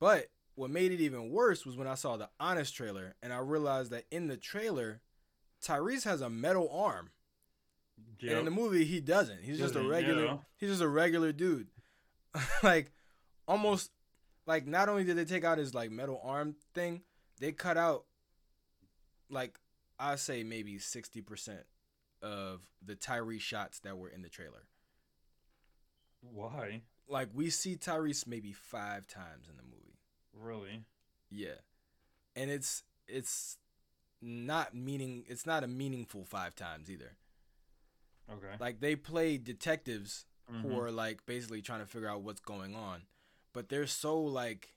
But 0.01 0.29
what 0.57 0.71
made 0.71 0.91
it 0.91 1.01
even 1.01 1.31
worse 1.31 1.65
was 1.65 1.77
when 1.77 1.87
I 1.87 1.95
saw 1.95 2.17
the 2.17 2.31
honest 2.41 2.75
trailer 2.75 3.15
and 3.23 3.33
I 3.33 3.39
realized 3.39 3.93
that 3.93 4.05
in 4.11 4.27
the 4.27 4.39
trailer, 4.39 5.03
Tyrese 5.63 6.05
has 6.05 6.23
a 6.23 6.31
metal 6.31 6.69
arm. 6.73 7.11
And 8.21 8.31
in 8.39 8.45
the 8.47 8.51
movie 8.51 8.85
he 8.85 9.01
doesn't. 9.01 9.43
He's 9.43 9.59
just 9.59 9.77
a 9.77 9.83
regular 9.83 10.25
yeah. 10.25 10.37
he's 10.57 10.71
just 10.71 10.83
a 10.83 10.89
regular 10.89 11.33
dude. 11.33 11.69
like 12.63 12.91
almost 13.47 13.91
like 14.47 14.67
not 14.67 14.89
only 14.89 15.05
did 15.05 15.17
they 15.17 15.25
take 15.25 15.45
out 15.45 15.59
his 15.59 15.75
like 15.75 15.91
metal 15.91 16.21
arm 16.25 16.57
thing, 16.75 17.03
they 17.39 17.53
cut 17.53 17.77
out 17.77 18.05
like 19.31 19.59
I 19.99 20.17
say 20.17 20.43
maybe 20.43 20.79
sixty 20.79 21.21
percent 21.21 21.65
of 22.23 22.61
the 22.85 22.97
Tyrese 22.97 23.41
shots 23.41 23.81
that 23.81 23.97
were 23.97 24.09
in 24.09 24.23
the 24.23 24.29
trailer. 24.29 24.67
Why? 26.21 26.83
Like 27.09 27.29
we 27.35 27.51
see 27.51 27.77
Tyrese 27.77 28.27
maybe 28.27 28.53
five 28.53 29.07
times 29.07 29.49
in 29.49 29.57
the 29.57 29.63
movie. 29.63 29.96
Really? 30.39 30.85
Yeah. 31.31 31.61
And 32.35 32.51
it's 32.51 32.83
it's 33.09 33.59
not 34.21 34.75
meaning 34.75 35.25
it's 35.29 35.47
not 35.47 35.65
a 35.65 35.69
meaningful 35.69 36.25
five 36.25 36.55
times 36.55 36.91
either. 36.91 37.17
Okay. 38.31 38.57
Like 38.61 38.81
they 38.81 38.97
play 38.97 39.39
detectives 39.39 40.25
who 40.49 40.69
Mhm. 40.69 40.79
are 40.79 40.91
like 40.93 41.25
basically 41.27 41.63
trying 41.63 41.81
to 41.81 41.87
figure 41.87 42.09
out 42.09 42.23
what's 42.23 42.41
going 42.41 42.75
on, 42.75 43.03
but 43.53 43.69
they're 43.69 43.87
so 43.87 44.21
like 44.21 44.75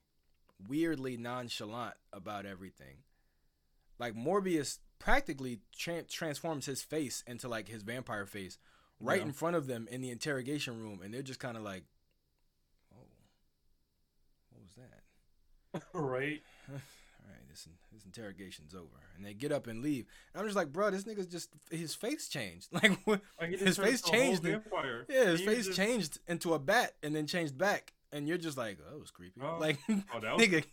weirdly 0.68 1.16
nonchalant 1.18 1.95
about 2.12 2.45
everything. 2.45 3.03
Like 3.97 4.14
Morbius 4.16 4.80
practically 4.99 5.62
tra- 5.72 6.03
transforms 6.03 6.66
his 6.66 6.82
face 6.84 7.22
into 7.28 7.47
like 7.47 7.68
his 7.68 7.84
vampire 7.84 8.26
face 8.26 8.57
right 8.99 9.20
Yeah. 9.20 9.28
in 9.28 9.32
front 9.34 9.55
of 9.55 9.68
them 9.68 9.88
in 9.89 10.01
the 10.01 10.10
interrogation 10.12 10.80
room, 10.82 11.01
and 11.01 11.14
they're 11.14 11.22
just 11.22 11.39
kind 11.39 11.55
of 11.57 11.64
like, 11.64 11.84
"Oh, 12.93 13.07
what 14.49 14.62
was 14.62 14.74
that?" 14.76 15.03
right. 15.94 16.42
All 16.70 16.76
right, 16.76 17.50
this 17.50 17.68
this 17.94 18.06
interrogation's 18.06 18.74
over, 18.74 18.88
and 19.16 19.26
they 19.26 19.34
get 19.34 19.52
up 19.52 19.68
and 19.68 19.82
leave. 19.82 20.06
And 20.34 20.42
I'm 20.42 20.48
just 20.48 20.56
like, 20.56 20.72
bro, 20.72 20.90
this 20.90 21.04
nigga's 21.04 21.28
just 21.28 21.50
his 21.70 21.94
face 21.96 22.28
changed. 22.28 22.68
Like, 22.74 22.98
what? 23.06 23.22
Like, 23.40 23.52
His 23.60 23.78
face 23.78 24.02
into 24.02 24.10
a 24.10 24.12
whole 24.12 24.20
changed 24.22 24.46
and- 24.46 24.64
Yeah, 25.10 25.26
his 25.26 25.40
He 25.42 25.46
face 25.46 25.66
just- 25.68 25.78
changed 25.78 26.20
into 26.28 26.54
a 26.54 26.60
bat 26.60 26.94
and 27.04 27.16
then 27.16 27.28
changed 27.28 27.58
back, 27.58 27.94
and 28.12 28.28
you're 28.28 28.38
just 28.38 28.58
like, 28.58 28.78
oh, 28.88 28.92
that 28.94 29.00
was 29.00 29.12
creepy. 29.12 29.42
Oh, 29.44 29.58
like, 29.60 29.78
Oh, 29.90 30.20
that 30.22 30.38
was, 30.38 30.46
nigga, 30.46 30.64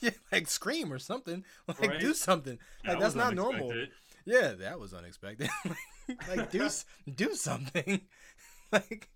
yeah, 0.00 0.10
like 0.32 0.48
scream 0.48 0.92
or 0.92 0.98
something. 0.98 1.44
Like, 1.68 1.80
Right. 1.80 2.00
do 2.00 2.14
something. 2.14 2.58
that 2.84 2.90
Like, 2.92 2.98
that's 3.00 3.14
was 3.14 3.24
not 3.24 3.34
normal. 3.34 3.72
Yeah, 4.26 4.52
that 4.60 4.78
was 4.80 4.92
unexpected. 4.94 5.48
like, 6.28 6.50
do 6.50 6.68
do 7.14 7.34
something. 7.34 8.00
like, 8.72 9.08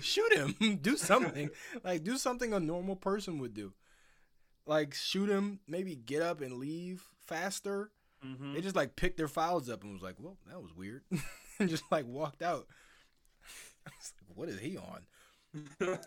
shoot 0.00 0.32
him. 0.32 0.76
do 0.82 0.96
something. 0.96 1.50
Like, 1.84 2.04
do 2.04 2.16
something 2.18 2.52
a 2.52 2.60
normal 2.60 2.96
person 2.96 3.38
would 3.38 3.54
do. 3.54 3.72
Like, 4.66 4.94
shoot 4.94 5.28
him. 5.28 5.60
Maybe 5.68 5.94
get 5.94 6.22
up 6.22 6.40
and 6.40 6.54
leave 6.54 7.06
faster. 7.26 7.90
Mhm. 8.24 8.54
They 8.54 8.60
just 8.60 8.76
like 8.76 8.96
picked 8.96 9.16
their 9.18 9.28
files 9.28 9.68
up 9.70 9.84
and 9.84 9.92
was 9.92 10.02
like, 10.02 10.16
"Well, 10.18 10.36
that 10.48 10.60
was 10.60 10.74
weird," 10.74 11.02
and 11.60 11.68
just 11.68 11.84
like 11.90 12.06
walked 12.06 12.42
out. 12.42 12.66
I 13.86 13.90
was 13.90 14.12
like, 14.28 14.36
what 14.36 14.48
is 14.48 14.58
he 14.58 14.76
on? 14.76 15.06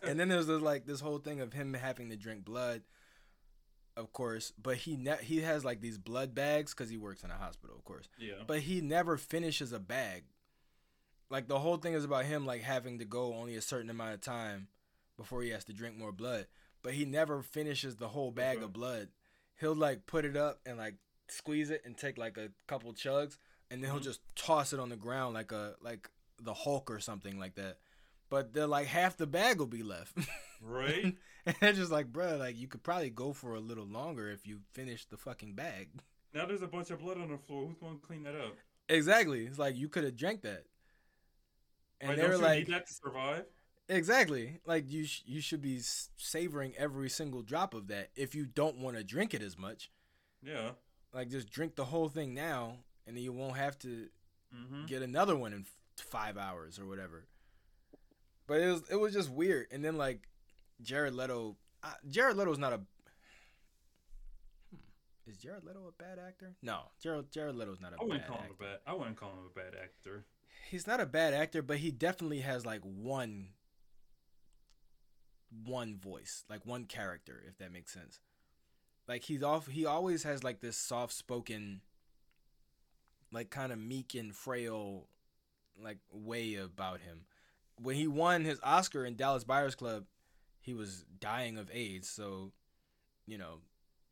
And 0.03 0.19
then 0.19 0.27
there's 0.27 0.47
this, 0.47 0.61
like 0.61 0.85
this 0.85 0.99
whole 0.99 1.19
thing 1.19 1.39
of 1.39 1.53
him 1.53 1.73
having 1.73 2.09
to 2.09 2.17
drink 2.17 2.43
blood, 2.43 2.81
of 3.95 4.11
course. 4.11 4.51
But 4.61 4.77
he 4.77 4.97
ne- 4.97 5.23
he 5.23 5.41
has 5.41 5.63
like 5.63 5.79
these 5.81 5.97
blood 5.97 6.35
bags 6.35 6.73
because 6.73 6.89
he 6.89 6.97
works 6.97 7.23
in 7.23 7.31
a 7.31 7.35
hospital, 7.37 7.75
of 7.77 7.83
course. 7.85 8.09
yeah. 8.17 8.33
But 8.45 8.59
he 8.59 8.81
never 8.81 9.15
finishes 9.17 9.71
a 9.71 9.79
bag. 9.79 10.23
Like 11.29 11.47
the 11.47 11.59
whole 11.59 11.77
thing 11.77 11.93
is 11.93 12.03
about 12.03 12.25
him 12.25 12.45
like 12.45 12.63
having 12.63 12.99
to 12.99 13.05
go 13.05 13.33
only 13.35 13.55
a 13.55 13.61
certain 13.61 13.89
amount 13.89 14.13
of 14.15 14.21
time 14.21 14.67
before 15.15 15.41
he 15.43 15.49
has 15.51 15.63
to 15.65 15.73
drink 15.73 15.95
more 15.97 16.11
blood. 16.11 16.47
But 16.81 16.93
he 16.93 17.05
never 17.05 17.41
finishes 17.41 17.97
the 17.97 18.07
whole 18.09 18.31
bag 18.31 18.57
Okay. 18.57 18.65
of 18.65 18.73
blood. 18.73 19.09
He'll 19.59 19.75
like 19.75 20.05
put 20.05 20.25
it 20.25 20.37
up 20.37 20.59
and 20.65 20.77
like 20.77 20.95
squeeze 21.27 21.69
it 21.69 21.81
and 21.85 21.97
take 21.97 22.17
like 22.17 22.37
a 22.37 22.49
couple 22.67 22.93
chugs 22.93 23.37
and 23.69 23.83
then 23.83 23.91
he'll 23.91 23.99
Mhm. 23.99 24.03
just 24.03 24.21
toss 24.35 24.73
it 24.73 24.79
on 24.79 24.89
the 24.89 24.95
ground 24.95 25.33
like 25.35 25.51
a 25.51 25.75
like 25.81 26.09
the 26.41 26.53
Hulk 26.53 26.89
or 26.89 26.99
something 26.99 27.37
like 27.37 27.55
that. 27.55 27.79
But 28.29 28.53
they're 28.53 28.65
like 28.67 28.87
half 28.87 29.17
the 29.17 29.27
bag 29.27 29.59
will 29.59 29.67
be 29.67 29.83
left. 29.83 30.17
Right. 30.61 31.15
and 31.45 31.55
they're 31.59 31.73
just 31.73 31.91
like, 31.91 32.11
bro, 32.11 32.37
like 32.37 32.57
you 32.57 32.67
could 32.67 32.83
probably 32.83 33.09
go 33.09 33.33
for 33.33 33.55
a 33.55 33.59
little 33.59 33.85
longer 33.85 34.29
if 34.29 34.47
you 34.47 34.61
finish 34.73 35.05
the 35.05 35.17
fucking 35.17 35.55
bag. 35.55 35.89
now 36.33 36.45
there's 36.45 36.61
a 36.61 36.67
bunch 36.67 36.89
of 36.91 36.99
blood 36.99 37.17
on 37.17 37.29
the 37.29 37.37
floor. 37.37 37.67
Who's 37.67 37.77
going 37.77 37.99
to 37.99 38.05
clean 38.05 38.23
that 38.23 38.35
up? 38.35 38.55
Exactly. 38.87 39.45
It's 39.45 39.59
like 39.59 39.75
you 39.75 39.89
could 39.89 40.03
have 40.03 40.15
drank 40.15 40.41
that. 40.43 40.65
And 42.01 42.09
Like, 42.09 42.15
they 42.17 42.21
don't 42.23 42.31
were 42.31 42.37
you 42.37 42.41
like, 42.43 42.59
need 42.67 42.73
that 42.73 42.87
to 42.87 42.93
survive? 42.93 43.45
Exactly. 43.89 44.59
Like 44.65 44.89
you, 44.89 45.05
sh- 45.05 45.23
you 45.25 45.41
should 45.41 45.61
be 45.61 45.79
savoring 46.17 46.73
every 46.77 47.09
single 47.09 47.41
drop 47.41 47.73
of 47.73 47.87
that. 47.87 48.09
If 48.15 48.33
you 48.35 48.45
don't 48.45 48.77
want 48.77 48.95
to 48.97 49.03
drink 49.03 49.33
it 49.33 49.41
as 49.41 49.57
much, 49.57 49.91
Yeah. 50.43 50.71
like 51.13 51.29
just 51.29 51.49
drink 51.49 51.75
the 51.75 51.85
whole 51.85 52.07
thing 52.09 52.33
now, 52.33 52.77
and 53.05 53.15
then 53.17 53.23
you 53.23 53.33
won't 53.33 53.57
have 53.57 53.77
to 53.79 54.07
Mm-hmm. 54.55 54.85
get 54.87 55.03
another 55.03 55.35
one 55.35 55.53
in 55.53 55.59
f- 55.61 56.05
five 56.07 56.35
hours 56.35 56.79
or 56.79 56.87
whatever. 56.87 57.27
But 58.47 58.61
it 58.61 58.67
was, 58.71 58.83
it 58.89 58.95
was 58.95 59.13
just 59.13 59.29
weird. 59.29 59.67
And 59.71 59.85
then 59.85 59.95
like 59.95 60.27
Jared 60.81 61.13
Leto, 61.13 61.55
uh, 61.83 61.93
Jared 62.09 62.35
Leto's 62.35 62.57
not 62.57 62.73
a. 62.73 62.77
Hmm. 64.71 64.77
Is 65.27 65.37
Jared 65.37 65.63
Leto 65.63 65.81
a 65.87 65.91
bad 66.03 66.17
actor? 66.17 66.55
No, 66.63 66.79
Jared 66.99 67.31
Jared 67.31 67.55
Leto's 67.55 67.79
not 67.79 67.93
a 67.93 67.97
I 68.01 68.03
wouldn't 68.03 68.21
bad 68.21 68.27
call 68.27 68.37
him 68.41 68.51
a 68.59 68.63
bad. 68.63 68.77
I 68.87 68.93
wouldn't 68.93 69.17
call 69.17 69.29
him 69.29 69.45
a 69.45 69.59
bad 69.59 69.75
actor. 69.79 70.25
he's 70.69 70.87
not 70.87 70.99
a 70.99 71.05
bad 71.05 71.35
actor, 71.35 71.61
but 71.61 71.77
he 71.77 71.91
definitely 71.91 72.39
has 72.39 72.65
like 72.65 72.81
one 72.81 73.49
one 75.65 75.97
voice, 75.97 76.43
like 76.49 76.65
one 76.65 76.85
character, 76.85 77.43
if 77.47 77.57
that 77.57 77.71
makes 77.71 77.91
sense. 77.93 78.19
Like 79.07 79.23
he's 79.23 79.41
off 79.43 79.67
he 79.67 79.85
always 79.85 80.23
has 80.23 80.43
like 80.43 80.59
this 80.59 80.77
soft 80.77 81.13
spoken 81.13 81.81
like 83.31 83.49
kind 83.49 83.71
of 83.71 83.79
meek 83.79 84.15
and 84.15 84.35
frail 84.35 85.07
like 85.81 85.97
way 86.11 86.55
about 86.55 86.99
him. 87.01 87.21
When 87.81 87.95
he 87.95 88.07
won 88.07 88.43
his 88.43 88.59
Oscar 88.63 89.05
in 89.05 89.15
Dallas 89.15 89.43
Buyers 89.43 89.75
Club, 89.75 90.05
he 90.59 90.73
was 90.73 91.05
dying 91.19 91.57
of 91.57 91.69
AIDS, 91.73 92.09
so 92.09 92.51
you 93.25 93.37
know, 93.37 93.59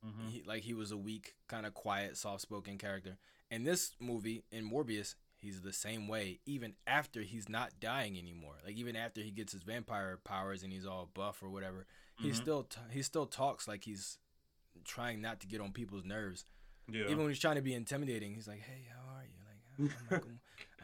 Mm-hmm. 0.06 0.28
he, 0.30 0.44
like 0.46 0.62
he 0.62 0.76
was 0.76 0.92
a 0.92 0.98
weak, 0.98 1.34
kind 1.48 1.66
of 1.66 1.74
quiet, 1.74 2.18
soft-spoken 2.18 2.78
character. 2.78 3.18
In 3.50 3.64
this 3.64 3.96
movie, 4.00 4.44
in 4.52 4.70
Morbius, 4.70 5.16
he's 5.40 5.62
the 5.62 5.74
same 5.74 6.08
way 6.08 6.40
even 6.46 6.74
after 6.86 7.22
he's 7.22 7.48
not 7.48 7.80
dying 7.80 8.18
anymore. 8.18 8.56
Like 8.66 8.76
even 8.76 8.96
after 8.96 9.22
he 9.22 9.32
gets 9.32 9.54
his 9.54 9.62
vampire 9.64 10.18
powers 10.24 10.64
and 10.64 10.72
he's 10.74 10.86
all 10.86 11.10
buff 11.14 11.42
or 11.44 11.50
whatever, 11.50 11.86
he 12.20 12.30
Mhm. 12.32 12.36
still 12.36 12.64
t- 12.64 12.80
he 12.92 13.02
still 13.04 13.26
talks 13.28 13.68
like 13.68 13.84
he's 13.84 14.18
trying 14.84 15.22
not 15.22 15.40
to 15.42 15.48
get 15.48 15.62
on 15.62 15.72
people's 15.74 16.04
nerves. 16.06 16.46
Yeah. 16.90 17.04
Even 17.06 17.20
when 17.20 17.30
he's 17.30 17.40
trying 17.40 17.56
to 17.56 17.62
be 17.62 17.74
intimidating, 17.74 18.34
he's 18.34 18.48
like, 18.48 18.62
"Hey, 18.62 18.88
how 18.92 19.16
are 19.16 19.24
you?" 19.26 19.32
Like, 19.46 19.90
I'm, 20.00 20.08
Michael, 20.10 20.32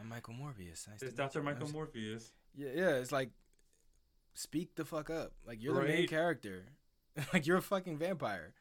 I'm 0.00 0.08
Michael 0.08 0.34
Morbius. 0.40 0.86
Nice 0.88 1.02
it's 1.02 1.14
Dr. 1.14 1.42
Michael 1.42 1.62
I'm 1.62 1.68
s- 1.68 1.74
Morbius. 1.74 2.32
Yeah, 2.54 2.70
yeah. 2.74 2.90
It's 2.96 3.10
like, 3.12 3.30
speak 4.34 4.74
the 4.74 4.84
fuck 4.84 5.10
up. 5.10 5.32
Like 5.46 5.62
you're 5.62 5.74
the 5.74 5.82
main 5.82 6.06
character. 6.08 6.66
like 7.32 7.46
you're 7.46 7.56
a 7.58 7.62
fucking 7.62 7.98
vampire. 7.98 8.54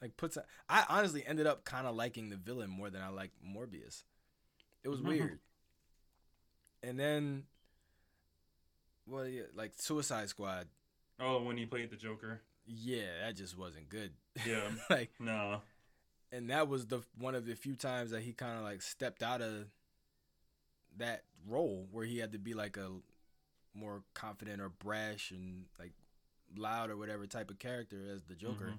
Like 0.00 0.16
puts. 0.16 0.36
A, 0.36 0.44
I 0.68 0.84
honestly 0.88 1.24
ended 1.26 1.46
up 1.46 1.64
kind 1.64 1.86
of 1.86 1.94
liking 1.94 2.28
the 2.30 2.36
villain 2.36 2.70
more 2.70 2.90
than 2.90 3.02
I 3.02 3.08
liked 3.08 3.36
Morbius. 3.44 4.04
It 4.84 4.88
was 4.88 5.00
Mhm. 5.00 5.06
weird. 5.08 5.40
And 6.82 7.00
then, 7.00 7.46
well, 9.06 9.26
yeah, 9.26 9.44
like 9.54 9.72
Suicide 9.76 10.28
Squad. 10.28 10.68
Oh, 11.18 11.42
when 11.42 11.56
he 11.56 11.66
played 11.66 11.90
the 11.90 11.96
Joker. 11.96 12.42
Yeah, 12.66 13.20
that 13.22 13.36
just 13.36 13.56
wasn't 13.56 13.88
good. 13.88 14.12
Yeah. 14.46 14.70
like, 14.90 15.10
no. 15.18 15.62
and 16.32 16.50
that 16.50 16.68
was 16.68 16.86
the 16.86 17.02
one 17.16 17.34
of 17.34 17.46
the 17.46 17.54
few 17.54 17.76
times 17.76 18.10
that 18.10 18.22
he 18.22 18.32
kind 18.32 18.56
of 18.58 18.64
like 18.64 18.82
stepped 18.82 19.22
out 19.22 19.40
of 19.40 19.66
that 20.96 21.24
role 21.46 21.86
where 21.92 22.04
he 22.04 22.18
had 22.18 22.32
to 22.32 22.38
be 22.38 22.54
like 22.54 22.76
a 22.76 22.90
more 23.74 24.02
confident 24.14 24.60
or 24.60 24.68
brash 24.68 25.30
and 25.30 25.66
like 25.78 25.92
loud 26.56 26.90
or 26.90 26.96
whatever 26.96 27.26
type 27.26 27.50
of 27.50 27.58
character 27.58 27.96
as 28.12 28.22
the 28.24 28.34
Joker. 28.34 28.72
Mhm. 28.74 28.78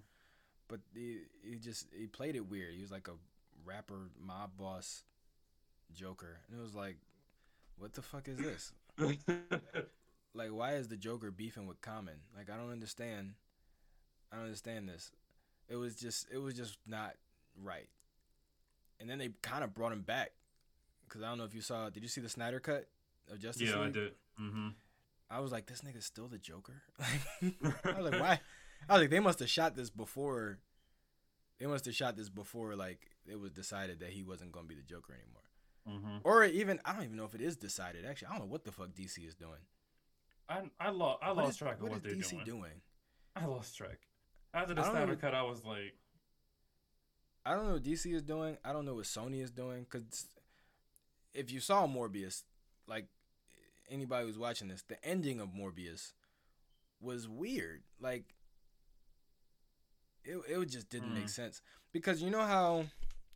But 0.68 0.80
he, 0.94 1.20
he 1.44 1.56
just 1.56 1.88
he 1.94 2.08
played 2.08 2.36
it 2.36 2.48
weird. 2.50 2.74
He 2.74 2.82
was 2.82 2.92
like 2.92 3.08
a 3.08 3.14
rapper 3.64 4.10
mob 4.20 4.58
boss 4.58 5.04
Joker, 5.94 6.40
and 6.48 6.60
it 6.60 6.62
was 6.62 6.76
like, 6.76 6.98
what 7.78 7.94
the 7.94 8.02
fuck 8.02 8.28
is 8.28 8.38
this? 8.38 8.74
like, 10.34 10.50
why 10.50 10.74
is 10.76 10.88
the 10.88 10.98
Joker 10.98 11.32
beefing 11.32 11.68
with 11.68 11.82
Common? 11.82 12.16
Like, 12.36 12.50
I 12.50 12.58
don't 12.58 12.72
understand. 12.72 13.34
I 14.32 14.38
don't 14.38 14.46
understand 14.46 14.90
this. 14.90 15.12
It 15.68 15.76
was 15.76 15.96
just 15.96 16.28
it 16.32 16.38
was 16.38 16.56
just 16.56 16.78
not 16.88 17.16
right. 17.62 17.90
And 19.00 19.10
then 19.10 19.18
they 19.18 19.30
kind 19.42 19.64
of 19.64 19.74
brought 19.74 19.92
him 19.92 20.02
back 20.02 20.32
because 21.08 21.22
I 21.22 21.30
don't 21.30 21.38
know 21.38 21.44
if 21.44 21.54
you 21.56 21.62
saw. 21.62 21.90
Did 21.90 22.04
you 22.04 22.10
see 22.10 22.22
the 22.22 22.30
Snyder 22.30 22.60
cut 22.60 22.88
of 23.32 23.40
Justice 23.40 23.70
yeah, 23.70 23.80
I 23.80 23.90
did. 23.90 24.12
Mm-hmm. 24.40 24.70
I 25.30 25.40
was 25.40 25.52
like, 25.52 25.66
this 25.66 25.82
nigga's 25.82 26.06
still 26.06 26.28
the 26.28 26.38
Joker. 26.38 26.84
I 27.00 28.00
was 28.00 28.12
like, 28.12 28.22
why? 28.22 28.40
I 28.88 28.94
was 28.94 29.02
like, 29.02 29.10
they 29.10 29.20
must 29.20 29.40
have 29.40 29.50
shot 29.50 29.76
this 29.76 29.90
before. 29.90 30.60
They 31.60 31.66
must 31.66 31.86
have 31.86 31.96
shot 31.96 32.18
this 32.18 32.30
before, 32.30 32.76
like 32.76 33.12
it 33.26 33.40
was 33.40 33.52
decided 33.52 34.00
that 34.02 34.10
he 34.10 34.24
wasn't 34.24 34.52
gonna 34.52 34.68
be 34.68 34.76
the 34.76 34.82
Joker 34.82 35.14
anymore, 35.14 35.42
Mm-hmm. 35.88 36.18
or 36.24 36.44
even 36.46 36.80
I 36.84 36.94
don't 36.94 37.04
even 37.04 37.16
know 37.18 37.26
if 37.26 37.36
it 37.36 37.42
is 37.42 37.56
decided. 37.58 38.06
Actually, 38.06 38.30
I 38.30 38.32
don't 38.32 38.40
know 38.48 38.52
what 38.52 38.64
the 38.66 38.72
fuck 38.72 38.88
DC 38.90 39.26
is 39.28 39.36
doing. 39.36 39.60
I 40.50 40.62
I, 40.80 40.90
lo- 40.90 41.18
I 41.22 41.32
lost 41.32 41.50
is- 41.52 41.58
track 41.58 41.76
of 41.76 41.84
what, 41.84 41.92
what 41.92 42.04
they're 42.04 42.14
DC 42.16 42.32
doing. 42.32 42.46
doing? 42.46 42.72
I 43.36 43.46
lost 43.46 43.76
track. 43.78 44.00
After 44.54 44.74
the 44.74 44.84
Snyder 44.84 45.16
cut, 45.16 45.34
I 45.36 45.44
was 45.44 45.64
like, 45.66 45.94
I 47.46 47.54
don't 47.54 47.68
know 47.68 47.74
what 47.74 47.84
DC 47.84 48.14
is 48.14 48.24
doing. 48.24 48.58
I 48.66 48.74
don't 48.74 48.86
know 48.86 48.96
what 48.96 49.04
Sony 49.06 49.42
is 49.44 49.52
doing. 49.52 49.86
Cause 49.90 50.28
if 51.34 51.52
you 51.52 51.60
saw 51.60 51.86
Morbius, 51.86 52.44
like 52.88 53.06
anybody 53.90 54.26
who's 54.26 54.40
watching 54.40 54.70
this, 54.70 54.82
the 54.88 55.04
ending 55.06 55.40
of 55.40 55.50
Morbius 55.50 56.14
was 57.02 57.28
weird. 57.28 57.84
Like 58.00 58.34
it, 60.24 60.38
it 60.48 60.66
just 60.70 60.90
didn't 60.90 61.14
make 61.14 61.26
Mm. 61.26 61.30
sense 61.30 61.62
because 61.92 62.22
you 62.22 62.30
know 62.32 62.46
how 62.46 62.86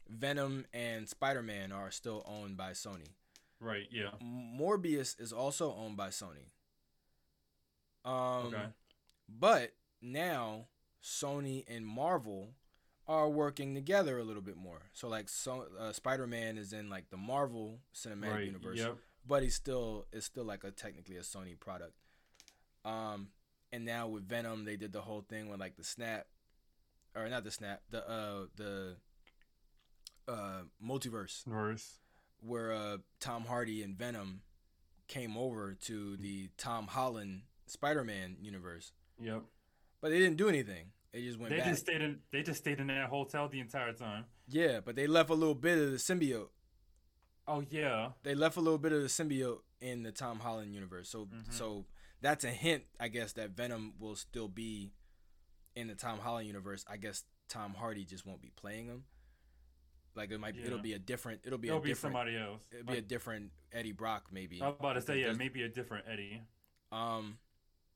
Venom 0.09 0.65
and 0.73 1.07
Spider 1.07 1.41
Man 1.43 1.71
are 1.71 1.91
still 1.91 2.23
owned 2.27 2.57
by 2.57 2.71
Sony. 2.71 3.07
right, 3.61 3.87
yeah. 3.91 4.11
Morbius 4.21 5.19
is 5.19 5.31
also 5.33 5.73
owned 5.75 5.97
by 5.97 6.09
Sony. 6.09 6.49
Um, 8.05 8.47
Okay. 8.47 8.65
but 9.27 9.71
now 10.01 10.67
Sony 11.03 11.63
and 11.67 11.85
Marvel 11.85 12.55
are 13.07 13.29
working 13.29 13.73
together 13.75 14.17
a 14.17 14.23
little 14.23 14.41
bit 14.41 14.55
more. 14.57 14.83
So 14.93 15.07
like, 15.07 15.29
so 15.29 15.67
uh, 15.77 15.91
Spider 15.93 16.27
Man 16.27 16.57
is 16.57 16.73
in 16.73 16.89
like 16.89 17.09
the 17.09 17.17
Marvel 17.17 17.79
Cinematic 17.93 18.31
right. 18.33 18.45
Universe, 18.45 18.77
Yep. 18.77 18.97
but 19.27 19.43
he's 19.43 19.55
still 19.55 20.05
it's 20.13 20.25
still 20.25 20.45
like 20.45 20.63
a 20.63 20.71
technically 20.71 21.17
a 21.17 21.21
Sony 21.21 21.59
product. 21.59 21.93
Um, 22.85 23.29
and 23.71 23.83
now 23.85 24.07
with 24.07 24.27
Venom, 24.27 24.63
they 24.65 24.77
did 24.77 24.93
the 24.93 25.01
whole 25.01 25.21
thing 25.21 25.49
with 25.49 25.59
like 25.59 25.75
the 25.75 25.83
snap, 25.83 26.27
or 27.15 27.27
not 27.29 27.43
the 27.43 27.51
snap, 27.51 27.81
the 27.89 28.07
uh 28.09 28.45
the 28.55 28.95
uh 30.29 30.61
multiverse 30.83 31.43
Verse. 31.45 31.99
where 32.41 32.71
uh, 32.71 32.97
Tom 33.19 33.45
Hardy 33.45 33.83
and 33.83 33.97
Venom 33.97 34.41
came 35.07 35.35
over 35.37 35.73
to 35.73 36.15
the 36.17 36.49
Tom 36.57 36.87
Holland 36.87 37.41
Spider-Man 37.65 38.37
universe, 38.39 38.93
Yep. 39.21 39.43
but 40.01 40.09
they 40.09 40.19
didn't 40.19 40.37
do 40.37 40.47
anything. 40.49 40.91
They 41.11 41.23
just 41.23 41.39
went 41.39 41.49
They 41.51 41.57
back. 41.57 41.67
just 41.69 41.81
stayed 41.81 42.01
in. 42.01 42.19
They 42.31 42.43
just 42.43 42.59
stayed 42.59 42.79
in 42.79 42.87
that 42.87 43.09
hotel 43.09 43.49
the 43.49 43.59
entire 43.59 43.93
time. 43.93 44.25
Yeah, 44.47 44.79
but 44.79 44.95
they 44.95 45.07
left 45.07 45.29
a 45.31 45.33
little 45.33 45.55
bit 45.55 45.77
of 45.79 45.91
the 45.91 45.97
symbiote. 45.97 46.49
Oh 47.47 47.63
yeah. 47.69 48.09
They 48.23 48.35
left 48.35 48.57
a 48.57 48.61
little 48.61 48.77
bit 48.77 48.91
of 48.93 49.01
the 49.01 49.07
symbiote 49.07 49.59
in 49.81 50.03
the 50.03 50.11
Tom 50.11 50.39
Holland 50.39 50.73
universe. 50.73 51.09
So 51.09 51.25
Mhm. 51.25 51.51
so 51.51 51.85
that's 52.21 52.43
a 52.43 52.51
hint, 52.51 52.83
I 52.99 53.07
guess, 53.07 53.33
that 53.33 53.51
Venom 53.51 53.93
will 53.99 54.15
still 54.15 54.47
be 54.47 54.91
in 55.75 55.87
the 55.87 55.95
Tom 55.95 56.19
Holland 56.19 56.45
universe. 56.47 56.85
I 56.87 56.97
guess 56.97 57.23
Tom 57.47 57.73
Hardy 57.73 58.05
just 58.05 58.25
won't 58.25 58.41
be 58.41 58.51
playing 58.55 58.85
him. 58.85 59.05
Like 60.15 60.31
it 60.31 60.39
might, 60.39 60.55
Yeah. 60.55 60.67
it'll 60.67 60.79
be 60.79 60.93
a 60.93 60.99
different. 60.99 61.41
It'll 61.45 61.57
be 61.57 61.67
It'll 61.69 61.79
a 61.79 61.83
be 61.83 61.89
different. 61.89 62.13
somebody 62.15 62.37
else. 62.37 62.61
It'll 62.71 62.91
be 62.91 62.97
a 62.97 63.01
different 63.01 63.51
Eddie 63.71 63.91
Brock, 63.91 64.25
maybe. 64.31 64.61
I 64.61 64.67
was 64.67 64.75
about 64.79 64.93
to 64.93 65.01
say 65.01 65.21
yeah, 65.21 65.33
maybe 65.33 65.63
a 65.63 65.69
different 65.69 66.05
Eddie. 66.09 66.41
Um, 66.91 67.37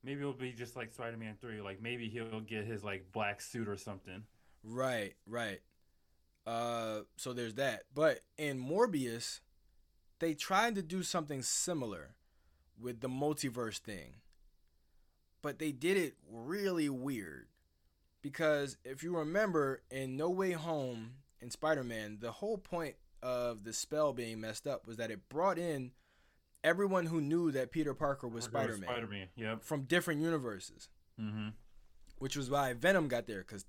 Maybe 0.02 0.20
it'll 0.20 0.34
be 0.34 0.52
just 0.52 0.76
like 0.76 0.92
Spider 0.92 1.16
Man 1.16 1.36
Three. 1.40 1.60
Like 1.62 1.80
maybe 1.80 2.08
he'll 2.10 2.40
get 2.40 2.66
his 2.66 2.84
like 2.84 3.10
black 3.12 3.40
suit 3.40 3.68
or 3.68 3.76
something. 3.76 4.22
Right, 4.62 5.14
right. 5.26 5.60
Uh, 6.46 7.00
so 7.16 7.32
there's 7.32 7.54
that. 7.54 7.84
But 7.94 8.20
in 8.36 8.60
Morbius, 8.60 9.40
they 10.18 10.34
tried 10.34 10.74
to 10.74 10.82
do 10.82 11.02
something 11.02 11.40
similar 11.42 12.14
with 12.78 13.00
the 13.00 13.08
multiverse 13.08 13.78
thing. 13.78 14.16
But 15.42 15.58
they 15.58 15.72
did 15.72 15.96
it 15.96 16.14
really 16.30 16.88
weird. 16.90 17.46
Because 18.22 18.76
if 18.84 19.02
you 19.02 19.16
remember 19.16 19.82
in 19.90 20.16
No 20.16 20.28
Way 20.30 20.52
Home 20.52 21.12
in 21.44 21.50
Spider-Man, 21.50 22.18
the 22.20 22.32
whole 22.32 22.58
point 22.58 22.96
of 23.22 23.62
the 23.64 23.72
spell 23.72 24.12
being 24.12 24.40
messed 24.40 24.66
up 24.66 24.86
was 24.86 24.96
that 24.96 25.10
it 25.10 25.28
brought 25.28 25.58
in 25.58 25.92
everyone 26.64 27.06
who 27.06 27.20
knew 27.20 27.50
that 27.52 27.70
Peter 27.70 27.94
Parker 27.94 28.26
was 28.26 28.44
Spider-Man 28.44 28.82
Spider 28.88 29.06
Man. 29.06 29.28
Yep. 29.36 29.62
from 29.62 29.82
different 29.82 30.20
universes 30.20 30.88
Mm-hmm. 31.20 31.50
which 32.18 32.36
was 32.36 32.50
why 32.50 32.72
Venom 32.72 33.06
got 33.06 33.26
there 33.28 33.38
because 33.38 33.64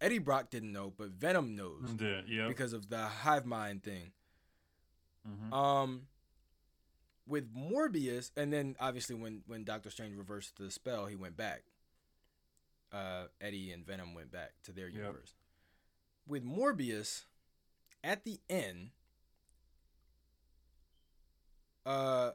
Eddie 0.00 0.18
Brock 0.18 0.50
didn't 0.50 0.72
know, 0.72 0.92
but 0.96 1.10
Venom 1.10 1.54
knows 1.54 1.90
Did 1.94 2.28
yep. 2.28 2.48
because 2.48 2.72
of 2.72 2.88
the 2.88 2.98
hive 2.98 3.46
mind 3.46 3.84
thing. 3.84 4.10
mm-hmm. 5.28 5.52
Um, 5.52 6.02
with 7.28 7.54
Morbius, 7.54 8.32
and 8.36 8.52
then 8.52 8.74
obviously 8.80 9.14
when 9.14 9.42
when 9.46 9.62
Doctor 9.62 9.88
Strange 9.90 10.16
reversed 10.16 10.56
the 10.58 10.68
spell, 10.70 11.06
he 11.06 11.14
went 11.14 11.36
back. 11.36 11.62
Uh, 12.92 13.26
Eddie 13.40 13.70
and 13.70 13.86
Venom 13.86 14.14
went 14.14 14.32
back 14.32 14.50
to 14.64 14.72
their 14.72 14.88
Yep. 14.88 14.96
universe. 14.96 15.34
With 16.30 16.44
Morbius, 16.44 17.24
at 18.04 18.22
the 18.24 18.38
end, 18.48 18.90
uh, 21.84 22.30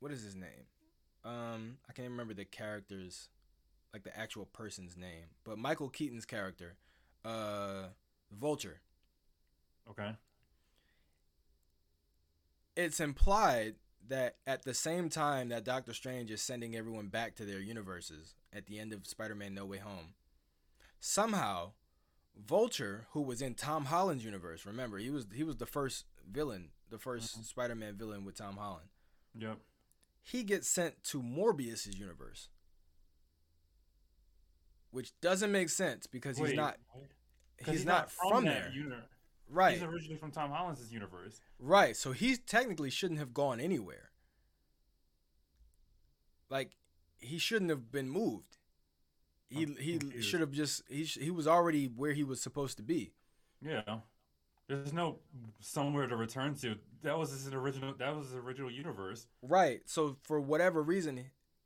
what 0.00 0.12
is 0.12 0.22
his 0.22 0.36
name? 0.36 0.66
Um, 1.24 1.78
I 1.88 1.94
can't 1.94 2.10
remember 2.10 2.34
the 2.34 2.44
character's, 2.44 3.30
like 3.94 4.02
the 4.04 4.14
actual 4.14 4.44
person's 4.44 4.98
name, 4.98 5.28
but 5.44 5.56
Michael 5.56 5.88
Keaton's 5.88 6.26
character, 6.26 6.76
uh, 7.24 7.84
Vulture. 8.38 8.82
Okay. 9.90 10.14
it's 12.76 13.00
implied 13.00 13.76
that 14.08 14.36
at 14.46 14.64
the 14.64 14.74
same 14.74 15.08
time 15.08 15.48
that 15.48 15.64
Doctor 15.64 15.94
Strange 15.94 16.30
is 16.30 16.42
sending 16.42 16.76
everyone 16.76 17.08
back 17.08 17.34
to 17.36 17.44
their 17.46 17.60
universes 17.60 18.34
at 18.52 18.66
the 18.66 18.78
end 18.78 18.92
of 18.92 19.06
Spider-Man 19.06 19.54
No 19.54 19.64
Way 19.64 19.78
Home, 19.78 20.14
somehow 21.00 21.72
Vulture, 22.46 23.06
who 23.12 23.20
was 23.22 23.40
in 23.42 23.54
Tom 23.54 23.86
Holland's 23.86 24.24
universe, 24.24 24.64
remember 24.66 24.98
he 24.98 25.10
was 25.10 25.26
he 25.34 25.42
was 25.44 25.56
the 25.56 25.66
first 25.66 26.04
villain, 26.30 26.70
the 26.88 26.98
1st 26.98 27.38
Mhm. 27.40 27.44
Spider-Man 27.44 27.96
villain 27.96 28.24
with 28.24 28.36
Tom 28.36 28.56
Holland. 28.56 28.88
Yep. 29.34 29.58
He 30.22 30.42
gets 30.42 30.68
sent 30.68 31.02
to 31.04 31.22
Morbius's 31.22 31.98
universe, 31.98 32.48
which 34.90 35.18
doesn't 35.20 35.50
make 35.52 35.68
sense 35.70 36.06
because 36.06 36.36
he's 36.38 36.54
not? 36.54 36.78
'Cause 37.58 37.74
he's, 37.74 37.84
not, 37.84 38.10
from, 38.10 38.44
that 38.46 38.72
there. 38.72 39.04
right. 39.46 39.74
He's 39.74 39.82
originally 39.82 40.16
from 40.16 40.30
Tom 40.32 40.50
Holland's 40.50 40.90
universe. 40.90 41.42
Right. 41.58 41.94
So 41.94 42.12
he 42.12 42.38
technically 42.38 42.88
shouldn't 42.88 43.18
have 43.20 43.34
gone 43.34 43.60
anywhere. 43.60 44.10
Like 46.48 46.76
he 47.18 47.36
shouldn't 47.38 47.70
have 47.70 47.92
been 47.92 48.08
moved. 48.08 48.56
He 49.50 49.64
I'm 49.64 49.76
he 49.76 49.98
confused. 49.98 50.28
should 50.28 50.40
have 50.40 50.52
just 50.52 50.82
he 50.88 51.04
sh- 51.04 51.18
he 51.20 51.30
was 51.30 51.46
already 51.46 51.86
where 51.86 52.12
he 52.12 52.24
was 52.24 52.40
supposed 52.40 52.76
to 52.78 52.82
be. 52.82 53.12
Yeah. 53.60 53.82
There's 54.68 54.92
no 54.92 55.18
somewhere 55.58 56.06
to 56.06 56.14
return 56.16 56.54
to. 56.56 56.76
That 57.02 57.18
was 57.18 57.30
his 57.30 57.52
original. 57.52 57.92
That 57.98 58.14
was 58.16 58.28
his 58.28 58.36
original 58.36 58.70
universe. 58.70 59.26
Right. 59.42 59.80
So 59.86 60.16
for 60.22 60.40
whatever 60.40 60.80
reason, 60.82 61.24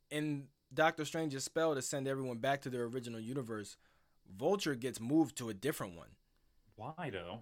in 0.09 0.47
Doctor 0.73 1.05
Strange's 1.05 1.43
spell 1.43 1.75
to 1.75 1.81
send 1.83 2.07
everyone 2.07 2.39
back 2.39 2.61
to 2.63 2.69
their 2.71 2.85
original 2.85 3.19
universe, 3.19 3.77
Vulture 4.35 4.73
gets 4.73 4.99
moved 4.99 5.37
to 5.37 5.49
a 5.49 5.53
different 5.53 5.95
one. 5.95 6.09
Why 6.75 7.11
though? 7.11 7.41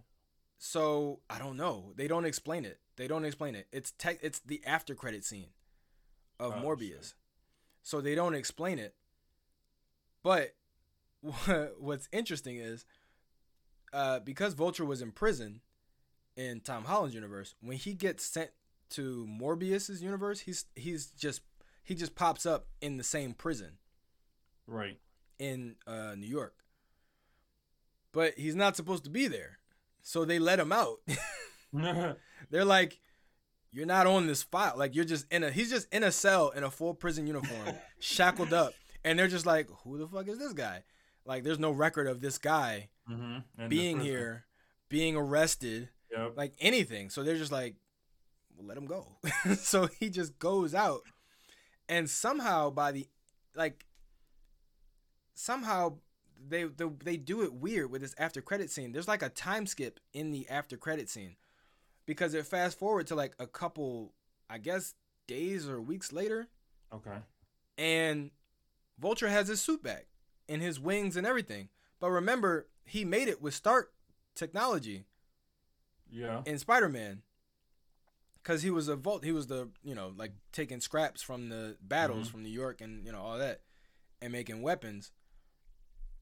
So 0.58 1.20
I 1.30 1.40
don't 1.40 1.56
know. 1.58 1.94
They 1.96 2.08
don't 2.10 2.26
explain 2.26 2.66
it. 2.66 2.80
They 2.98 3.08
don't 3.08 3.24
explain 3.26 3.56
it. 3.56 3.68
It's 3.72 3.92
tech. 3.94 4.20
It's 4.22 4.40
the 4.40 4.62
after 4.66 4.94
credit 4.96 5.24
scene 5.24 5.48
of 6.40 6.56
Oh, 6.58 6.62
Morbius. 6.62 6.90
shit. 7.08 7.14
So 7.84 8.02
they 8.02 8.16
don't 8.16 8.36
explain 8.36 8.80
it. 8.80 8.96
But 10.24 10.56
what's 11.80 12.08
interesting 12.12 12.58
is 12.58 12.86
uh, 13.92 14.20
because 14.20 14.54
Vulture 14.54 14.86
was 14.86 15.02
in 15.02 15.12
prison 15.12 15.62
in 16.36 16.62
Tom 16.62 16.86
Holland's 16.86 17.14
universe, 17.14 17.56
when 17.62 17.78
he 17.78 17.94
gets 17.94 18.26
sent 18.26 18.50
to 18.92 19.26
Morbius's 19.28 20.02
universe, 20.02 20.42
he's 20.42 20.66
he's 20.76 21.08
just 21.08 21.42
he 21.84 21.94
just 21.96 22.16
pops 22.16 22.46
up 22.46 22.68
in 22.82 22.98
the 22.98 23.04
same 23.04 23.34
prison 23.34 23.78
Right. 24.68 24.98
in 25.38 25.76
uh, 25.86 26.16
New 26.18 26.28
York. 26.28 26.56
But 28.12 28.34
he's 28.38 28.56
not 28.56 28.76
supposed 28.76 29.04
to 29.06 29.10
be 29.10 29.28
there. 29.28 29.58
So 30.02 30.24
they 30.26 30.40
let 30.40 30.60
him 30.60 30.72
out. 30.72 30.98
They're 32.52 32.66
like, 32.66 33.00
you're 33.72 33.86
not 33.88 34.06
on 34.06 34.28
this 34.28 34.44
file. 34.44 34.74
Like 34.78 34.96
you're 34.96 35.06
just 35.06 35.26
in 35.32 35.44
a 35.44 35.52
he's 35.52 35.70
just 35.70 35.92
in 35.94 36.04
a 36.04 36.12
cell 36.12 36.50
in 36.50 36.64
a 36.64 36.70
full 36.72 36.94
prison 36.94 37.26
uniform, 37.28 37.76
shackled 38.00 38.54
up. 38.54 38.74
And 39.04 39.18
they're 39.20 39.28
just 39.28 39.46
like, 39.46 39.68
who 39.84 39.98
the 39.98 40.08
fuck 40.08 40.28
is 40.28 40.40
this 40.40 40.54
guy? 40.54 40.84
Like 41.26 41.44
there's 41.44 41.60
no 41.60 41.72
record 41.72 42.08
of 42.08 42.22
this 42.22 42.38
guy 42.38 42.90
mm-hmm. 43.10 43.68
being 43.68 44.00
here, 44.00 44.46
being 44.90 45.16
arrested, 45.16 45.90
Yep. 46.12 46.34
like 46.38 46.54
anything. 46.60 47.10
So 47.10 47.24
they're 47.24 47.38
just 47.38 47.52
like, 47.52 47.76
well, 48.56 48.68
let 48.68 48.78
him 48.78 48.86
go. 48.86 49.08
so 49.58 49.88
he 50.00 50.10
just 50.10 50.38
goes 50.40 50.76
out. 50.76 51.02
And 51.90 52.10
somehow 52.10 52.70
by 52.70 52.92
the 52.92 53.08
like 53.56 53.86
somehow 55.34 55.98
they, 56.48 56.64
they 56.66 56.86
they 57.04 57.18
do 57.18 57.42
it 57.44 57.54
weird 57.54 57.90
with 57.92 58.02
this 58.02 58.16
after 58.18 58.42
credit 58.42 58.70
scene. 58.70 58.92
There's 58.92 59.08
like 59.08 59.22
a 59.24 59.30
time 59.30 59.66
skip 59.66 60.00
in 60.14 60.32
the 60.32 60.48
after 60.50 60.78
credit 60.78 61.10
scene 61.10 61.36
because 62.06 62.34
it 62.34 62.46
fast 62.46 62.78
forward 62.78 63.08
to 63.08 63.16
like 63.16 63.34
a 63.40 63.48
couple 63.48 64.14
I 64.50 64.58
guess 64.58 64.94
days 65.28 65.68
or 65.68 65.82
weeks 65.82 66.12
later 66.12 66.48
Okay. 66.94 67.18
and 67.78 68.30
Vulture 69.00 69.30
has 69.30 69.48
his 69.48 69.62
suit 69.62 69.84
back 69.84 70.08
and 70.48 70.62
his 70.62 70.80
wings 70.80 71.16
and 71.18 71.26
everything. 71.28 71.70
But 72.00 72.12
remember, 72.12 72.68
he 72.86 73.06
made 73.06 73.28
it 73.28 73.42
with 73.42 73.54
Stark 73.54 73.94
technology 74.36 75.06
Yeah. 76.10 76.42
in 76.46 76.60
Spider-Man 76.60 77.24
because 78.36 78.62
he 78.62 78.70
was 78.70 78.88
a 78.88 78.96
Volt. 78.96 79.24
He 79.24 79.32
was 79.32 79.48
the 79.48 79.70
you 79.84 79.96
know 79.96 80.14
like 80.18 80.34
taking 80.52 80.80
scraps 80.82 81.22
from 81.22 81.50
the 81.50 81.78
battles 81.82 82.28
Mhm. 82.28 82.32
from 82.32 82.44
New 82.44 82.50
York 82.50 82.82
and 82.82 83.06
you 83.06 83.12
know 83.12 83.22
all 83.22 83.38
that 83.38 83.62
and 84.22 84.32
making 84.32 84.62
weapons. 84.62 85.12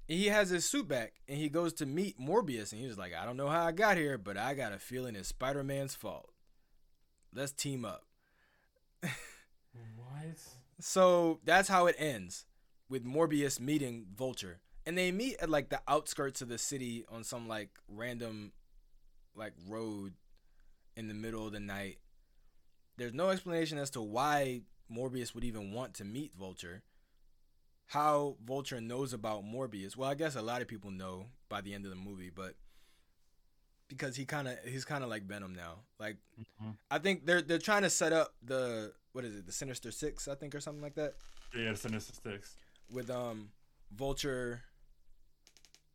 He 0.07 0.25
has 0.27 0.49
his 0.49 0.65
suit 0.69 0.87
back 0.87 1.21
and 1.27 1.37
he 1.37 1.47
goes 1.49 1.73
to 1.75 1.85
meet 1.85 2.19
Morbius 2.19 2.71
and 2.73 2.81
he's 2.81 2.97
like, 2.97 3.13
I 3.13 3.25
don't 3.25 3.37
know 3.37 3.47
how 3.49 3.65
I 3.65 3.71
got 3.71 3.95
here, 3.97 4.17
but 4.17 4.37
I 4.37 4.53
got 4.55 4.73
a 4.73 4.79
feeling 4.79 5.15
it's 5.15 5.29
Spider-Man's 5.29 5.95
fault. 5.95 6.33
Let's 7.33 7.51
team 7.53 7.85
up. 7.85 8.05
What? 9.73 10.37
So 10.79 11.39
that's 11.45 11.69
how 11.69 11.85
it 11.87 11.95
ends 11.97 12.45
with 12.91 13.05
Morbius 13.05 13.57
meeting 13.59 14.05
Vulture. 14.13 14.59
And 14.85 14.97
they 14.97 15.11
meet 15.11 15.37
at 15.41 15.49
like 15.49 15.69
the 15.69 15.79
outskirts 15.87 16.41
of 16.41 16.49
the 16.49 16.57
city 16.57 17.05
on 17.09 17.23
some 17.23 17.47
like 17.47 17.69
random 17.87 18.51
like 19.33 19.53
road 19.67 20.13
in 20.97 21.07
the 21.07 21.13
middle 21.13 21.45
of 21.47 21.53
the 21.53 21.59
night. 21.61 21.99
There's 22.97 23.13
no 23.13 23.29
explanation 23.29 23.77
as 23.77 23.89
to 23.91 24.01
why 24.01 24.61
Morbius 24.93 25.33
would 25.33 25.45
even 25.45 25.71
want 25.71 25.93
to 25.95 26.03
meet 26.05 26.33
Vulture. 26.35 26.83
How 27.87 28.35
Vulture 28.45 28.81
knows 28.81 29.13
about 29.13 29.43
Morbius. 29.45 29.95
Well, 29.95 30.09
I 30.09 30.15
guess 30.15 30.35
a 30.35 30.41
lot 30.41 30.61
of 30.61 30.67
people 30.67 30.91
know 30.91 31.27
by 31.47 31.61
the 31.61 31.73
end 31.73 31.85
of 31.85 31.91
the 31.91 31.97
movie, 31.97 32.29
but 32.33 32.55
because 33.87 34.15
he 34.17 34.25
kind 34.25 34.47
of 34.47 34.57
he's 34.65 34.83
kind 34.85 35.03
of 35.03 35.09
like 35.09 35.23
Venom 35.23 35.53
now. 35.55 35.79
Like 35.99 36.17
Mhm. 36.61 36.75
I 36.89 36.97
think 36.99 37.25
they're 37.25 37.41
they're 37.41 37.57
trying 37.57 37.83
to 37.83 37.89
set 37.89 38.11
up 38.11 38.33
the 38.43 38.93
what 39.13 39.23
is 39.25 39.35
it, 39.35 39.45
the 39.45 39.51
Sinister 39.51 39.91
Six, 39.91 40.27
I 40.27 40.35
think, 40.35 40.55
or 40.55 40.59
something 40.61 40.81
like 40.81 40.95
that, 40.95 41.15
Yeah, 41.55 41.73
Sinister 41.75 42.13
Six. 42.23 42.55
With 42.91 43.09
um 43.09 43.49
Vulture, 43.93 44.61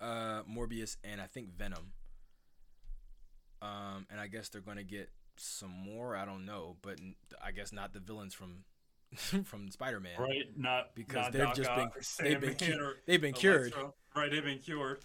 uh 0.00 0.42
Morbius, 0.42 0.96
and 1.04 1.20
I 1.20 1.26
think 1.26 1.56
Venom. 1.56 1.92
Um, 3.62 4.06
and 4.10 4.20
I 4.20 4.26
guess 4.26 4.48
they're 4.48 4.60
gonna 4.60 4.84
get 4.84 5.10
some 5.36 5.70
more. 5.70 6.16
I 6.16 6.24
don't 6.24 6.44
know, 6.44 6.76
but 6.82 6.98
I 7.42 7.52
guess 7.52 7.72
not 7.72 7.92
the 7.92 8.00
villains 8.00 8.34
from 8.34 8.64
from 9.44 9.70
Spider 9.70 10.00
Man 10.00 10.18
Right. 10.18 10.46
Not 10.56 10.94
because 10.94 11.24
not 11.24 11.32
they've 11.32 11.42
Doc 11.42 11.56
just 11.56 12.18
been 12.18 12.28
they've 12.28 12.40
been 12.40 12.54
cu- 12.54 12.92
they've 13.06 13.20
been 13.20 13.34
cured. 13.34 13.74
Right. 14.14 14.30
They've 14.30 14.44
been 14.44 14.58
cured. 14.58 15.00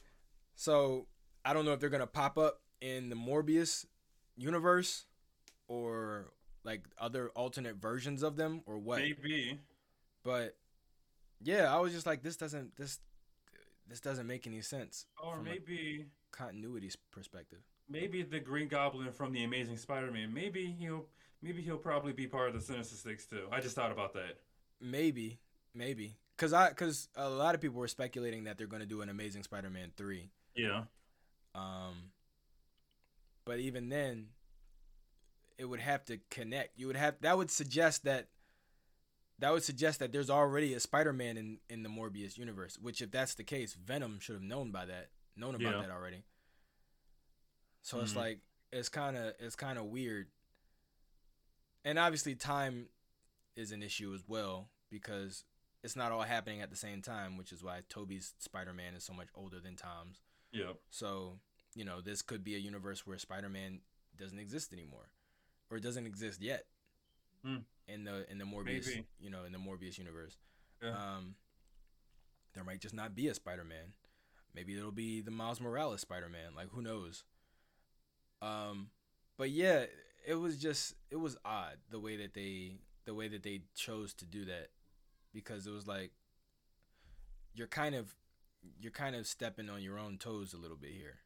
So 0.55 1.07
I 1.45 1.53
don't 1.53 1.65
know 1.65 1.73
if 1.73 1.79
they're 1.79 1.89
gonna 1.89 2.07
pop 2.07 2.37
up 2.37 2.61
in 2.81 3.09
the 3.09 3.15
Morbius 3.15 3.85
universe 4.37 5.05
or 5.67 6.31
like 6.63 6.83
other 6.99 7.29
alternate 7.29 7.75
versions 7.77 8.23
of 8.23 8.35
them 8.35 8.61
or 8.65 8.77
what. 8.77 8.99
Maybe. 8.99 9.59
But 10.23 10.55
yeah, 11.43 11.73
I 11.73 11.79
was 11.79 11.93
just 11.93 12.05
like, 12.05 12.21
this 12.23 12.37
doesn't 12.37 12.75
this 12.77 12.99
this 13.87 13.99
doesn't 13.99 14.27
make 14.27 14.47
any 14.47 14.61
sense 14.61 15.05
Or 15.21 15.41
maybe. 15.41 16.05
continuity 16.31 16.91
perspective. 17.11 17.59
maybe 17.89 18.23
the 18.23 18.39
Green 18.39 18.67
Goblin 18.69 19.11
from 19.11 19.33
the 19.33 19.43
Amazing 19.43 19.77
Spider-Man. 19.77 20.33
Maybe 20.33 20.65
he'll 20.79 21.05
maybe 21.41 21.61
he'll 21.61 21.77
probably 21.77 22.13
be 22.13 22.27
part 22.27 22.47
of 22.49 22.53
the 22.55 22.61
Sinister 22.61 22.95
Six 22.95 23.25
too. 23.25 23.47
I 23.51 23.59
just 23.59 23.75
thought 23.75 23.91
about 23.91 24.13
that. 24.13 24.39
Maybe, 24.79 25.39
maybe, 25.75 26.15
cause 26.37 26.53
I 26.53 26.71
cause 26.73 27.09
a 27.15 27.29
lot 27.29 27.53
of 27.55 27.61
people 27.61 27.79
were 27.79 27.87
speculating 27.87 28.45
that 28.45 28.57
they're 28.57 28.67
gonna 28.67 28.85
do 28.85 29.01
an 29.01 29.09
Amazing 29.09 29.43
Spider-Man 29.43 29.91
three. 29.97 30.29
Yeah. 30.55 30.83
Um, 31.53 32.11
but 33.45 33.59
even 33.59 33.89
then, 33.89 34.27
it 35.57 35.65
would 35.65 35.81
have 35.81 36.05
to 36.05 36.19
connect. 36.29 36.79
You 36.79 36.87
would 36.87 36.95
have 36.95 37.15
that 37.21 37.37
would 37.37 37.51
suggest 37.51 38.05
that 38.05 38.27
that 39.41 39.51
would 39.51 39.63
suggest 39.63 39.99
that 39.99 40.11
there's 40.13 40.29
already 40.29 40.73
a 40.73 40.79
Spider-Man 40.79 41.35
in 41.37 41.59
in 41.69 41.83
the 41.83 41.89
Morbius 41.89 42.37
universe. 42.37 42.77
Which, 42.79 43.01
if 43.01 43.11
that's 43.11 43.35
the 43.35 43.43
case, 43.43 43.73
Venom 43.73 44.19
should 44.19 44.35
have 44.35 44.43
known 44.43 44.71
by 44.71 44.85
that, 44.85 45.09
known 45.35 45.55
about 45.55 45.75
Yeah. 45.75 45.81
that 45.81 45.91
already. 45.91 46.23
So 47.81 47.99
it's 48.01 48.13
Mhm. 48.13 48.17
like 48.17 48.39
it's 48.71 48.89
kind 48.89 49.17
of 49.17 49.35
it's 49.39 49.55
kind 49.55 49.77
of 49.77 49.85
weird. 49.85 50.31
And 51.83 51.97
obviously, 51.99 52.35
time 52.35 52.89
is 53.55 53.71
an 53.71 53.81
issue 53.83 54.13
as 54.13 54.27
well 54.27 54.69
because 54.89 55.43
it's 55.83 55.95
not 55.95 56.11
all 56.11 56.21
happening 56.21 56.61
at 56.61 56.69
the 56.69 56.75
same 56.75 57.01
time, 57.01 57.37
which 57.37 57.51
is 57.51 57.63
why 57.63 57.81
Tobey's 57.89 58.35
Spider-Man 58.37 58.93
is 58.93 59.03
so 59.03 59.13
much 59.13 59.29
older 59.33 59.59
than 59.59 59.75
Tom's. 59.75 60.21
Yeah. 60.51 60.73
So, 60.91 61.39
you 61.73 61.83
know, 61.83 61.99
this 62.01 62.21
could 62.21 62.43
be 62.43 62.53
a 62.55 62.59
universe 62.59 63.07
where 63.07 63.17
Spider-Man 63.17 63.81
doesn't 64.15 64.37
exist 64.37 64.71
anymore, 64.73 65.09
or 65.71 65.79
doesn't 65.79 66.05
exist 66.05 66.41
yet 66.41 66.67
Hmm. 67.41 67.61
In 67.87 68.03
the 68.03 68.29
in 68.31 68.37
the 68.37 68.45
Morbius, 68.45 68.87
Maybe. 68.87 69.05
you 69.19 69.29
know, 69.29 69.43
in 69.45 69.51
the 69.51 69.57
Morbius 69.59 69.97
universe. 69.97 70.37
Yeah. 70.81 70.89
Um, 70.91 71.35
there 72.53 72.63
might 72.63 72.79
just 72.81 72.93
not 72.95 73.15
be 73.15 73.27
a 73.27 73.33
Spider-Man. 73.33 73.93
Maybe 74.53 74.75
it'll 74.77 74.91
be 74.91 75.21
the 75.21 75.31
Miles 75.31 75.61
Morales 75.61 76.01
Spider-Man. 76.01 76.55
Like 76.55 76.69
who 76.71 76.81
knows? 76.81 77.23
Um, 78.41 78.89
but 79.37 79.49
yeah, 79.51 79.85
it 80.27 80.35
was 80.35 80.57
just 80.57 80.95
it 81.09 81.17
was 81.17 81.37
odd 81.45 81.77
the 81.89 81.99
way 81.99 82.17
that 82.17 82.33
they 82.33 82.79
the 83.05 83.13
way 83.13 83.27
that 83.27 83.43
they 83.43 83.61
chose 83.75 84.13
to 84.15 84.25
do 84.25 84.45
that 84.45 84.69
because 85.33 85.65
it 85.67 85.71
was 85.71 85.87
like 85.87 86.11
you're 87.53 87.67
kind 87.67 87.95
of 87.95 88.15
you're 88.79 88.91
kind 88.91 89.15
of 89.15 89.25
stepping 89.25 89.69
on 89.69 89.81
your 89.81 89.97
own 89.97 90.17
toes 90.17 90.53
a 90.53 90.57
little 90.57 90.77
bit 90.77 90.91
here 90.91 91.17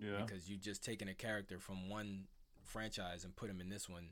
Yeah. 0.00 0.24
because 0.24 0.48
you 0.48 0.56
just 0.56 0.82
taken 0.84 1.08
a 1.08 1.14
character 1.14 1.58
from 1.58 1.88
one 1.90 2.28
franchise 2.64 3.24
and 3.24 3.36
put 3.36 3.50
him 3.50 3.60
in 3.60 3.68
this 3.68 3.88
one 3.88 4.10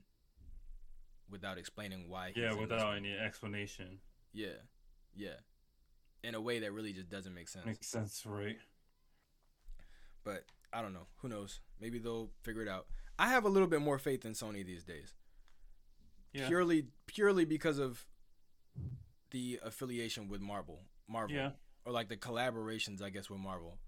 without 1.30 1.58
explaining 1.58 2.08
why. 2.08 2.32
he's 2.34 2.42
Yeah, 2.42 2.54
without 2.54 2.96
any 2.96 3.12
explanation. 3.16 3.98
Yeah, 4.32 4.58
yeah, 5.14 5.36
in 6.22 6.34
a 6.34 6.40
way 6.40 6.58
that 6.60 6.72
really 6.72 6.92
just 6.92 7.08
doesn't 7.08 7.34
make 7.34 7.48
sense. 7.48 7.66
Makes 7.66 7.86
sense, 7.88 8.24
right? 8.26 8.56
But 10.24 10.44
I 10.72 10.82
don't 10.82 10.92
know. 10.92 11.06
Who 11.22 11.28
knows? 11.28 11.60
Maybe 11.80 11.98
they'll 11.98 12.30
figure 12.42 12.62
it 12.62 12.68
out. 12.68 12.86
I 13.18 13.28
have 13.28 13.44
a 13.44 13.48
little 13.48 13.68
bit 13.68 13.80
more 13.80 13.98
faith 13.98 14.24
in 14.24 14.32
Sony 14.32 14.64
these 14.64 14.84
days, 14.84 15.14
Yeah. 16.32 16.46
purely 16.48 16.88
purely 17.06 17.44
because 17.44 17.78
of 17.78 18.06
the 19.30 19.58
affiliation 19.62 20.28
with 20.28 20.40
Marvel. 20.40 20.80
Marvel. 21.08 21.34
Yeah. 21.36 21.50
or 21.84 21.92
like 21.92 22.08
the 22.10 22.16
collaborations, 22.18 23.00
I 23.02 23.08
guess, 23.08 23.30
with 23.30 23.40
Marvel. 23.40 23.78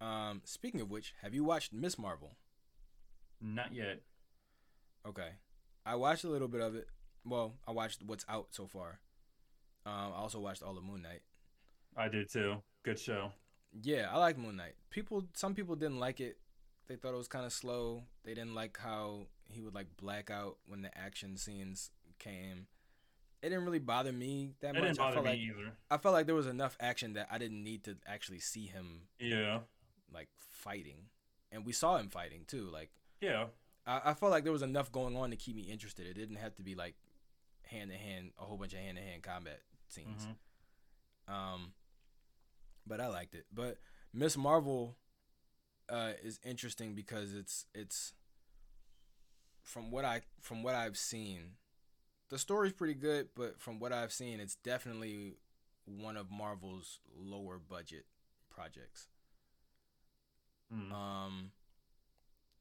Um, 0.00 0.42
speaking 0.44 0.80
of 0.80 0.90
which, 0.90 1.14
have 1.22 1.32
you 1.32 1.44
watched 1.44 1.72
Miss 1.72 1.96
Marvel? 1.96 2.36
Not 3.40 3.72
yet. 3.72 4.00
Okay, 5.06 5.28
I 5.86 5.96
watched 5.96 6.24
a 6.24 6.28
little 6.28 6.48
bit 6.48 6.60
of 6.60 6.74
it. 6.74 6.88
Well, 7.24 7.54
I 7.66 7.72
watched 7.72 8.02
what's 8.02 8.24
out 8.28 8.48
so 8.50 8.66
far. 8.66 9.00
Um, 9.86 10.12
I 10.14 10.18
also 10.18 10.40
watched 10.40 10.62
all 10.62 10.76
of 10.76 10.84
Moon 10.84 11.02
Knight. 11.02 11.22
I 11.96 12.08
did 12.08 12.30
too. 12.30 12.56
Good 12.84 12.98
show. 12.98 13.32
Yeah, 13.82 14.08
I 14.10 14.18
like 14.18 14.38
Moon 14.38 14.56
Knight. 14.56 14.74
People, 14.90 15.24
some 15.34 15.54
people 15.54 15.74
didn't 15.76 15.98
like 16.00 16.20
it 16.20 16.38
they 16.86 16.96
thought 16.96 17.14
it 17.14 17.18
was 17.18 17.28
kind 17.28 17.46
of 17.46 17.52
slow. 17.52 18.02
They 18.24 18.34
didn't 18.34 18.54
like 18.54 18.76
how 18.78 19.28
he 19.48 19.60
would 19.62 19.74
like 19.74 19.96
black 19.96 20.30
out 20.30 20.58
when 20.66 20.82
the 20.82 20.96
action 20.96 21.36
scenes 21.36 21.90
came. 22.18 22.66
It 23.42 23.48
didn't 23.50 23.64
really 23.64 23.78
bother 23.78 24.12
me 24.12 24.52
that 24.60 24.76
It 24.76 24.80
much. 24.80 24.82
didn't 24.88 25.00
I 25.00 25.02
bother 25.04 25.14
felt 25.14 25.24
me 25.26 25.30
like 25.30 25.40
either. 25.40 25.72
I 25.90 25.96
felt 25.98 26.12
like 26.14 26.26
there 26.26 26.34
was 26.34 26.46
enough 26.46 26.76
action 26.80 27.14
that 27.14 27.28
I 27.30 27.38
didn't 27.38 27.62
need 27.62 27.84
to 27.84 27.96
actually 28.06 28.40
see 28.40 28.66
him 28.66 29.02
Yeah. 29.18 29.60
like 30.12 30.28
fighting, 30.38 31.06
and 31.50 31.64
we 31.64 31.72
saw 31.72 31.96
him 31.96 32.08
fighting 32.10 32.44
too. 32.46 32.68
Like 32.70 32.90
Yeah. 33.20 33.46
I, 33.86 34.00
I 34.06 34.14
felt 34.14 34.32
like 34.32 34.44
there 34.44 34.52
was 34.52 34.62
enough 34.62 34.90
going 34.92 35.16
on 35.16 35.30
to 35.30 35.36
keep 35.36 35.56
me 35.56 35.62
interested. 35.62 36.06
It 36.06 36.14
didn't 36.14 36.36
have 36.36 36.54
to 36.56 36.62
be 36.62 36.74
like 36.74 36.94
hand 37.62 37.90
to 37.90 37.96
hand, 37.96 38.30
a 38.38 38.44
whole 38.44 38.56
bunch 38.56 38.72
of 38.72 38.78
hand 38.80 38.96
to 38.96 39.02
hand 39.02 39.22
combat 39.22 39.60
scenes. 39.88 40.26
Mhm. 41.28 41.32
Um, 41.32 41.72
but 42.86 43.00
I 43.00 43.08
liked 43.08 43.34
it. 43.34 43.46
But 43.52 43.78
Miss 44.12 44.36
Marvel 44.36 44.96
uh, 45.88 46.12
is 46.22 46.38
interesting 46.44 46.94
because 46.94 47.34
it's 47.34 47.66
it's 47.74 48.12
from 49.62 49.90
what 49.90 50.04
I 50.04 50.22
from 50.40 50.62
what 50.62 50.74
I've 50.74 50.96
seen, 50.96 51.56
the 52.28 52.38
story's 52.38 52.72
pretty 52.72 52.94
good. 52.94 53.28
But 53.34 53.60
from 53.60 53.78
what 53.78 53.92
I've 53.92 54.12
seen, 54.12 54.40
it's 54.40 54.56
definitely 54.56 55.36
one 55.86 56.16
of 56.16 56.30
Marvel's 56.30 57.00
lower 57.16 57.58
budget 57.58 58.06
projects. 58.50 59.08
Mm. 60.72 60.92
Um, 60.92 61.50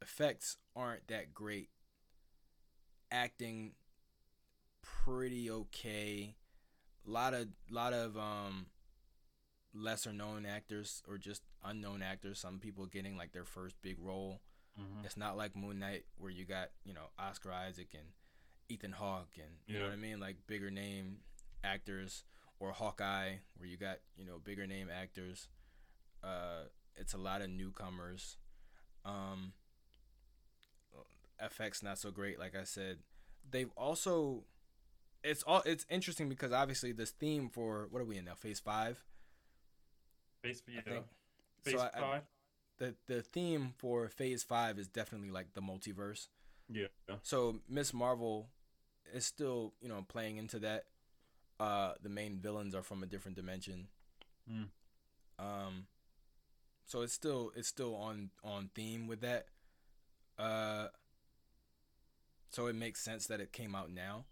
effects 0.04 0.58
aren't 0.76 1.08
that 1.08 1.34
great. 1.34 1.70
Acting 3.12 3.74
pretty 4.82 5.50
okay. 5.50 6.36
A 7.08 7.10
Lot 7.10 7.34
of 7.34 7.48
lot 7.70 7.94
of 7.94 8.18
um 8.18 8.68
lesser 9.74 10.14
known 10.14 10.46
actors 10.46 11.02
or 11.08 11.18
just 11.18 11.42
unknown 11.64 12.02
actors. 12.02 12.40
Some 12.40 12.60
people 12.60 12.86
getting 12.86 13.18
like 13.18 13.32
their 13.34 13.46
first 13.46 13.76
big 13.82 13.98
role. 14.00 14.42
Mhm. 14.80 15.06
It's 15.06 15.18
not 15.18 15.38
like 15.38 15.56
Moon 15.56 15.80
Knight 15.80 16.06
where 16.18 16.32
you 16.32 16.46
got 16.46 16.70
you 16.84 16.94
know 16.94 17.08
Oscar 17.20 17.52
Isaac 17.52 17.94
and 17.94 18.14
Ethan 18.70 18.94
Hawke 18.94 19.38
and 19.38 19.58
you 19.68 19.78
know 19.80 19.86
what 19.86 19.94
I 19.94 19.98
mean, 19.98 20.20
like 20.20 20.38
bigger 20.48 20.72
name 20.72 21.20
actors, 21.64 22.24
or 22.60 22.72
Hawkeye 22.72 23.36
where 23.58 23.68
you 23.68 23.78
got 23.78 24.00
you 24.16 24.26
know 24.26 24.40
bigger 24.40 24.66
name 24.66 24.90
actors. 24.90 25.50
Uh, 26.24 26.64
it's 26.96 27.14
a 27.14 27.18
lot 27.18 27.42
of 27.42 27.50
newcomers. 27.50 28.38
Um, 29.06 29.54
FX 31.42 31.84
not 31.84 31.98
so 31.98 32.12
great, 32.12 32.40
like 32.40 32.56
I 32.56 32.64
said. 32.64 32.98
They've 33.50 33.72
also, 33.78 34.44
it's 35.24 35.44
all 35.44 35.62
it's 35.66 35.86
interesting 35.90 36.30
because 36.30 36.52
obviously 36.52 36.92
this 36.92 37.12
theme 37.12 37.50
for 37.50 37.88
what 37.92 38.02
are 38.02 38.06
we 38.06 38.18
in 38.18 38.26
now? 38.26 38.36
Phase 38.36 38.60
five. 38.60 39.04
Phase, 40.44 40.62
yeah. 40.68 40.80
I 40.86 40.90
think. 40.90 41.06
Phase 41.64 41.74
So 41.76 41.80
I- 41.94 42.16
I- 42.16 42.22
the 42.78 42.96
the 43.08 43.22
theme 43.22 43.74
for 43.78 44.10
Phase 44.10 44.44
Five 44.44 44.80
is 44.80 44.88
definitely 44.88 45.30
like 45.30 45.54
the 45.54 45.62
multiverse. 45.62 46.28
yeah. 46.70 46.88
So 47.22 47.60
Miss 47.70 47.94
Marvel 47.94 48.50
is 49.14 49.26
still 49.26 49.74
you 49.80 49.88
know 49.90 50.04
playing 50.08 50.38
into 50.38 50.60
that. 50.60 50.86
Uh, 51.60 51.94
the 52.02 52.10
main 52.10 52.40
villains 52.40 52.74
are 52.74 52.82
from 52.82 53.04
a 53.04 53.06
different 53.06 53.38
dimension. 53.38 53.88
Mm. 54.52 54.70
Um, 55.38 55.86
so 56.86 57.02
it's 57.02 57.14
still 57.14 57.52
it's 57.56 57.68
still 57.68 57.96
on 57.96 58.32
on 58.44 58.70
theme 58.74 59.08
with 59.08 59.22
that. 59.22 59.46
Uh, 60.38 60.88
so 62.54 62.68
it 62.68 62.76
makes 62.76 63.02
sense 63.02 63.28
that 63.28 63.42
it 63.42 63.52
came 63.52 63.76
out 63.76 63.90
now, 63.92 64.26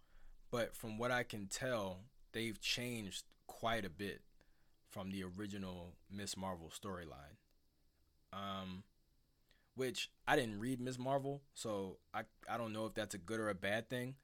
but 0.52 0.76
from 0.76 0.98
what 0.98 1.12
I 1.12 1.24
can 1.24 1.48
tell, 1.48 2.02
they've 2.32 2.60
changed 2.62 3.24
quite 3.48 3.84
a 3.84 3.90
bit 3.90 4.22
from 4.90 5.12
the 5.12 5.24
original 5.24 5.96
Miss 6.10 6.38
Marvel 6.38 6.70
storyline. 6.70 7.38
Um, 8.34 8.84
which 9.76 10.10
I 10.28 10.36
didn't 10.36 10.60
read 10.60 10.80
Miss 10.80 11.00
Marvel, 11.00 11.42
so 11.54 11.98
I 12.14 12.24
I 12.50 12.58
don't 12.58 12.74
know 12.74 12.86
if 12.86 12.94
that's 12.94 13.16
a 13.16 13.18
good 13.18 13.40
or 13.40 13.50
a 13.50 13.56
bad 13.56 13.90
thing. 13.90 14.16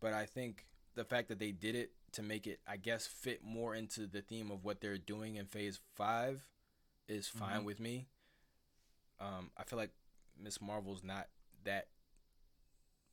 But 0.00 0.12
I 0.12 0.26
think 0.26 0.66
the 0.94 1.04
fact 1.04 1.28
that 1.28 1.38
they 1.38 1.52
did 1.52 1.74
it 1.74 1.92
to 2.12 2.22
make 2.22 2.46
it, 2.46 2.60
I 2.66 2.76
guess, 2.76 3.06
fit 3.06 3.42
more 3.44 3.74
into 3.74 4.06
the 4.06 4.22
theme 4.22 4.50
of 4.50 4.64
what 4.64 4.80
they're 4.80 4.98
doing 4.98 5.36
in 5.36 5.46
Phase 5.46 5.80
Five, 5.94 6.46
is 7.06 7.28
fine 7.28 7.60
Mhm. 7.60 7.64
with 7.64 7.80
me. 7.80 8.08
Um, 9.20 9.50
I 9.56 9.64
feel 9.64 9.78
like 9.78 9.92
Miss 10.36 10.60
Marvel's 10.60 11.02
not 11.02 11.28
that 11.64 11.88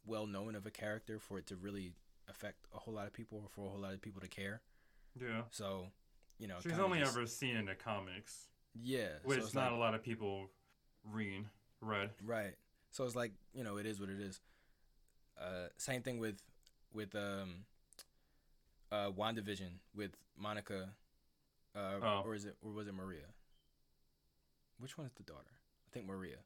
well 0.05 0.25
known 0.27 0.55
of 0.55 0.65
a 0.65 0.71
character 0.71 1.19
for 1.19 1.37
it 1.39 1.47
to 1.47 1.55
really 1.55 1.93
affect 2.27 2.65
a 2.73 2.79
whole 2.79 2.93
lot 2.93 3.07
of 3.07 3.13
people 3.13 3.39
or 3.43 3.49
for 3.49 3.65
a 3.65 3.69
whole 3.69 3.79
lot 3.79 3.93
of 3.93 4.01
people 4.01 4.21
to 4.21 4.27
care. 4.27 4.61
Yeah. 5.19 5.43
So, 5.51 5.87
you 6.39 6.47
know, 6.47 6.57
She's 6.61 6.73
only 6.79 6.99
just- 6.99 7.15
ever 7.15 7.25
seen 7.27 7.55
in 7.55 7.65
the 7.65 7.75
comics, 7.75 8.49
yeah, 8.73 9.19
which 9.23 9.39
it's 9.39 9.53
not 9.53 9.65
like- 9.71 9.71
a 9.73 9.75
lot 9.75 9.93
of 9.95 10.03
people 10.03 10.49
read. 11.03 11.45
Read. 11.81 12.11
Right. 12.23 12.55
So 12.91 13.03
it's 13.05 13.15
like 13.15 13.33
you 13.53 13.63
know, 13.63 13.77
it 13.77 13.85
is 13.85 13.99
what 13.99 14.09
it 14.09 14.19
is. 14.19 14.41
Uh, 15.37 15.67
same 15.77 16.01
thing 16.01 16.17
with 16.19 16.41
with 16.93 17.13
um, 17.15 17.65
uh, 18.91 19.11
Wandavision 19.11 19.79
with 19.93 20.15
Monica, 20.37 20.95
uh, 21.75 21.99
Oh. 22.01 22.21
or 22.25 22.33
is 22.35 22.45
it 22.45 22.55
or 22.61 22.71
was 22.71 22.87
it 22.87 22.93
Maria? 22.93 23.33
Which 24.77 24.97
one 24.97 25.07
is 25.07 25.13
the 25.13 25.23
daughter? 25.23 25.51
I 25.87 25.91
think 25.91 26.05
Maria, 26.05 26.37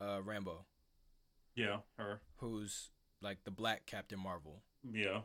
uh, 0.00 0.20
Rambeau, 0.20 0.64
Yeah. 1.54 1.78
Her. 1.98 2.20
who's 2.36 2.90
like 3.20 3.44
the 3.44 3.50
Black 3.50 3.86
Captain 3.86 4.18
Marvel. 4.18 4.62
Yeah. 4.90 5.20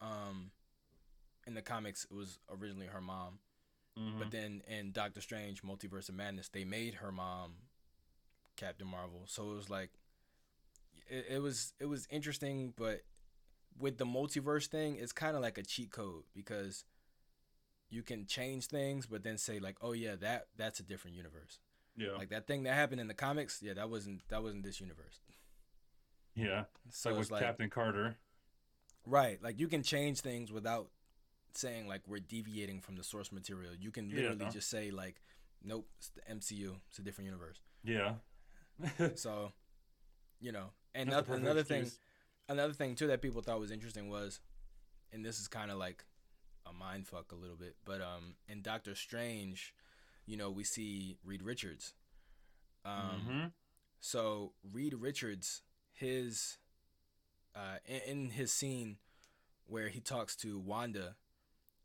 Um, 0.00 0.50
in 1.46 1.54
the 1.54 1.62
comics, 1.62 2.04
it 2.04 2.12
was 2.14 2.38
originally 2.50 2.86
her 2.86 3.00
mom, 3.00 3.38
Mhm. 3.98 4.18
but 4.18 4.30
then 4.30 4.62
in 4.68 4.92
Doctor 4.92 5.20
Strange: 5.20 5.62
Multiverse 5.62 6.08
of 6.08 6.14
Madness, 6.16 6.48
they 6.48 6.64
made 6.64 6.94
her 6.96 7.10
mom 7.10 7.54
Captain 8.56 8.86
Marvel. 8.86 9.24
So 9.26 9.50
it 9.52 9.54
was 9.56 9.70
like 9.70 9.90
it, 11.08 11.26
it 11.30 11.38
was 11.42 11.72
it 11.80 11.86
was 11.86 12.06
interesting, 12.10 12.72
but 12.76 13.02
with 13.78 13.98
the 13.98 14.06
multiverse 14.06 14.66
thing, 14.66 14.96
it's 14.96 15.12
kind 15.12 15.36
of 15.36 15.42
like 15.42 15.58
a 15.58 15.62
cheat 15.62 15.90
code 15.90 16.24
because 16.34 16.84
you 17.88 18.02
can 18.02 18.26
change 18.26 18.66
things, 18.66 19.06
but 19.06 19.22
then 19.22 19.38
say 19.38 19.58
like, 19.58 19.76
oh 19.80 19.92
yeah, 19.92 20.16
that 20.16 20.48
that's 20.56 20.80
a 20.80 20.82
different 20.82 21.16
universe. 21.16 21.60
yeah. 21.96 22.12
Like 22.12 22.28
that 22.30 22.46
thing 22.46 22.64
that 22.64 22.74
happened 22.74 23.00
in 23.00 23.08
the 23.08 23.14
comics, 23.14 23.62
yeah, 23.62 23.74
that 23.74 23.88
wasn't 23.88 24.22
that 24.28 24.42
wasn't 24.42 24.62
this 24.64 24.80
universe. 24.80 25.20
Yeah. 26.36 26.64
So 26.90 27.10
like 27.10 27.18
it's 27.20 27.30
with 27.30 27.30
like 27.32 27.42
Captain 27.42 27.70
Carter. 27.70 28.16
right, 29.06 29.42
like 29.42 29.58
you 29.58 29.66
can 29.68 29.82
change 29.82 30.20
things 30.20 30.52
without 30.52 30.90
saying 31.54 31.88
like 31.88 32.02
we're 32.06 32.20
deviating 32.20 32.80
from 32.80 32.96
the 32.96 33.02
source 33.02 33.32
material. 33.32 33.72
You 33.74 33.90
can 33.90 34.08
Yeah. 34.10 34.16
literally 34.30 34.46
just 34.52 34.68
say 34.70 34.90
like, 34.90 35.20
nope, 35.64 35.88
it's 35.98 36.10
the 36.10 36.20
MCU, 36.32 36.76
it's 36.90 36.98
a 36.98 37.02
different 37.02 37.26
universe. 37.26 37.60
Yeah. 37.82 38.14
So, 39.16 39.52
you 40.38 40.52
know, 40.52 40.70
and 40.94 41.10
That's 41.10 41.28
a 41.28 41.32
another 41.32 41.62
thing, 41.62 41.82
excuse. 41.82 41.98
another 42.48 42.74
thing 42.74 42.94
too 42.94 43.06
that 43.06 43.22
people 43.22 43.40
thought 43.42 43.58
was 43.58 43.70
interesting 43.70 44.10
was, 44.10 44.40
and 45.12 45.24
this 45.24 45.40
is 45.40 45.48
kind 45.48 45.70
of 45.70 45.78
like 45.78 46.04
a 46.66 46.72
mind 46.74 47.06
fuck 47.06 47.32
a 47.32 47.34
little 47.36 47.56
bit, 47.56 47.76
but 47.86 48.02
um, 48.02 48.34
in 48.48 48.60
Doctor 48.60 48.94
Strange, 48.94 49.74
you 50.26 50.36
know, 50.36 50.50
we 50.50 50.62
see 50.64 51.16
Reed 51.24 51.42
Richards. 51.42 51.94
Um, 52.84 53.22
Mhm. 53.26 53.52
so 54.00 54.52
Reed 54.72 54.92
Richards, 54.94 55.62
his, 55.96 56.58
uh, 57.54 57.78
in, 57.86 58.00
in 58.06 58.30
his 58.30 58.52
scene 58.52 58.96
where 59.66 59.88
he 59.88 60.00
talks 60.00 60.36
to 60.36 60.58
Wanda, 60.58 61.16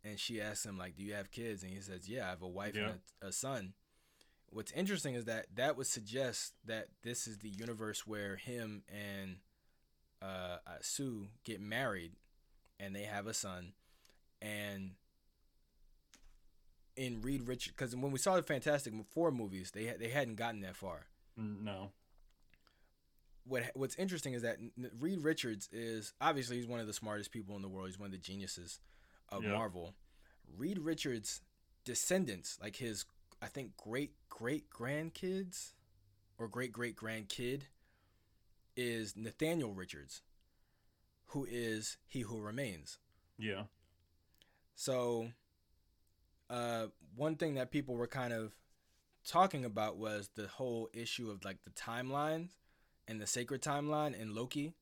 and 0.03 0.19
she 0.19 0.41
asks 0.41 0.65
him 0.65 0.77
like, 0.77 0.95
"Do 0.95 1.03
you 1.03 1.13
have 1.13 1.31
kids?" 1.31 1.63
and 1.63 1.71
he 1.71 1.79
says, 1.79 2.07
"Yeah, 2.07 2.27
I 2.27 2.29
have 2.29 2.41
a 2.41 2.47
wife 2.47 2.75
and 2.75 2.99
a, 3.21 3.27
a 3.27 3.31
son." 3.31 3.73
What's 4.49 4.71
interesting 4.73 5.15
is 5.15 5.25
that 5.25 5.45
that 5.55 5.77
would 5.77 5.87
suggest 5.87 6.53
that 6.65 6.87
this 7.03 7.25
is 7.25 7.37
the 7.39 7.49
universe 7.49 8.05
where 8.05 8.35
him 8.35 8.83
and 8.89 9.37
uh, 10.21 10.57
uh, 10.67 10.71
Sue 10.81 11.27
get 11.45 11.61
married, 11.61 12.11
and 12.79 12.95
they 12.95 13.03
have 13.03 13.27
a 13.27 13.33
son, 13.33 13.73
and 14.41 14.91
in 16.97 17.21
Reed 17.21 17.47
Richards, 17.47 17.75
because 17.75 17.95
when 17.95 18.11
we 18.11 18.19
saw 18.19 18.35
the 18.35 18.43
Fantastic 18.43 18.93
Four 19.09 19.31
movies, 19.31 19.71
they 19.71 19.85
they 19.97 20.09
hadn't 20.09 20.35
gotten 20.35 20.61
that 20.61 20.75
far 20.75 21.05
No. 21.37 21.91
What 23.45 23.63
what's 23.73 23.95
interesting 23.95 24.33
is 24.33 24.41
that 24.43 24.57
Reed 24.99 25.21
Richards 25.23 25.67
is 25.71 26.13
obviously 26.21 26.57
he's 26.57 26.67
one 26.67 26.79
of 26.79 26.87
the 26.87 26.93
smartest 26.93 27.31
people 27.31 27.55
in 27.55 27.61
the 27.61 27.67
world. 27.69 27.87
He's 27.87 27.99
one 27.99 28.07
of 28.07 28.11
the 28.11 28.17
geniuses 28.17 28.79
of 29.29 29.43
Yeah. 29.43 29.53
Marvel. 29.53 29.93
Reed 30.57 30.79
Richards' 30.79 31.41
descendants, 31.85 32.57
like 32.61 32.75
his, 32.75 33.05
I 33.41 33.47
think 33.47 33.75
great 33.77 34.11
great 34.29 34.69
grandkids 34.69 35.73
or 36.37 36.47
great 36.47 36.71
great 36.71 36.95
grandkid, 36.95 37.63
is 38.75 39.15
Nathaniel 39.15 39.73
Richards, 39.73 40.21
who 41.27 41.47
is 41.49 41.97
He 42.07 42.21
Who 42.21 42.39
Remains. 42.39 42.97
Yeah. 43.37 43.63
So, 44.75 45.31
uh, 46.49 46.87
one 47.15 47.35
thing 47.35 47.55
that 47.55 47.71
people 47.71 47.95
were 47.95 48.07
kind 48.07 48.33
of 48.33 48.53
talking 49.25 49.63
about 49.65 49.97
was 49.97 50.29
the 50.35 50.47
whole 50.47 50.89
issue 50.93 51.29
of 51.29 51.43
like 51.45 51.63
the 51.63 51.69
timelines 51.71 52.49
and 53.11 53.19
the 53.21 53.27
sacred 53.27 53.61
timeline 53.61 54.19
in 54.19 54.33
Loki 54.33 54.73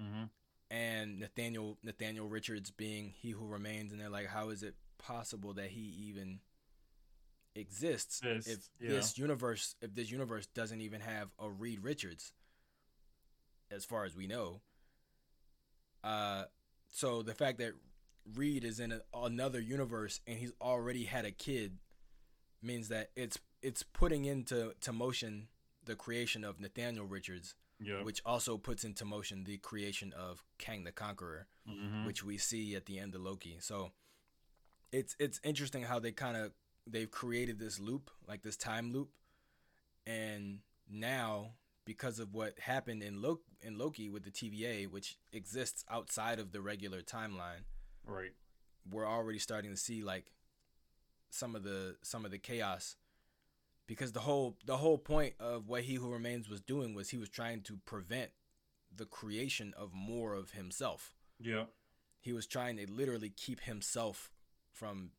Mm-hmm. 0.00 0.24
and 0.70 1.18
Nathaniel 1.20 1.76
Nathaniel 1.82 2.28
Richards 2.28 2.70
being 2.70 3.12
he 3.20 3.30
who 3.30 3.44
remains 3.46 3.90
and 3.92 4.00
they're 4.00 4.08
like 4.08 4.28
how 4.28 4.50
is 4.50 4.62
it 4.62 4.74
possible 4.98 5.52
that 5.54 5.70
he 5.70 5.80
even 6.08 6.38
exists 7.56 8.20
Exists, 8.24 8.70
if 8.80 8.88
yeah. 8.88 8.94
this 8.96 9.18
universe 9.18 9.74
if 9.82 9.94
this 9.94 10.10
universe 10.10 10.46
doesn't 10.46 10.80
even 10.80 11.00
have 11.00 11.28
a 11.38 11.50
Reed 11.50 11.80
Richards 11.82 12.32
as 13.70 13.84
far 13.84 14.04
as 14.04 14.14
we 14.14 14.26
know. 14.28 14.60
Uh 16.04 16.44
so 16.90 17.22
the 17.22 17.34
fact 17.34 17.58
that 17.58 17.72
Reed 18.36 18.62
is 18.64 18.78
in 18.78 18.92
a, 18.92 19.00
another 19.14 19.60
universe 19.60 20.20
and 20.28 20.38
he's 20.38 20.52
already 20.60 21.04
had 21.04 21.24
a 21.24 21.32
kid 21.32 21.78
means 22.62 22.88
that 22.88 23.10
it's 23.16 23.38
it's 23.62 23.82
putting 23.82 24.24
into 24.26 24.74
to 24.82 24.92
motion 24.92 25.48
the 25.88 25.96
creation 25.96 26.44
of 26.44 26.60
Nathaniel 26.60 27.06
Richards, 27.06 27.54
Yeah. 27.80 28.02
which 28.02 28.20
also 28.24 28.58
puts 28.58 28.84
into 28.84 29.04
motion 29.04 29.44
the 29.44 29.58
creation 29.58 30.12
of 30.12 30.44
Kang 30.58 30.84
the 30.84 30.92
Conqueror 30.92 31.46
hmm 31.66 32.06
which 32.06 32.22
we 32.24 32.38
see 32.38 32.74
at 32.76 32.86
the 32.86 32.98
end 32.98 33.14
of 33.14 33.20
Loki. 33.20 33.58
So 33.60 33.92
it's 34.92 35.14
it's 35.18 35.40
interesting 35.44 35.82
how 35.84 35.98
they 35.98 36.12
kind 36.12 36.36
of 36.36 36.52
they've 36.86 37.10
created 37.10 37.58
this 37.58 37.78
loop, 37.78 38.10
like 38.26 38.42
this 38.42 38.56
time 38.56 38.92
loop, 38.92 39.10
and 40.06 40.60
now 40.90 41.52
because 41.84 42.18
of 42.18 42.34
what 42.34 42.58
happened 42.60 43.02
in 43.02 43.20
Loki, 43.22 43.42
in 43.62 43.76
Loki 43.78 44.08
with 44.08 44.22
the 44.24 44.30
TVA, 44.30 44.86
which 44.90 45.18
exists 45.32 45.84
outside 45.90 46.38
of 46.38 46.52
the 46.52 46.60
regular 46.60 47.00
timeline, 47.02 47.64
Right. 48.04 48.32
we're 48.90 49.06
already 49.06 49.38
starting 49.38 49.70
to 49.70 49.76
see 49.76 50.02
like 50.02 50.32
some 51.30 51.54
of 51.56 51.62
the 51.62 51.96
some 52.02 52.24
of 52.24 52.30
the 52.30 52.38
chaos 52.38 52.96
because 53.88 54.12
the 54.12 54.20
whole 54.20 54.56
the 54.64 54.76
whole 54.76 54.98
point 54.98 55.34
of 55.40 55.66
what 55.68 55.82
he 55.82 55.94
who 55.96 56.08
remains 56.12 56.48
was 56.48 56.60
doing 56.60 56.94
was 56.94 57.10
he 57.10 57.18
was 57.18 57.28
trying 57.28 57.62
to 57.62 57.76
prevent 57.84 58.30
the 58.94 59.04
creation 59.06 59.74
of 59.76 59.92
more 59.92 60.34
of 60.34 60.52
himself 60.52 61.14
Yeah. 61.40 61.64
he 62.20 62.32
was 62.32 62.46
trying 62.46 62.76
to 62.76 62.88
literally 62.90 63.30
keep 63.30 63.60
himself 63.62 64.30
from 64.72 65.10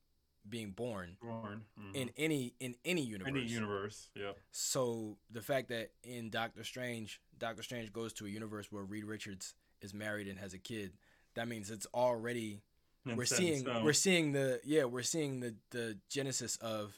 being 0.48 0.72
born 0.72 1.18
Born. 1.22 1.66
Mhm. 1.78 1.96
in 1.96 2.10
any 2.18 2.54
in 2.62 2.76
any 2.86 3.02
universe. 3.04 3.28
any 3.30 3.44
universe. 3.44 4.10
Yeah. 4.16 4.32
So 4.52 5.18
the 5.30 5.42
fact 5.42 5.68
that 5.68 5.92
in 6.02 6.30
Doctor 6.30 6.64
Strange, 6.64 7.20
Doctor 7.38 7.62
Strange 7.62 7.92
goes 7.92 8.14
to 8.14 8.26
a 8.26 8.30
universe 8.30 8.72
where 8.72 8.84
Reed 8.84 9.04
Richards 9.04 9.54
is 9.82 9.94
married 9.94 10.28
and 10.28 10.40
has 10.40 10.54
a 10.54 10.58
kid, 10.58 10.94
that 11.36 11.48
means 11.48 11.70
it's 11.70 11.86
already 11.94 12.62
And 13.06 13.18
we're 13.18 13.26
seeing 13.26 13.64
we're 13.84 13.94
seeing 13.94 14.32
the 14.32 14.60
yeah 14.64 14.86
we're 14.86 15.04
seeing 15.04 15.40
the 15.42 15.56
the 15.72 16.00
genesis 16.10 16.56
of 16.58 16.98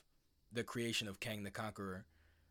the 0.51 0.63
creation 0.63 1.07
of 1.07 1.19
Kang 1.19 1.43
the 1.43 1.51
Conqueror, 1.51 2.05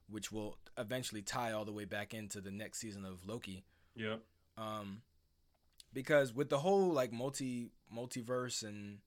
which 0.08 0.32
will 0.32 0.56
eventually 0.78 1.22
tie 1.22 1.52
all 1.52 1.64
the 1.64 1.72
way 1.72 1.84
back 1.84 2.14
into 2.14 2.40
the 2.40 2.50
next 2.50 2.78
season 2.78 3.04
of 3.04 3.26
Loki. 3.26 3.64
Yeah. 3.94 4.16
um 4.56 5.02
because 5.92 6.32
with 6.32 6.48
the 6.48 6.58
whole 6.58 6.92
like 6.92 7.12
multi 7.12 7.72
multiverse 7.94 8.62
and 8.62 8.98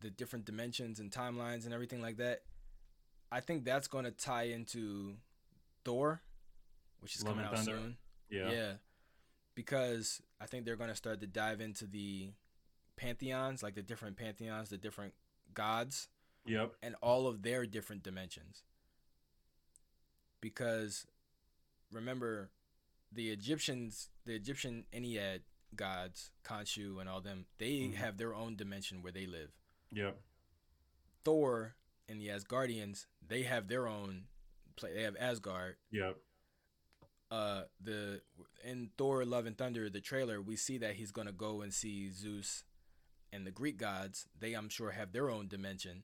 the 0.00 0.08
different 0.10 0.44
dimensions 0.44 1.00
and 1.00 1.10
timelines 1.10 1.64
and 1.64 1.74
everything 1.74 2.00
like 2.00 2.16
that 2.18 2.42
i 3.32 3.40
think 3.40 3.64
that's 3.64 3.88
going 3.88 4.04
to 4.04 4.10
tie 4.12 4.44
into 4.44 5.16
thor 5.84 6.22
which 7.00 7.16
is 7.16 7.24
Love 7.24 7.34
coming 7.34 7.46
out 7.46 7.56
Thunder. 7.56 7.72
soon 7.72 7.96
Yeah. 8.30 8.72
because 9.54 10.22
i 10.40 10.46
think 10.46 10.64
they're 10.64 10.76
going 10.76 10.90
to 10.90 10.96
start 10.96 11.20
to 11.20 11.26
dive 11.26 11.60
into 11.60 11.86
the 11.86 12.30
pantheons 12.96 13.62
like 13.62 13.74
the 13.74 13.82
different 13.82 14.16
pantheons 14.16 14.68
the 14.68 14.78
different 14.78 15.14
gods 15.54 16.08
Yep. 16.46 16.74
and 16.82 16.94
all 17.02 17.26
of 17.26 17.42
their 17.42 17.66
different 17.66 18.02
dimensions. 18.02 18.62
Because 20.40 21.06
remember, 21.92 22.50
the 23.12 23.30
Egyptians, 23.30 24.08
the 24.24 24.34
Egyptian 24.34 24.84
Ennead 24.92 25.40
gods, 25.76 26.32
Khonshu 26.44 26.98
and 27.00 27.08
all 27.08 27.20
them, 27.20 27.46
they 27.58 27.80
Mhm. 27.80 27.94
have 27.94 28.16
their 28.16 28.34
own 28.34 28.56
dimension 28.56 29.02
where 29.02 29.12
they 29.12 29.26
live. 29.26 29.52
Yep. 29.92 30.20
Thor 31.24 31.76
and 32.08 32.20
the 32.20 32.28
Asgardians, 32.28 33.06
they 33.20 33.42
have 33.42 33.68
their 33.68 33.86
own 33.86 34.28
play. 34.76 34.94
They 34.94 35.02
have 35.02 35.16
Asgard. 35.16 35.76
Yep. 35.90 36.16
Uh, 37.30 37.66
the 37.80 38.22
in 38.64 38.90
Thor: 38.96 39.24
Love 39.24 39.46
and 39.46 39.56
Thunder, 39.56 39.88
the 39.88 40.00
trailer, 40.00 40.40
we 40.42 40.56
see 40.56 40.78
that 40.78 40.96
he's 40.96 41.12
gonna 41.12 41.32
go 41.32 41.60
and 41.60 41.72
see 41.72 42.10
Zeus 42.10 42.64
and 43.30 43.46
the 43.46 43.52
Greek 43.52 43.76
gods. 43.76 44.26
They, 44.36 44.54
I'm 44.54 44.68
sure, 44.68 44.90
have 44.92 45.12
their 45.12 45.30
own 45.30 45.46
dimension. 45.46 46.02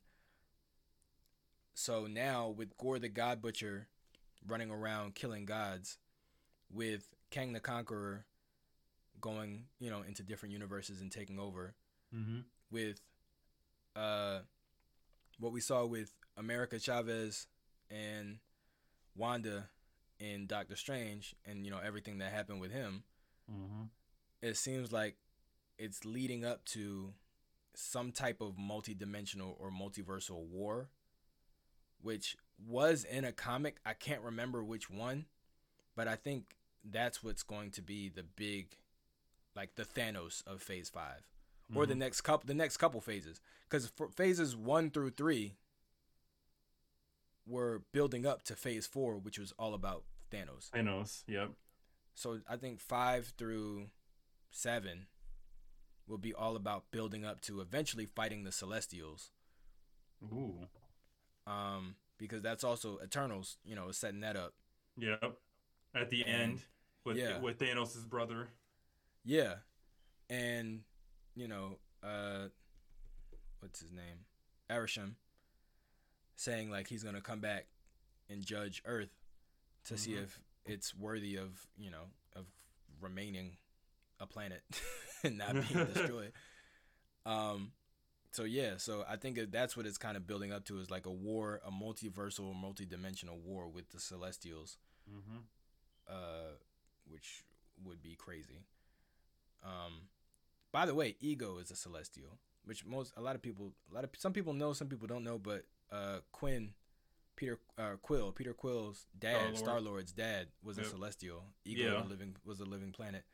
So 1.78 2.06
now 2.06 2.48
with 2.48 2.74
Gorr 2.78 2.98
the 2.98 3.10
God 3.10 3.42
Butcher 3.42 3.86
running 4.48 4.70
around 4.70 5.14
killing 5.14 5.44
gods, 5.44 5.98
with 6.72 7.06
Kang 7.30 7.52
the 7.52 7.60
Conqueror 7.60 8.24
going, 9.20 9.64
you 9.78 9.90
know, 9.90 10.00
into 10.00 10.22
different 10.22 10.54
universes 10.54 11.00
and 11.02 11.12
taking 11.12 11.38
over, 11.38 11.74
Mm-hmm. 12.14 12.38
with 12.70 13.00
uh 13.94 14.38
what 15.38 15.52
we 15.52 15.60
saw 15.60 15.84
with 15.84 16.14
America 16.36 16.78
Chavez 16.78 17.46
and 17.90 18.38
Wanda 19.16 19.68
in 20.20 20.46
Doctor 20.46 20.76
Strange 20.76 21.34
and 21.44 21.64
you 21.66 21.70
know 21.70 21.80
everything 21.84 22.18
that 22.18 22.32
happened 22.32 22.60
with 22.60 22.72
him, 22.72 23.02
Mm-hmm. 23.52 23.82
it 24.40 24.56
seems 24.56 24.92
like 24.92 25.16
it's 25.78 26.04
leading 26.06 26.42
up 26.44 26.64
to 26.66 27.12
some 27.74 28.12
type 28.12 28.40
of 28.40 28.56
multi-dimensional 28.56 29.56
or 29.60 29.70
multiversal 29.70 30.46
war 30.46 30.88
which 32.00 32.36
was 32.64 33.04
in 33.04 33.24
a 33.24 33.32
comic. 33.32 33.76
I 33.84 33.92
can't 33.92 34.22
remember 34.22 34.62
which 34.62 34.90
one, 34.90 35.26
but 35.94 36.08
I 36.08 36.16
think 36.16 36.56
that's 36.84 37.22
what's 37.22 37.42
going 37.42 37.70
to 37.72 37.82
be 37.82 38.08
the 38.08 38.22
big 38.22 38.76
like 39.54 39.74
the 39.74 39.84
Thanos 39.84 40.46
of 40.46 40.62
phase 40.62 40.90
5 40.90 41.02
or 41.74 41.86
the 41.86 41.92
mm-hmm. 41.92 42.00
next 42.00 42.20
couple 42.20 42.46
the 42.46 42.54
next 42.54 42.76
couple 42.76 43.00
phases 43.00 43.40
because 43.68 43.90
phases 44.14 44.54
one 44.54 44.90
through 44.90 45.10
three 45.10 45.54
were 47.46 47.82
building 47.92 48.26
up 48.26 48.42
to 48.44 48.54
phase 48.54 48.86
four 48.86 49.16
which 49.16 49.38
was 49.38 49.52
all 49.58 49.74
about 49.74 50.04
thanos 50.32 50.70
Thanos. 50.70 51.24
Yep. 51.26 51.50
so 52.14 52.40
i 52.48 52.56
think 52.56 52.80
five 52.80 53.32
through 53.36 53.86
seven 54.50 55.06
will 56.06 56.18
be 56.18 56.32
all 56.32 56.54
about 56.54 56.84
building 56.90 57.24
up 57.24 57.40
to 57.40 57.60
eventually 57.60 58.06
fighting 58.06 58.44
the 58.44 58.52
celestials 58.52 59.30
Ooh. 60.22 60.68
Um 61.46 61.94
because 62.18 62.42
that's 62.42 62.64
also 62.64 62.98
eternals 63.02 63.58
you 63.64 63.74
know 63.74 63.90
setting 63.92 64.20
that 64.20 64.36
up 64.36 64.54
Yep. 64.98 65.36
At 65.94 66.10
the 66.10 66.24
And- 66.24 66.42
end, 66.52 66.60
with 67.04 67.16
yeah. 67.18 67.38
with 67.38 67.58
Thanos' 67.58 68.04
brother. 68.08 68.48
yeah 69.24 69.56
and 70.28 70.82
you 71.34 71.46
know 71.48 71.78
uh 72.02 72.48
what's 73.60 73.80
his 73.80 73.92
name 73.92 74.24
Arishem 74.70 75.14
saying 76.36 76.70
like 76.70 76.88
he's 76.88 77.02
gonna 77.04 77.20
come 77.20 77.40
back 77.40 77.66
and 78.28 78.44
judge 78.44 78.82
Earth 78.84 79.10
to 79.84 79.96
see 79.96 80.12
Mhm. 80.12 80.24
if 80.24 80.40
it's 80.64 80.94
worthy 80.94 81.36
of 81.36 81.66
you 81.76 81.90
know 81.90 82.10
of 82.34 82.46
remaining 83.00 83.56
a 84.18 84.26
planet 84.26 84.62
and 85.24 85.38
not 85.38 85.52
being 85.52 85.84
destroyed. 85.94 86.32
Um, 87.24 87.72
so 88.36 88.44
yeah, 88.44 88.74
so 88.76 89.04
I 89.08 89.16
think 89.16 89.36
that 89.36 89.50
that's 89.50 89.76
what 89.76 89.86
it's 89.86 89.98
kind 89.98 90.16
of 90.16 90.26
building 90.26 90.52
up 90.52 90.64
to 90.66 90.78
is 90.78 90.90
like 90.90 91.06
a 91.06 91.10
war, 91.10 91.60
a 91.66 91.70
multiversal, 91.70 92.54
multi-dimensional 92.54 93.38
war 93.38 93.66
with 93.68 93.90
the 93.90 93.98
Celestials, 94.00 94.76
Mm-hmm. 95.10 95.38
uh, 96.08 96.56
which 97.08 97.44
would 97.84 98.02
be 98.02 98.14
crazy. 98.16 98.60
Um, 99.64 100.08
by 100.72 100.84
the 100.86 100.94
way, 100.94 101.16
Ego 101.20 101.58
is 101.58 101.70
a 101.70 101.76
Celestial, 101.76 102.38
which 102.64 102.84
most 102.84 103.12
a 103.16 103.20
lot 103.20 103.34
of 103.36 103.42
people, 103.42 103.72
a 103.90 103.94
lot 103.94 104.04
of 104.04 104.10
some 104.18 104.32
people 104.32 104.52
know, 104.52 104.72
some 104.72 104.88
people 104.88 105.06
don't 105.06 105.24
know, 105.24 105.38
but 105.38 105.62
uh, 105.92 106.18
Quinn, 106.32 106.74
Peter 107.36 107.58
uh, 107.78 107.96
Quill, 108.02 108.32
Peter 108.32 108.52
Quill's 108.52 109.06
dad, 109.18 109.56
Star-Lord. 109.56 109.84
Lord's 109.84 110.12
dad, 110.12 110.48
was 110.62 110.76
a 110.78 110.84
Celestial. 110.84 111.44
Ego, 111.64 111.82
Yeah. 111.82 112.02
living 112.08 112.34
was 112.44 112.60
a 112.60 112.64
living 112.64 112.92
planet. 112.92 113.24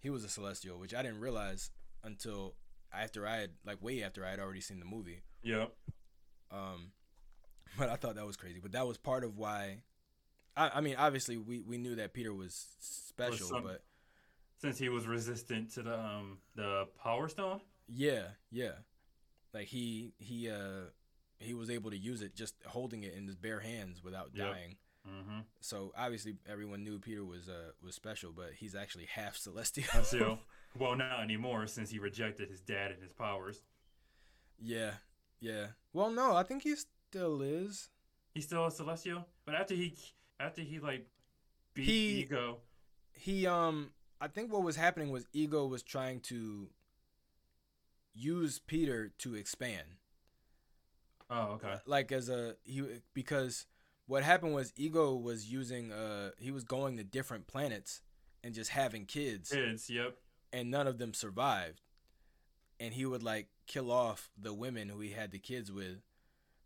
He 0.00 0.10
was 0.10 0.24
a 0.24 0.28
Celestial, 0.28 0.78
which 0.78 0.94
I 0.94 1.02
didn't 1.02 1.20
realize 1.20 1.70
until 2.04 2.54
after 2.92 3.26
I 3.26 3.36
had 3.36 3.50
like 3.66 3.82
way 3.82 4.02
after 4.02 4.24
I 4.24 4.30
had 4.30 4.40
already 4.40 4.60
seen 4.60 4.80
the 4.80 4.86
movie. 4.86 5.22
Yep. 5.42 5.72
Um, 6.50 6.92
but 7.78 7.88
I 7.88 7.96
thought 7.96 8.16
that 8.16 8.26
was 8.26 8.36
crazy. 8.36 8.60
But 8.60 8.72
that 8.72 8.86
was 8.86 8.96
part 8.98 9.24
of 9.24 9.36
why. 9.36 9.82
I, 10.56 10.70
I 10.76 10.80
mean, 10.80 10.96
obviously, 10.98 11.36
we, 11.36 11.60
we 11.60 11.78
knew 11.78 11.94
that 11.96 12.12
Peter 12.12 12.34
was 12.34 12.66
special, 12.80 13.46
some- 13.48 13.62
but 13.62 13.82
Since 14.60 14.78
he 14.78 14.88
was 14.88 15.06
resistant 15.06 15.72
to 15.74 15.82
the 15.82 15.98
um 15.98 16.38
the 16.56 16.86
Power 17.02 17.28
Stone. 17.28 17.60
yeah, 17.88 18.22
yeah, 18.50 18.72
like 19.54 19.66
he 19.68 20.12
he 20.18 20.50
uh 20.50 20.90
he 21.38 21.54
was 21.54 21.70
able 21.70 21.90
to 21.90 21.96
use 21.96 22.20
it 22.22 22.34
just 22.34 22.54
holding 22.66 23.04
it 23.04 23.14
in 23.14 23.26
his 23.26 23.36
bare 23.36 23.60
hands 23.60 24.02
without 24.02 24.30
Yep. 24.34 24.46
dying. 24.52 24.76
Mm-hmm. 25.08 25.38
So 25.60 25.92
obviously, 25.96 26.34
everyone 26.50 26.82
knew 26.82 26.98
Peter 26.98 27.24
was 27.24 27.48
uh 27.48 27.70
was 27.82 27.94
special, 27.94 28.32
but 28.34 28.50
he's 28.58 28.74
actually 28.74 29.06
half 29.06 29.36
celestial. 29.46 30.40
Well, 30.76 30.96
not 30.96 31.20
anymore 31.20 31.66
since 31.66 31.90
he 31.90 31.98
rejected 31.98 32.48
his 32.50 32.60
dad 32.60 32.92
and 32.92 33.02
his 33.02 33.12
powers. 33.12 33.62
yeah, 34.60 34.94
yeah. 35.40 35.68
Well, 35.92 36.10
no, 36.10 36.34
I 36.36 36.42
think 36.42 36.62
he 36.64 36.74
still 36.76 37.42
is. 37.42 37.88
He's 38.34 38.44
still 38.46 38.66
a 38.66 38.70
Celestial, 38.70 39.26
but 39.44 39.54
after 39.54 39.74
he 39.74 39.94
after 40.38 40.62
he 40.62 40.78
like 40.78 41.06
beat 41.74 41.86
He- 41.86 42.20
Ego. 42.22 42.58
he 43.12 43.46
um 43.46 43.92
I 44.20 44.28
think 44.28 44.52
what 44.52 44.62
was 44.62 44.76
happening 44.76 45.10
was 45.10 45.26
Ego 45.32 45.66
was 45.66 45.82
trying 45.82 46.20
to 46.22 46.68
use 48.14 48.58
Peter 48.58 49.12
to 49.18 49.34
expand. 49.34 49.96
Oh, 51.30 51.52
okay. 51.62 51.76
Like 51.86 52.10
as 52.12 52.28
a 52.28 52.56
he 52.64 52.82
because 53.14 53.66
what 54.06 54.22
happened 54.22 54.54
was 54.54 54.72
Ego 54.76 55.14
was 55.14 55.50
using 55.52 55.92
uh 55.92 56.30
he 56.38 56.50
was 56.50 56.64
going 56.64 56.96
to 56.96 57.04
different 57.04 57.46
planets 57.46 58.00
and 58.42 58.54
just 58.54 58.70
having 58.70 59.04
kids 59.04 59.50
Kids, 59.50 59.90
yep. 59.90 60.16
And 60.52 60.70
none 60.70 60.86
of 60.86 60.98
them 60.98 61.14
survived. 61.14 61.80
And 62.80 62.94
he 62.94 63.04
would 63.06 63.22
like 63.22 63.48
kill 63.66 63.90
off 63.90 64.30
the 64.40 64.54
women 64.54 64.88
who 64.88 65.00
he 65.00 65.10
had 65.10 65.30
the 65.32 65.38
kids 65.38 65.70
with 65.72 66.02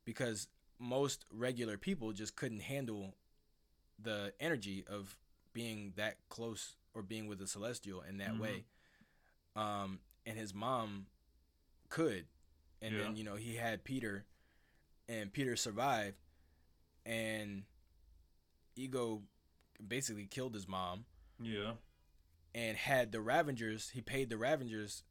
because 0.04 0.48
most 0.78 1.24
regular 1.30 1.78
people 1.78 2.12
just 2.12 2.36
couldn't 2.36 2.60
handle 2.60 3.16
the 3.98 4.32
energy 4.40 4.84
of 4.86 5.16
being 5.52 5.92
that 5.96 6.16
close 6.28 6.76
or 6.94 7.02
being 7.02 7.26
with 7.28 7.40
a 7.40 7.46
celestial 7.46 8.02
in 8.02 8.18
that 8.18 8.32
Mhm. 8.34 8.38
way. 8.38 8.64
Um 9.56 10.00
and 10.26 10.38
his 10.38 10.52
mom 10.54 11.06
could. 11.88 12.26
And 12.80 12.94
then, 12.98 13.16
you 13.16 13.24
know, 13.24 13.36
he 13.36 13.56
had 13.56 13.84
Peter 13.84 14.24
and 15.08 15.32
Peter 15.32 15.56
survived 15.56 16.16
and 17.04 17.64
Ego 18.76 19.22
basically 19.86 20.26
killed 20.26 20.54
his 20.54 20.66
mom 20.68 21.04
Yeah. 21.40 21.74
And 22.54 22.76
had 22.76 23.12
the 23.12 23.20
Ravagers. 23.20 23.90
He 23.90 24.00
paid 24.02 24.28
the 24.28 24.36
Ravagers, 24.36 25.04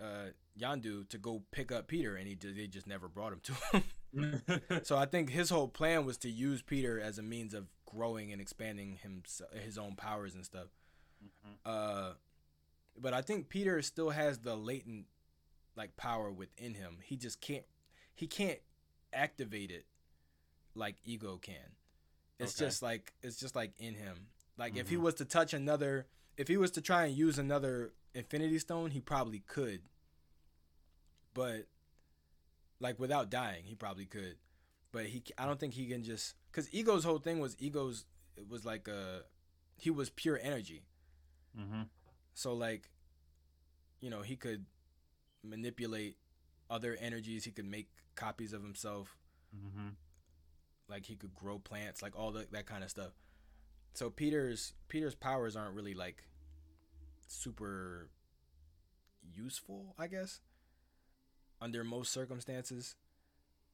uh, 0.00 0.30
Yondu 0.58 1.08
to 1.08 1.18
go 1.18 1.42
pick 1.50 1.72
up 1.72 1.88
Peter, 1.88 2.14
and 2.14 2.28
he 2.28 2.34
they 2.34 2.66
just 2.68 2.86
never 2.86 3.08
brought 3.08 3.32
him 3.32 3.40
to 3.42 3.52
him. 3.72 3.84
so 4.84 4.96
I 4.96 5.04
think 5.06 5.30
his 5.30 5.50
whole 5.50 5.68
plan 5.68 6.04
was 6.06 6.16
to 6.18 6.30
use 6.30 6.62
Peter 6.62 7.00
as 7.00 7.18
a 7.18 7.22
means 7.22 7.52
of 7.52 7.66
growing 7.84 8.32
and 8.32 8.40
expanding 8.40 8.98
himself, 9.02 9.52
his 9.52 9.76
own 9.76 9.96
powers 9.96 10.34
and 10.34 10.44
stuff. 10.44 10.68
Mhm. 11.22 11.56
Uh, 11.66 12.12
but 12.96 13.12
I 13.12 13.22
think 13.22 13.48
Peter 13.48 13.82
still 13.82 14.10
has 14.10 14.38
the 14.38 14.56
latent 14.56 15.06
like 15.76 15.96
power 15.96 16.30
within 16.30 16.74
him. 16.74 16.98
He 17.02 17.16
just 17.16 17.40
can't. 17.40 17.64
He 18.14 18.26
can't 18.26 18.58
activate 19.12 19.70
it 19.70 19.84
like 20.74 20.96
Ego 21.04 21.38
can. 21.38 21.76
It's 22.38 22.54
Okay. 22.56 22.66
just 22.66 22.82
like 22.82 23.14
it's 23.22 23.38
just 23.38 23.54
like 23.56 23.72
in 23.78 23.94
him. 23.94 24.28
Like 24.56 24.76
if 24.76 24.88
he 24.88 24.96
Mhm. 24.96 25.00
was 25.02 25.14
to 25.16 25.24
touch 25.24 25.52
another, 25.54 26.06
if 26.38 26.48
he 26.48 26.56
was 26.56 26.70
to 26.70 26.80
try 26.80 27.04
and 27.04 27.16
use 27.16 27.38
another 27.38 27.92
Infinity 28.14 28.58
Stone, 28.60 28.92
he 28.92 29.00
probably 29.00 29.40
could. 29.40 29.82
But 31.34 31.66
like 32.80 32.98
without 32.98 33.28
dying, 33.28 33.64
he 33.64 33.74
probably 33.74 34.06
could. 34.06 34.36
But 34.92 35.06
he, 35.06 35.22
I 35.36 35.44
don't 35.44 35.60
think 35.60 35.74
he 35.74 35.86
can 35.86 36.02
just 36.02 36.34
because 36.50 36.72
Ego's 36.72 37.04
whole 37.04 37.18
thing 37.18 37.40
was 37.40 37.56
Ego's. 37.58 38.06
It 38.36 38.48
was 38.48 38.64
like 38.64 38.86
a, 38.86 39.22
he 39.76 39.90
was 39.90 40.10
pure 40.10 40.38
energy. 40.40 40.84
Mm-hmm. 41.58 41.82
So 42.34 42.54
like, 42.54 42.88
you 44.00 44.10
know, 44.10 44.22
he 44.22 44.36
could 44.36 44.64
manipulate 45.42 46.16
other 46.70 46.96
energies. 47.00 47.44
He 47.44 47.50
could 47.50 47.66
make 47.66 47.88
copies 48.14 48.52
of 48.52 48.62
himself. 48.62 49.16
Mm-hmm. 49.54 49.88
Like 50.88 51.04
he 51.04 51.16
could 51.16 51.34
grow 51.34 51.58
plants, 51.58 52.00
like 52.00 52.16
all 52.16 52.30
the, 52.30 52.46
that 52.52 52.66
kind 52.66 52.84
of 52.84 52.90
stuff. 52.90 53.10
So 53.98 54.10
Peter's 54.10 54.74
Peter's 54.86 55.16
powers 55.16 55.56
aren't 55.56 55.74
really 55.74 55.92
like 55.92 56.22
super 57.26 58.08
useful, 59.34 59.96
I 59.98 60.06
guess. 60.06 60.40
Under 61.60 61.82
most 61.82 62.12
circumstances, 62.12 62.94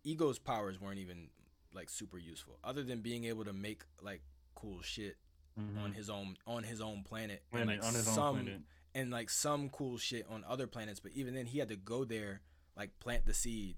Ego's 0.03 0.39
powers 0.39 0.81
weren't 0.81 0.99
even 0.99 1.29
like 1.75 1.91
super 1.91 2.17
useful, 2.17 2.59
other 2.65 2.83
than 2.83 3.03
being 3.03 3.25
able 3.25 3.45
to 3.45 3.53
make 3.53 3.83
like 4.03 4.23
cool 4.55 4.81
shit 4.83 5.17
Mm-hmm. 5.61 5.79
on 5.85 5.93
his 5.93 6.11
own 6.11 6.37
on 6.49 6.65
his 6.65 6.81
own 6.81 7.05
planet, 7.05 7.43
and 7.53 7.67
like 7.69 7.85
on 7.85 7.95
his 7.95 8.07
some 8.07 8.19
own 8.39 8.45
planet. 8.45 8.61
and 8.95 9.11
like 9.13 9.29
some 9.31 9.69
cool 9.69 9.99
shit 9.99 10.27
on 10.29 10.43
other 10.49 10.67
planets. 10.67 10.99
But 11.01 11.13
even 11.15 11.35
then, 11.35 11.47
he 11.47 11.59
had 11.61 11.69
to 11.69 11.77
go 11.77 12.05
there, 12.05 12.41
like 12.77 12.99
plant 12.99 13.25
the 13.27 13.35
seed, 13.35 13.77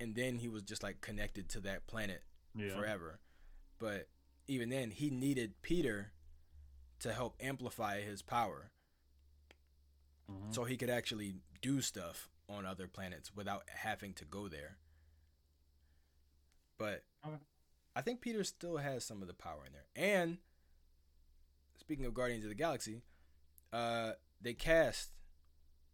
and 0.00 0.16
then 0.16 0.38
he 0.38 0.48
was 0.48 0.62
just 0.62 0.82
like 0.82 1.00
connected 1.02 1.48
to 1.50 1.60
that 1.60 1.86
planet 1.86 2.22
Yeah. 2.56 2.74
forever. 2.74 3.20
But 3.78 4.08
even 4.48 4.68
then, 4.68 4.90
he 4.90 5.10
needed 5.10 5.60
Peter 5.62 6.12
to 7.00 7.12
help 7.12 7.36
amplify 7.40 8.00
his 8.00 8.22
power, 8.22 8.70
Mhm. 10.30 10.54
so 10.54 10.64
he 10.64 10.76
could 10.76 10.90
actually 10.90 11.36
do 11.60 11.80
stuff 11.80 12.28
on 12.48 12.64
other 12.66 12.86
planets 12.88 13.34
without 13.34 13.68
having 13.70 14.14
to 14.14 14.24
go 14.24 14.48
there. 14.48 14.78
But 16.78 17.04
I 17.94 18.02
think 18.02 18.20
Peter 18.20 18.42
still 18.44 18.78
has 18.78 19.04
some 19.04 19.22
of 19.22 19.28
the 19.28 19.34
power 19.34 19.64
in 19.66 19.72
there. 19.72 19.86
And 19.94 20.38
speaking 21.78 22.04
of 22.06 22.14
Guardians 22.14 22.44
of 22.44 22.48
the 22.48 22.54
Galaxy, 22.54 23.02
uh, 23.72 24.14
they 24.40 24.54
cast 24.54 25.10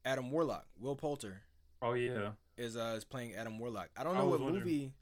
Adam 0.05 0.31
Warlock. 0.31 0.67
Will 0.79 0.97
Poulter 0.97 1.43
Oh 1.83 1.93
yeah. 1.95 2.33
is 2.57 2.77
uh 2.77 2.95
is 2.97 3.05
playing 3.05 3.35
Adam 3.35 3.59
Warlock. 3.59 3.91
I 3.97 4.05
don't 4.05 4.15
know 4.15 4.25
was 4.25 4.41
what 4.41 4.41
wondering. 4.53 4.65
movie. 4.65 4.93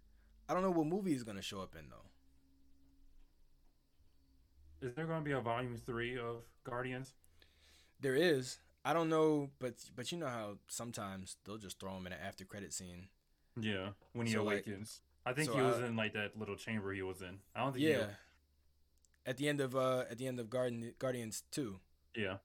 I 0.49 0.55
don't 0.55 0.63
know 0.63 0.71
what 0.71 0.87
movie 0.87 1.13
he's 1.13 1.25
gonna 1.25 1.43
show 1.43 1.61
up 1.61 1.75
in 1.77 1.89
though. 1.89 2.11
Is 4.83 4.95
there 4.95 5.07
going 5.07 5.21
to 5.21 5.25
be 5.25 5.33
a 5.33 5.41
volume 5.41 5.77
three 5.87 6.19
of 6.19 6.43
Guardians? 6.65 7.15
There 8.01 8.15
is. 8.15 8.59
I 8.85 8.93
don't 8.93 9.09
know, 9.09 9.51
but 9.59 9.75
but 9.97 10.13
you 10.13 10.19
know 10.19 10.29
how 10.29 10.59
sometimes 10.69 11.37
they'll 11.45 11.59
just 11.59 11.81
throw 11.81 11.97
him 11.97 12.07
in 12.07 12.13
an 12.13 12.19
after 12.25 12.45
credit 12.45 12.73
scene. 12.73 13.09
Yeah. 13.61 13.89
When 14.13 14.27
he 14.27 14.35
So, 14.35 14.45
like- 14.45 14.67
awakens. 14.67 15.01
I 15.25 15.33
think 15.33 15.49
so, 15.51 15.57
he 15.57 15.61
was 15.63 15.81
uh, 15.81 15.87
in 15.87 15.97
like 15.97 16.13
that 16.13 16.39
little 16.39 16.55
chamber 16.55 16.93
he 16.93 17.03
was 17.03 17.21
in. 17.21 17.41
I 17.55 17.65
don't 17.65 17.73
think. 17.73 17.85
Yeah. 17.85 18.07
At 19.25 19.39
the 19.39 19.49
end 19.49 19.61
of 19.61 19.75
uh 19.75 20.05
at 20.09 20.19
the 20.19 20.27
end 20.29 20.39
of 20.39 20.49
Guardian 20.49 20.95
Guardians 21.01 21.43
two, 21.51 21.81
yeah. 22.15 22.37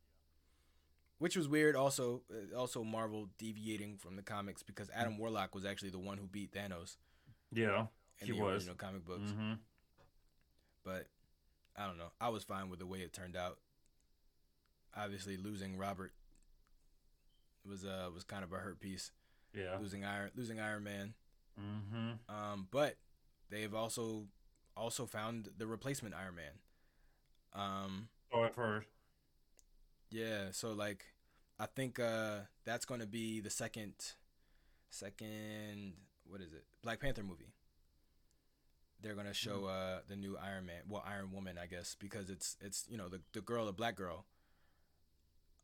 which 1.20 1.36
was 1.38 1.48
weird. 1.48 1.76
Also, 1.76 2.24
uh, 2.32 2.58
also 2.58 2.84
Marvel 2.84 3.28
deviating 3.38 3.98
from 3.98 4.16
the 4.16 4.24
comics 4.24 4.64
because 4.64 4.90
Adam 4.96 5.20
Warlock 5.20 5.54
was 5.54 5.64
actually 5.64 5.92
the 5.92 6.00
one 6.00 6.18
who 6.18 6.26
beat 6.26 6.54
Thanos 6.54 6.98
Yeah. 7.52 7.86
He 8.20 8.32
was. 8.32 8.68
comic 8.78 9.06
books. 9.06 9.30
Mm-hmm. 9.32 9.54
But 10.84 11.06
I 11.82 11.88
don't 11.88 11.98
know. 11.98 12.12
I 12.20 12.30
was 12.30 12.44
fine 12.44 12.70
with 12.70 12.80
the 12.80 12.86
way 12.86 13.00
it 13.00 13.12
turned 13.14 13.36
out. 13.36 13.58
Obviously, 14.96 15.38
losing 15.38 15.78
Robert 15.78 16.14
was 17.68 17.84
uh 17.86 18.10
was 18.14 18.24
kind 18.24 18.44
of 18.44 18.52
a 18.54 18.58
hurt 18.58 18.80
piece. 18.80 19.12
Yeah. 19.56 19.78
Losing 19.80 20.06
Iron 20.06 20.32
losing 20.36 20.60
Iron 20.60 20.84
Man. 20.84 21.14
Mm-hmm. 21.60 22.34
Um, 22.36 22.68
but 22.72 22.96
they've 23.50 23.74
also 23.74 24.26
also 24.78 25.06
found 25.06 25.50
the 25.58 25.66
replacement 25.68 26.14
Iron 26.16 26.36
Man. 26.36 26.54
Um, 27.54 28.08
Oh, 28.34 28.44
I've 28.44 28.56
heard. 28.56 28.86
yeah, 30.10 30.52
so 30.52 30.72
like 30.74 31.06
I 31.60 31.66
think 31.66 32.00
uh 32.00 32.40
that's 32.66 32.86
gonna 32.86 33.06
be 33.08 33.40
the 33.40 33.50
second 33.50 33.94
second 34.90 35.94
what 36.28 36.42
is 36.42 36.54
it? 36.54 36.64
Black 36.84 37.00
Panther 37.00 37.24
movie. 37.24 37.54
They're 39.02 39.16
gonna 39.16 39.34
show 39.34 39.66
uh 39.66 40.00
the 40.08 40.16
new 40.16 40.38
Iron 40.38 40.66
Man 40.68 40.82
well 40.88 41.04
Iron 41.08 41.32
Woman 41.32 41.58
I 41.58 41.66
guess 41.66 41.96
because 42.00 42.30
it's 42.30 42.56
it's 42.62 42.86
you 42.90 42.98
know 42.98 43.10
the 43.10 43.22
the 43.34 43.42
girl 43.42 43.66
the 43.66 43.72
black 43.74 43.96
girl. 43.96 44.26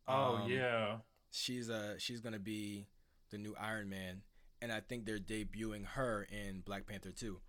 Oh 0.08 0.38
Um, 0.38 0.50
yeah. 0.50 0.98
She's 1.32 1.70
uh 1.70 1.96
she's 2.00 2.22
gonna 2.22 2.40
be 2.40 2.88
the 3.30 3.38
new 3.38 3.56
Iron 3.60 3.90
Man 3.90 4.22
and 4.62 4.72
I 4.72 4.80
think 4.80 5.06
they're 5.06 5.20
debuting 5.20 5.86
her 5.86 6.28
in 6.32 6.62
Black 6.62 6.88
Panther 6.88 7.12
2 7.12 7.40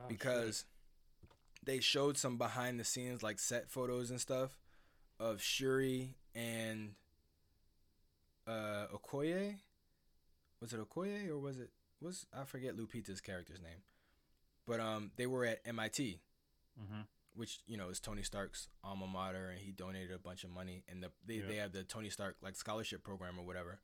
Oh, 0.00 0.04
because 0.08 0.64
they 1.64 1.80
showed 1.80 2.16
some 2.16 2.36
behind 2.38 2.78
the 2.78 2.84
scenes 2.84 3.22
like 3.22 3.38
set 3.38 3.70
photos 3.70 4.10
and 4.10 4.20
stuff 4.20 4.58
of 5.18 5.40
Shuri 5.42 6.16
and 6.34 6.94
uh 8.46 8.86
Okoye. 8.94 9.56
Was 10.60 10.72
it 10.72 10.80
Okoye 10.80 11.28
or 11.28 11.38
was 11.38 11.58
it 11.58 11.70
was 12.00 12.26
I 12.36 12.44
forget 12.44 12.76
Lupita's 12.76 13.20
character's 13.20 13.60
name. 13.60 13.82
But 14.66 14.80
um 14.80 15.10
they 15.16 15.26
were 15.26 15.44
at 15.44 15.60
MIT, 15.66 16.20
Mm-hmm. 16.80 17.00
which 17.34 17.60
you 17.66 17.76
know 17.76 17.88
is 17.90 18.00
Tony 18.00 18.22
Stark's 18.22 18.68
alma 18.82 19.06
mater 19.06 19.50
and 19.50 19.60
he 19.60 19.72
donated 19.72 20.10
a 20.12 20.18
bunch 20.18 20.42
of 20.44 20.50
money 20.50 20.84
and 20.88 21.02
the 21.02 21.10
they, 21.26 21.34
Yeah. 21.34 21.46
they 21.48 21.56
have 21.56 21.72
the 21.72 21.84
Tony 21.84 22.08
Stark 22.10 22.36
like 22.42 22.56
scholarship 22.56 23.02
program 23.04 23.38
or 23.38 23.44
whatever. 23.44 23.80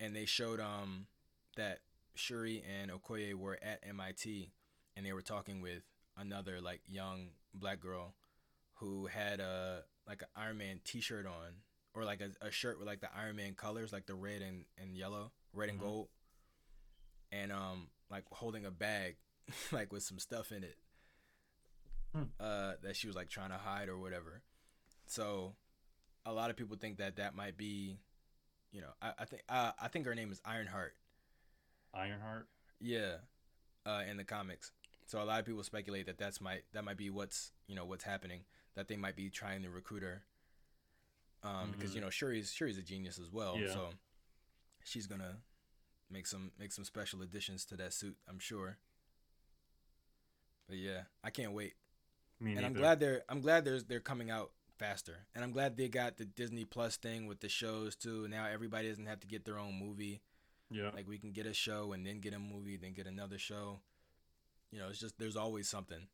And 0.00 0.14
they 0.16 0.24
showed 0.26 0.58
um 0.60 1.06
that 1.56 1.80
Shuri 2.14 2.62
and 2.80 2.90
Okoye 2.90 3.34
were 3.34 3.58
at 3.62 3.80
MIT 3.86 4.50
and 4.96 5.06
they 5.06 5.12
were 5.12 5.22
talking 5.22 5.60
with 5.60 5.82
another 6.16 6.60
like 6.60 6.80
young 6.88 7.28
black 7.54 7.78
girl 7.80 8.14
who 8.74 9.06
had 9.06 9.38
a 9.40 9.82
like 10.06 10.22
an 10.22 10.28
Iron 10.34 10.58
Man 10.58 10.80
T-shirt 10.84 11.26
on 11.26 11.62
or 11.94 12.04
like 12.04 12.20
a, 12.20 12.30
a 12.46 12.50
shirt 12.50 12.78
with 12.78 12.86
like 12.88 13.00
the 13.00 13.08
Iron 13.16 13.36
Man 13.36 13.54
colors, 13.54 13.92
like 13.92 14.06
the 14.06 14.14
red 14.14 14.42
and, 14.42 14.64
and 14.80 14.96
yellow, 14.96 15.30
red 15.52 15.68
and 15.68 15.78
Mhm. 15.78 15.82
gold, 15.82 16.08
and 17.30 17.52
um 17.52 17.88
like 18.10 18.24
holding 18.32 18.64
a 18.64 18.70
bag 18.70 19.16
like 19.72 19.92
with 19.92 20.02
some 20.02 20.18
stuff 20.18 20.52
in 20.52 20.62
it 20.64 20.76
Hmm. 22.14 22.22
uh 22.40 22.72
that 22.82 22.96
she 22.96 23.06
was 23.06 23.14
like 23.14 23.28
trying 23.28 23.50
to 23.50 23.58
hide 23.58 23.88
or 23.90 23.98
whatever. 23.98 24.42
So 25.06 25.54
a 26.24 26.32
lot 26.32 26.48
of 26.50 26.56
people 26.56 26.76
think 26.76 26.98
that 26.98 27.16
that 27.16 27.34
might 27.34 27.56
be, 27.58 27.98
you 28.72 28.80
know, 28.80 28.88
I, 29.02 29.12
I 29.20 29.24
think 29.26 29.42
uh, 29.48 29.72
I 29.80 29.88
think 29.88 30.06
her 30.06 30.14
name 30.14 30.32
is 30.32 30.40
Ironheart. 30.44 30.94
Ironheart. 31.94 32.48
Yeah, 32.80 33.16
uh, 33.86 34.02
in 34.10 34.16
the 34.16 34.24
comics. 34.24 34.72
So 35.06 35.22
a 35.22 35.24
lot 35.24 35.40
of 35.40 35.46
people 35.46 35.62
speculate 35.62 36.06
that 36.06 36.16
that's 36.18 36.40
might 36.40 36.62
that 36.72 36.82
might 36.84 36.96
be 36.96 37.10
what's 37.10 37.52
you 37.66 37.74
know 37.74 37.84
what's 37.84 38.04
happening. 38.04 38.40
That 38.74 38.88
they 38.88 38.96
might 38.96 39.16
be 39.16 39.28
trying 39.30 39.62
to 39.62 39.70
recruit 39.70 40.02
her. 40.02 40.22
Um, 41.42 41.72
because 41.72 41.92
Mhm. 41.92 41.96
you 41.96 42.00
know 42.00 42.08
Shuri's 42.10 42.52
Shuri's 42.52 42.78
a 42.78 42.82
genius 42.82 43.18
as 43.18 43.30
well. 43.30 43.56
Yeah. 43.58 43.72
So 43.72 43.90
she's 44.82 45.06
gonna 45.06 45.36
make 46.10 46.26
some 46.26 46.52
make 46.58 46.72
some 46.72 46.84
special 46.84 47.20
additions 47.22 47.64
to 47.66 47.76
that 47.76 47.92
suit. 47.92 48.16
I'm 48.28 48.38
sure. 48.38 48.78
But 50.68 50.78
yeah, 50.78 51.02
I 51.24 51.30
can't 51.30 51.52
wait. 51.52 51.74
Me 52.40 52.54
and 52.56 52.64
I'm 52.64 52.72
glad 52.74 53.00
they're 53.00 53.22
I'm 53.28 53.40
glad 53.40 53.64
there's 53.64 53.84
they're 53.84 54.00
coming 54.00 54.30
out 54.30 54.50
faster. 54.78 55.26
And 55.34 55.42
I'm 55.42 55.50
glad 55.50 55.76
they 55.76 55.88
got 55.88 56.18
the 56.18 56.24
Disney 56.24 56.64
Plus 56.64 56.96
thing 56.96 57.26
with 57.26 57.40
the 57.40 57.48
shows 57.48 57.96
too. 57.96 58.28
Now 58.28 58.46
everybody 58.46 58.88
doesn't 58.88 59.06
have 59.06 59.20
to 59.20 59.26
get 59.26 59.44
their 59.44 59.58
own 59.58 59.74
movie. 59.78 60.20
Yeah. 60.70 60.90
Like 60.94 61.08
we 61.08 61.18
can 61.18 61.32
get 61.32 61.46
a 61.46 61.54
show 61.54 61.92
and 61.92 62.06
then 62.06 62.20
get 62.20 62.34
a 62.34 62.38
movie, 62.38 62.76
then 62.76 62.92
get 62.92 63.06
another 63.06 63.38
show. 63.38 63.80
You 64.70 64.78
know, 64.78 64.88
it's 64.88 65.00
just 65.00 65.18
there's 65.18 65.36
always 65.36 65.68
something. 65.68 66.06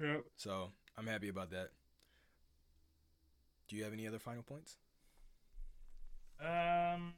yeah. 0.00 0.18
So 0.36 0.70
I'm 0.96 1.06
happy 1.06 1.28
about 1.28 1.50
that. 1.50 1.70
Do 3.68 3.76
you 3.76 3.84
have 3.84 3.92
any 3.92 4.08
other 4.08 4.18
final 4.18 4.42
points? 4.42 4.76
Um. 6.40 7.12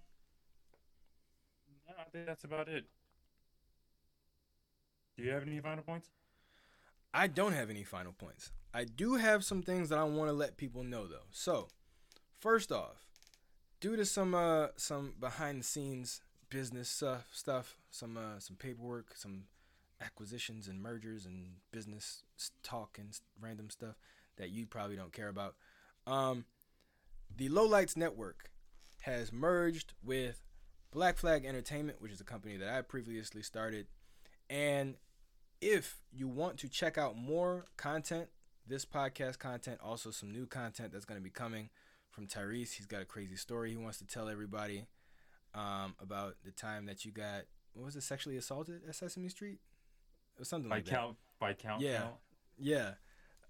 No, 1.89 1.95
I 1.99 2.05
think 2.13 2.27
that's 2.27 2.45
about 2.45 2.69
it. 2.69 2.85
Do 5.17 5.23
you 5.23 5.31
have 5.31 5.43
any 5.47 5.61
final 5.61 5.83
points? 5.85 6.11
I 7.15 7.27
don't 7.27 7.53
have 7.53 7.71
any 7.71 7.85
final 7.85 8.13
points. 8.13 8.53
I 8.75 8.85
do 8.85 9.17
have 9.17 9.45
some 9.45 9.63
things 9.63 9.91
that 9.91 9.99
I 9.99 10.05
want 10.05 10.29
to 10.29 10.33
let 10.35 10.57
people 10.57 10.83
know 10.83 11.07
though. 11.07 11.29
So, 11.31 11.69
first 12.41 12.73
off, 12.73 13.07
due 13.81 13.97
to 13.97 14.05
some 14.05 14.35
uh 14.35 14.69
some 14.77 15.15
behind 15.21 15.61
the 15.61 15.65
scenes 15.65 16.23
business 16.49 16.89
stuff, 16.89 17.29
stuff, 17.33 17.77
some 17.91 18.17
uh 18.17 18.39
some 18.39 18.57
paperwork, 18.57 19.15
some 19.15 19.45
acquisitions 20.01 20.69
and 20.69 20.83
mergers 20.83 21.27
and 21.27 21.57
business 21.71 22.25
talk 22.63 22.99
and 22.99 23.19
random 23.41 23.71
stuff 23.71 23.97
that 24.37 24.51
you 24.51 24.67
probably 24.67 24.97
don't 24.97 25.13
care 25.13 25.29
about. 25.29 25.55
Um 26.07 26.47
the 27.35 27.49
Lowlights 27.49 27.97
Network 27.97 28.51
has 29.03 29.33
merged 29.33 29.95
with 30.03 30.43
Black 30.93 31.17
Flag 31.17 31.45
Entertainment, 31.45 32.01
which 32.01 32.13
is 32.13 32.21
a 32.21 32.25
company 32.25 32.57
that 32.57 32.69
I 32.69 32.83
previously 32.83 33.43
started. 33.43 33.87
And 34.51 34.97
if 35.63 36.03
you 36.13 36.29
want 36.29 36.59
to 36.59 36.69
check 36.69 36.99
out 36.99 37.17
more 37.17 37.67
content, 37.77 38.29
this 38.67 38.85
podcast 38.85 39.39
content, 39.39 39.79
also 39.83 40.11
some 40.11 40.33
new 40.33 40.45
content 40.45 40.93
that's 40.93 41.05
going 41.05 41.21
to 41.21 41.25
be 41.25 41.31
coming 41.31 41.71
from 42.11 42.27
Tyrese. 42.27 42.75
He's 42.75 42.87
got 42.87 43.01
a 43.01 43.05
crazy 43.05 43.37
story 43.37 43.71
he 43.71 43.77
wants 43.77 43.99
to 43.99 44.07
tell 44.07 44.29
everybody 44.29 44.87
um, 45.55 45.95
about 46.01 46.35
the 46.45 46.51
time 46.51 46.87
that 46.87 47.05
you 47.05 47.13
got, 47.13 47.43
what 47.75 47.85
was 47.85 47.95
it, 47.95 48.03
sexually 48.03 48.37
assaulted 48.37 48.81
at 48.89 48.97
Sesame 48.97 49.29
Street? 49.29 49.61
Or 50.39 50.45
something 50.45 50.69
By 50.69 50.77
like 50.77 50.85
that. 50.87 50.95
count, 50.95 51.17
by 51.39 51.55
count. 51.55 51.81
Yeah. 51.81 51.99
count? 51.99 52.15
Yeah. 52.59 52.91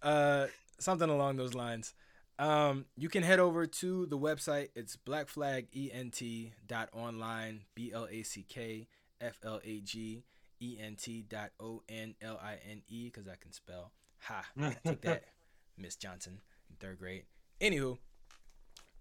Uh, 0.03 0.49
something 0.79 1.09
along 1.09 1.37
those 1.37 1.55
lines. 1.55 1.95
Um, 2.39 2.85
you 2.97 3.09
can 3.09 3.23
head 3.23 3.39
over 3.39 3.67
to 3.67 4.05
the 4.07 4.19
website. 4.19 4.69
It's 4.75 4.97
blackflagent.online, 4.97 7.61
B 7.75 7.93
L 7.95 8.09
A 8.11 8.23
C 8.23 8.45
K 8.47 8.89
F 9.21 9.39
L 9.45 9.61
A 9.65 9.81
G 9.81 10.25
E 10.63 10.79
N 10.81 10.97
T 10.97 11.25
dot 11.29 11.51
O 11.59 11.83
N 11.89 12.15
L 12.23 12.39
I 12.43 12.59
N 12.71 12.83
E, 12.89 13.11
because 13.13 13.27
I 13.27 13.35
can 13.37 13.53
spell. 13.53 13.93
Ha. 14.21 14.47
Take 14.85 15.01
that, 15.03 15.25
Miss 15.77 15.97
Johnson 15.97 16.41
in 16.71 16.77
third 16.77 16.99
grade. 16.99 17.25
Anywho, 17.61 17.99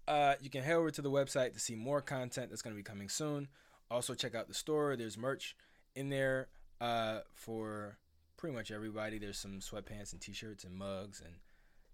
uh, 0.08 0.34
you 0.40 0.50
can 0.50 0.62
head 0.62 0.74
over 0.74 0.90
to 0.90 1.02
the 1.02 1.10
website 1.10 1.52
to 1.54 1.60
see 1.60 1.74
more 1.74 2.00
content 2.00 2.50
that's 2.50 2.62
going 2.62 2.74
to 2.74 2.78
be 2.78 2.82
coming 2.82 3.08
soon. 3.08 3.48
Also, 3.90 4.14
check 4.14 4.34
out 4.34 4.48
the 4.48 4.54
store. 4.54 4.96
There's 4.96 5.16
merch 5.16 5.56
in 5.94 6.08
there 6.08 6.48
uh, 6.80 7.20
for 7.32 7.98
pretty 8.36 8.56
much 8.56 8.70
everybody. 8.70 9.18
There's 9.18 9.38
some 9.38 9.60
sweatpants 9.60 10.12
and 10.12 10.20
t-shirts 10.20 10.64
and 10.64 10.74
mugs 10.74 11.20
and 11.24 11.34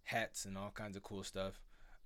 hats 0.04 0.46
and 0.46 0.56
all 0.56 0.70
kinds 0.70 0.96
of 0.96 1.02
cool 1.02 1.22
stuff 1.22 1.60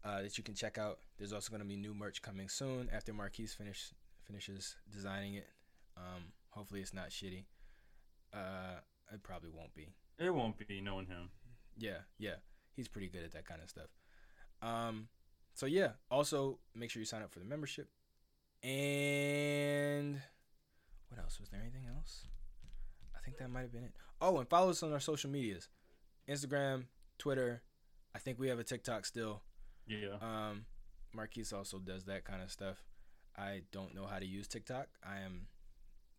uh, 0.04 0.22
that 0.22 0.36
you 0.36 0.44
can 0.44 0.54
check 0.54 0.78
out. 0.78 0.98
There's 1.18 1.32
also 1.32 1.50
going 1.50 1.62
to 1.62 1.68
be 1.68 1.76
new 1.76 1.94
merch 1.94 2.22
coming 2.22 2.48
soon 2.48 2.88
after 2.92 3.12
Marquise 3.12 3.54
finish 3.54 3.92
finishes 4.26 4.76
designing 4.90 5.34
it. 5.34 5.48
Um, 5.96 6.32
hopefully, 6.52 6.80
it's 6.80 6.94
not 6.94 7.10
shitty. 7.10 7.44
Uh, 8.32 8.80
it 9.12 9.22
probably 9.22 9.50
won't 9.50 9.74
be. 9.74 9.88
It 10.18 10.32
won't 10.34 10.56
be 10.66 10.80
knowing 10.80 11.06
him. 11.06 11.30
Yeah, 11.76 11.98
yeah. 12.18 12.36
He's 12.74 12.88
pretty 12.88 13.08
good 13.08 13.24
at 13.24 13.32
that 13.32 13.46
kind 13.46 13.60
of 13.62 13.68
stuff. 13.68 13.88
Um, 14.62 15.08
so 15.54 15.66
yeah. 15.66 15.90
Also, 16.10 16.58
make 16.74 16.90
sure 16.90 17.00
you 17.00 17.06
sign 17.06 17.22
up 17.22 17.32
for 17.32 17.40
the 17.40 17.44
membership. 17.44 17.88
And 18.62 20.20
what 21.08 21.20
else? 21.20 21.40
Was 21.40 21.50
there 21.50 21.60
anything 21.60 21.88
else? 21.94 22.26
I 23.14 23.20
think 23.24 23.38
that 23.38 23.50
might 23.50 23.62
have 23.62 23.72
been 23.72 23.84
it. 23.84 23.92
Oh, 24.20 24.38
and 24.38 24.48
follow 24.48 24.70
us 24.70 24.82
on 24.82 24.92
our 24.92 25.00
social 25.00 25.30
medias, 25.30 25.68
Instagram, 26.28 26.84
Twitter. 27.18 27.62
I 28.14 28.18
think 28.18 28.38
we 28.38 28.48
have 28.48 28.58
a 28.58 28.64
TikTok 28.64 29.04
still. 29.04 29.42
Yeah. 29.86 30.16
Um, 30.20 30.66
Marquise 31.12 31.52
also 31.52 31.78
does 31.78 32.04
that 32.04 32.24
kind 32.24 32.42
of 32.42 32.50
stuff. 32.50 32.84
I 33.36 33.62
don't 33.72 33.94
know 33.94 34.06
how 34.06 34.18
to 34.18 34.26
use 34.26 34.46
TikTok. 34.46 34.86
I 35.04 35.20
am 35.20 35.46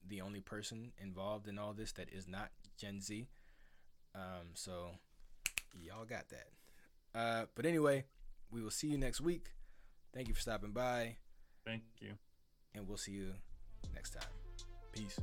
the 0.07 0.21
only 0.21 0.41
person 0.41 0.91
involved 1.01 1.47
in 1.47 1.57
all 1.57 1.73
this 1.73 1.91
that 1.93 2.09
is 2.11 2.27
not 2.27 2.49
Gen 2.77 2.99
Z. 3.01 3.27
Um, 4.15 4.49
so 4.53 4.91
y'all 5.73 6.05
got 6.05 6.25
that. 6.29 6.47
Uh, 7.19 7.45
but 7.55 7.65
anyway, 7.65 8.05
we 8.51 8.61
will 8.61 8.71
see 8.71 8.87
you 8.87 8.97
next 8.97 9.21
week. 9.21 9.51
Thank 10.13 10.27
you 10.27 10.33
for 10.33 10.41
stopping 10.41 10.71
by, 10.71 11.15
Thank 11.65 11.83
you. 11.99 12.11
and 12.75 12.87
we'll 12.87 12.97
see 12.97 13.13
you 13.13 13.33
next 13.93 14.11
time. 14.11 14.29
Peace. 14.91 15.19